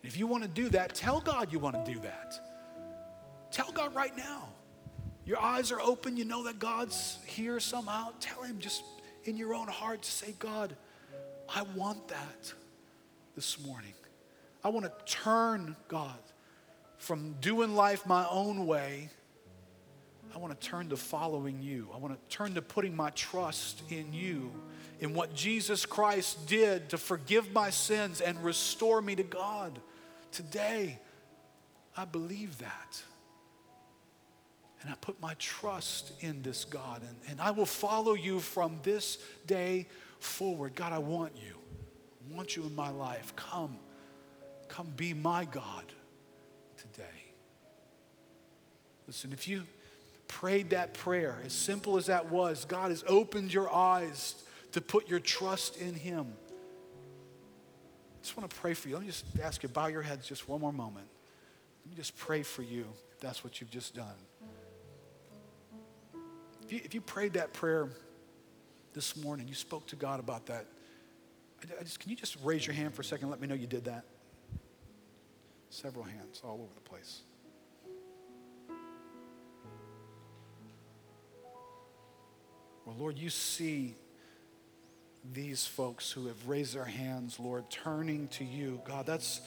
If 0.02 0.16
you 0.16 0.26
want 0.26 0.42
to 0.44 0.48
do 0.48 0.68
that, 0.70 0.94
tell 0.94 1.20
God 1.20 1.52
you 1.52 1.58
want 1.58 1.84
to 1.84 1.92
do 1.92 2.00
that. 2.00 2.34
Tell 3.50 3.70
God 3.72 3.94
right 3.94 4.16
now. 4.16 4.48
Your 5.26 5.40
eyes 5.40 5.70
are 5.70 5.80
open, 5.80 6.16
you 6.16 6.24
know 6.24 6.44
that 6.44 6.58
God's 6.58 7.18
here 7.26 7.60
somehow. 7.60 8.12
Tell 8.20 8.42
Him 8.42 8.58
just 8.58 8.82
in 9.24 9.36
your 9.36 9.54
own 9.54 9.68
heart 9.68 10.02
to 10.02 10.10
say, 10.10 10.34
God, 10.38 10.74
I 11.48 11.62
want 11.74 12.08
that 12.08 12.52
this 13.34 13.60
morning. 13.64 13.92
I 14.64 14.68
want 14.68 14.86
to 14.86 15.04
turn, 15.04 15.76
God, 15.88 16.18
from 16.98 17.34
doing 17.40 17.74
life 17.74 18.06
my 18.06 18.26
own 18.28 18.66
way. 18.66 19.10
I 20.34 20.38
want 20.38 20.58
to 20.58 20.66
turn 20.66 20.88
to 20.90 20.96
following 20.96 21.60
you. 21.60 21.88
I 21.94 21.98
want 21.98 22.14
to 22.14 22.36
turn 22.36 22.54
to 22.54 22.62
putting 22.62 22.94
my 22.94 23.10
trust 23.10 23.82
in 23.90 24.12
you, 24.12 24.52
in 25.00 25.14
what 25.14 25.34
Jesus 25.34 25.84
Christ 25.86 26.46
did 26.46 26.90
to 26.90 26.98
forgive 26.98 27.52
my 27.52 27.70
sins 27.70 28.20
and 28.20 28.42
restore 28.44 29.02
me 29.02 29.16
to 29.16 29.22
God. 29.22 29.78
Today, 30.30 30.98
I 31.96 32.04
believe 32.04 32.58
that. 32.58 33.02
And 34.82 34.90
I 34.90 34.94
put 35.00 35.20
my 35.20 35.34
trust 35.38 36.12
in 36.20 36.42
this 36.42 36.64
God. 36.64 37.02
And, 37.02 37.16
and 37.28 37.40
I 37.40 37.50
will 37.50 37.66
follow 37.66 38.14
you 38.14 38.40
from 38.40 38.78
this 38.82 39.18
day 39.46 39.86
forward. 40.20 40.74
God, 40.74 40.92
I 40.92 40.98
want 40.98 41.32
you. 41.36 41.56
I 42.30 42.36
want 42.36 42.56
you 42.56 42.62
in 42.62 42.74
my 42.74 42.90
life. 42.90 43.34
Come. 43.36 43.76
Come 44.68 44.92
be 44.96 45.12
my 45.12 45.44
God 45.44 45.84
today. 46.76 47.04
Listen, 49.06 49.32
if 49.32 49.48
you 49.48 49.64
prayed 50.30 50.70
that 50.70 50.94
prayer, 50.94 51.36
as 51.44 51.52
simple 51.52 51.96
as 51.96 52.06
that 52.06 52.30
was, 52.30 52.64
God 52.64 52.90
has 52.90 53.02
opened 53.08 53.52
your 53.52 53.72
eyes 53.74 54.36
to 54.72 54.80
put 54.80 55.08
your 55.08 55.18
trust 55.18 55.76
in 55.76 55.92
Him. 55.92 56.32
I 58.14 58.22
just 58.22 58.36
want 58.36 58.48
to 58.48 58.56
pray 58.56 58.74
for 58.74 58.88
you. 58.88 58.94
Let 58.94 59.02
me 59.02 59.08
just 59.08 59.24
ask 59.42 59.62
you, 59.64 59.68
bow 59.68 59.88
your 59.88 60.02
heads 60.02 60.28
just 60.28 60.48
one 60.48 60.60
more 60.60 60.72
moment. 60.72 61.08
Let 61.84 61.90
me 61.90 61.96
just 61.96 62.16
pray 62.16 62.44
for 62.44 62.62
you 62.62 62.86
if 63.12 63.20
that's 63.20 63.42
what 63.42 63.60
you've 63.60 63.70
just 63.70 63.94
done. 63.94 64.14
If 66.64 66.72
you, 66.72 66.80
if 66.84 66.94
you 66.94 67.00
prayed 67.00 67.32
that 67.32 67.52
prayer 67.52 67.88
this 68.94 69.16
morning, 69.16 69.48
you 69.48 69.54
spoke 69.54 69.88
to 69.88 69.96
God 69.96 70.20
about 70.20 70.46
that, 70.46 70.66
I 71.78 71.82
just, 71.82 71.98
can 71.98 72.08
you 72.08 72.16
just 72.16 72.36
raise 72.44 72.64
your 72.64 72.74
hand 72.74 72.94
for 72.94 73.02
a 73.02 73.04
second 73.04 73.24
and 73.24 73.30
let 73.32 73.40
me 73.40 73.48
know 73.48 73.54
you 73.54 73.66
did 73.66 73.86
that? 73.86 74.04
Several 75.70 76.04
hands 76.04 76.40
all 76.44 76.60
over 76.62 76.72
the 76.74 76.88
place. 76.88 77.22
Well, 82.84 82.96
Lord, 82.98 83.18
you 83.18 83.30
see 83.30 83.94
these 85.32 85.66
folks 85.66 86.10
who 86.10 86.26
have 86.26 86.48
raised 86.48 86.74
their 86.74 86.84
hands, 86.84 87.38
Lord, 87.38 87.70
turning 87.70 88.28
to 88.28 88.44
you. 88.44 88.80
God, 88.84 89.06
that's 89.06 89.40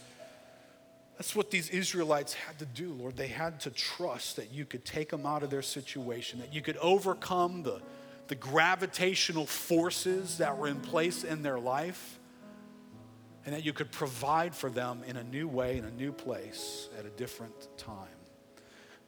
that's 1.18 1.35
what 1.35 1.51
these 1.51 1.69
Israelites 1.69 2.34
had 2.34 2.57
to 2.60 2.65
do, 2.65 2.91
Lord. 2.91 3.15
They 3.15 3.27
had 3.27 3.60
to 3.61 3.69
trust 3.69 4.38
that 4.38 4.51
you 4.51 4.65
could 4.65 4.84
take 4.84 5.10
them 5.10 5.26
out 5.26 5.43
of 5.43 5.49
their 5.49 5.61
situation, 5.61 6.39
that 6.39 6.53
you 6.53 6.61
could 6.61 6.77
overcome 6.77 7.64
the, 7.64 7.81
the 8.27 8.35
gravitational 8.35 9.45
forces 9.45 10.39
that 10.39 10.57
were 10.57 10.68
in 10.68 10.80
place 10.80 11.23
in 11.23 11.43
their 11.43 11.60
life, 11.60 12.19
and 13.45 13.53
that 13.53 13.64
you 13.64 13.73
could 13.73 13.91
provide 13.91 14.55
for 14.55 14.69
them 14.69 15.03
in 15.07 15.15
a 15.15 15.23
new 15.23 15.47
way, 15.47 15.77
in 15.77 15.85
a 15.85 15.91
new 15.91 16.11
place, 16.11 16.89
at 16.97 17.05
a 17.05 17.10
different 17.11 17.68
time. 17.77 18.07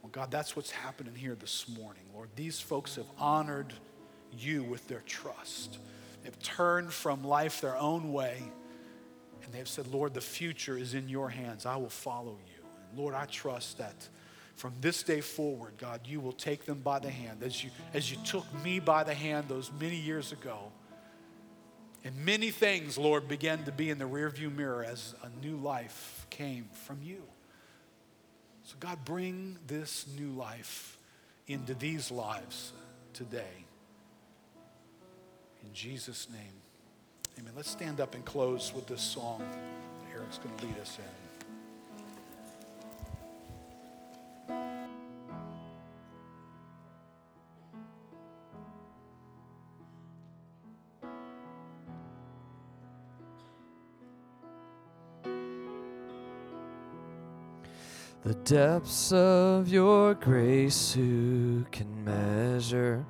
Well, 0.03 0.11
God, 0.11 0.29
that's 0.29 0.55
what's 0.55 0.71
happening 0.71 1.15
here 1.15 1.33
this 1.33 1.67
morning, 1.67 2.03
Lord. 2.13 2.29
These 2.35 2.59
folks 2.59 2.97
have 2.97 3.07
honored 3.17 3.73
you 4.37 4.63
with 4.63 4.87
their 4.87 5.03
trust. 5.05 5.79
They've 6.23 6.39
turned 6.39 6.91
from 6.91 7.23
life 7.23 7.61
their 7.61 7.77
own 7.77 8.11
way 8.11 8.41
and 9.45 9.53
they've 9.53 9.67
said, 9.67 9.87
Lord, 9.87 10.13
the 10.13 10.21
future 10.21 10.77
is 10.77 10.93
in 10.95 11.07
your 11.07 11.29
hands. 11.29 11.65
I 11.65 11.75
will 11.75 11.89
follow 11.89 12.37
you. 12.47 12.63
And 12.89 12.99
Lord, 12.99 13.13
I 13.13 13.25
trust 13.25 13.77
that 13.77 14.09
from 14.55 14.73
this 14.81 15.03
day 15.03 15.21
forward, 15.21 15.73
God, 15.77 16.01
you 16.05 16.19
will 16.19 16.31
take 16.31 16.65
them 16.65 16.79
by 16.79 16.99
the 16.99 17.09
hand 17.09 17.43
as 17.43 17.63
you, 17.63 17.69
as 17.93 18.09
you 18.09 18.17
took 18.25 18.45
me 18.63 18.79
by 18.79 19.03
the 19.03 19.13
hand 19.13 19.45
those 19.47 19.71
many 19.79 19.97
years 19.97 20.31
ago. 20.31 20.71
And 22.03 22.15
many 22.25 22.51
things, 22.51 22.97
Lord, 22.97 23.27
began 23.27 23.63
to 23.65 23.71
be 23.71 23.89
in 23.89 23.97
the 23.97 24.05
rearview 24.05 24.55
mirror 24.55 24.83
as 24.83 25.13
a 25.23 25.45
new 25.45 25.57
life 25.57 26.25
came 26.29 26.67
from 26.85 26.99
you. 27.03 27.23
So, 28.63 28.75
God, 28.79 28.99
bring 29.05 29.57
this 29.67 30.05
new 30.17 30.29
life 30.29 30.97
into 31.47 31.73
these 31.73 32.09
lives 32.09 32.73
today. 33.13 33.64
Jesus' 35.75 36.29
name. 36.31 36.53
Amen. 37.37 37.51
Let's 37.53 37.69
stand 37.69 37.99
up 37.99 38.15
and 38.15 38.23
close 38.23 38.71
with 38.73 38.87
this 38.87 39.01
song. 39.01 39.43
Eric's 40.15 40.37
going 40.37 40.55
to 40.55 40.65
lead 40.65 40.79
us 40.79 40.97
in. 40.97 41.03
The 58.23 58.33
depths 58.45 59.11
of 59.11 59.67
your 59.67 60.13
grace, 60.13 60.93
who 60.93 61.65
can 61.69 62.05
measure? 62.05 63.05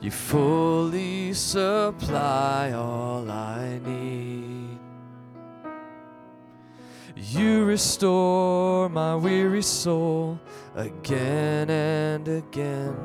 You 0.00 0.10
fully 0.10 1.34
supply 1.34 2.72
all 2.72 3.30
I 3.30 3.78
need. 3.84 4.78
You 7.14 7.66
restore 7.66 8.88
my 8.88 9.14
weary 9.14 9.60
soul 9.60 10.40
again 10.74 11.68
and 11.68 12.26
again, 12.26 12.96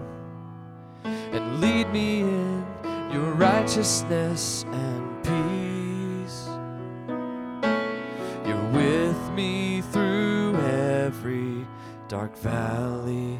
and 1.03 1.59
lead 1.59 1.91
me 1.91 2.21
in 2.21 2.65
your 3.11 3.33
righteousness 3.33 4.63
and 4.71 5.21
peace. 5.21 6.47
You're 8.47 8.71
with 8.71 9.31
me 9.33 9.81
through 9.81 10.55
every 10.55 11.67
dark 12.07 12.37
valley. 12.37 13.37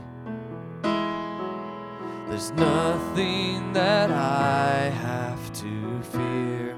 There's 2.36 2.52
nothing 2.52 3.72
that 3.72 4.12
I 4.12 4.90
have 4.90 5.54
to 5.54 6.02
fear. 6.12 6.76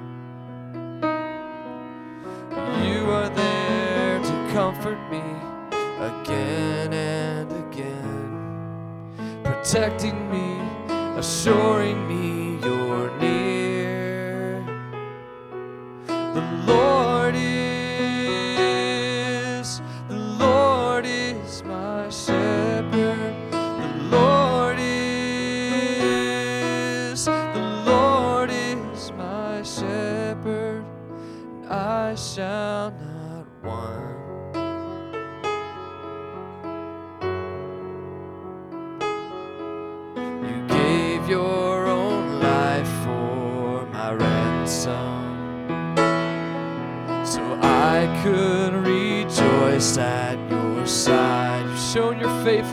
You 2.85 3.09
are 3.09 3.27
there 3.27 4.19
to 4.19 4.49
comfort 4.53 4.99
me 5.09 5.23
again 5.97 6.93
and 6.93 7.51
again, 7.73 9.41
protecting 9.43 10.29
me, 10.29 10.61
assuring 11.17 12.07
me 12.07 12.36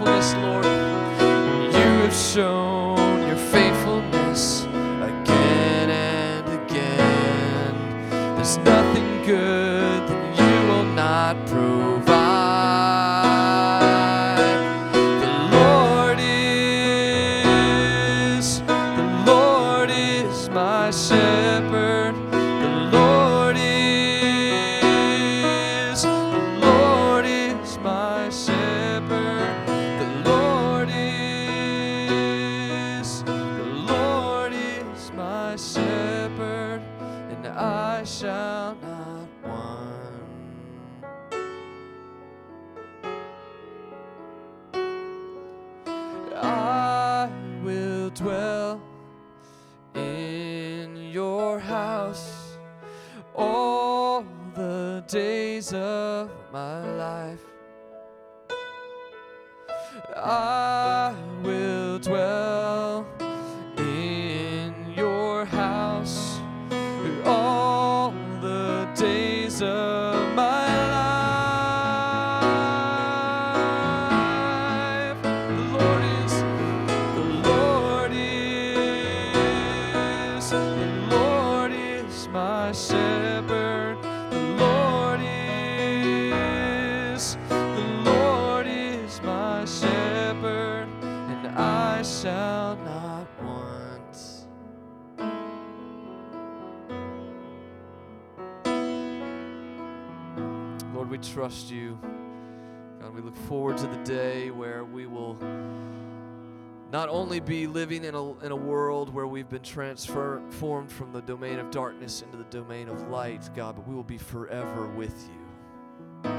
faithfulness, 0.05 0.35
Lord. 0.35 0.74
My 56.55 56.94
not 106.95 107.09
only 107.09 107.41
be 107.41 107.67
living 107.67 108.05
in 108.05 108.15
a, 108.15 108.39
in 108.45 108.53
a 108.53 108.57
world 108.57 109.13
where 109.13 109.27
we've 109.27 109.49
been 109.49 109.65
transformed 109.65 110.93
from 110.93 111.13
the 111.13 111.23
domain 111.23 111.59
of 111.59 111.69
darkness 111.73 112.23
into 112.23 112.37
the 112.37 112.45
domain 112.45 112.89
of 112.89 113.09
light, 113.09 113.51
God, 113.53 113.75
but 113.75 113.89
we 113.89 113.97
will 113.97 114.05
be 114.05 114.17
forever 114.17 114.87
with 114.87 115.29
you. 115.29 116.31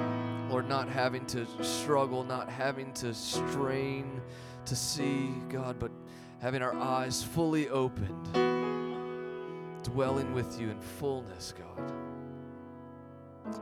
Lord, 0.49 0.69
not 0.69 0.87
having 0.87 1.25
to 1.25 1.45
struggle, 1.61 2.23
not 2.23 2.49
having 2.49 2.93
to 2.93 3.13
strain 3.13 4.21
to 4.63 4.77
see, 4.77 5.33
God, 5.49 5.77
but 5.77 5.91
having 6.39 6.61
our 6.61 6.73
eyes 6.77 7.21
fully 7.21 7.67
opened, 7.67 8.31
dwelling 9.83 10.33
with 10.33 10.57
you 10.57 10.69
in 10.69 10.79
fullness, 10.79 11.53
God. 11.57 11.91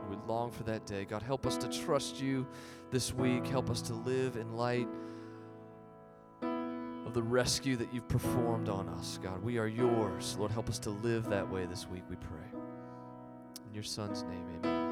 We 0.08 0.16
long 0.28 0.52
for 0.52 0.62
that 0.62 0.86
day. 0.86 1.06
God, 1.06 1.22
help 1.22 1.44
us 1.44 1.56
to 1.56 1.68
trust 1.68 2.20
you 2.20 2.46
this 2.92 3.12
week. 3.12 3.48
Help 3.48 3.68
us 3.68 3.82
to 3.82 3.94
live 3.94 4.36
in 4.36 4.52
light 4.52 4.86
the 7.14 7.22
rescue 7.22 7.76
that 7.76 7.94
you've 7.94 8.08
performed 8.08 8.68
on 8.68 8.88
us. 8.88 9.18
God, 9.22 9.42
we 9.42 9.56
are 9.58 9.68
yours. 9.68 10.36
Lord, 10.38 10.50
help 10.50 10.68
us 10.68 10.80
to 10.80 10.90
live 10.90 11.30
that 11.30 11.48
way 11.48 11.64
this 11.64 11.88
week, 11.88 12.02
we 12.10 12.16
pray. 12.16 12.60
In 13.68 13.72
your 13.72 13.84
son's 13.84 14.24
name, 14.24 14.44
amen. 14.64 14.83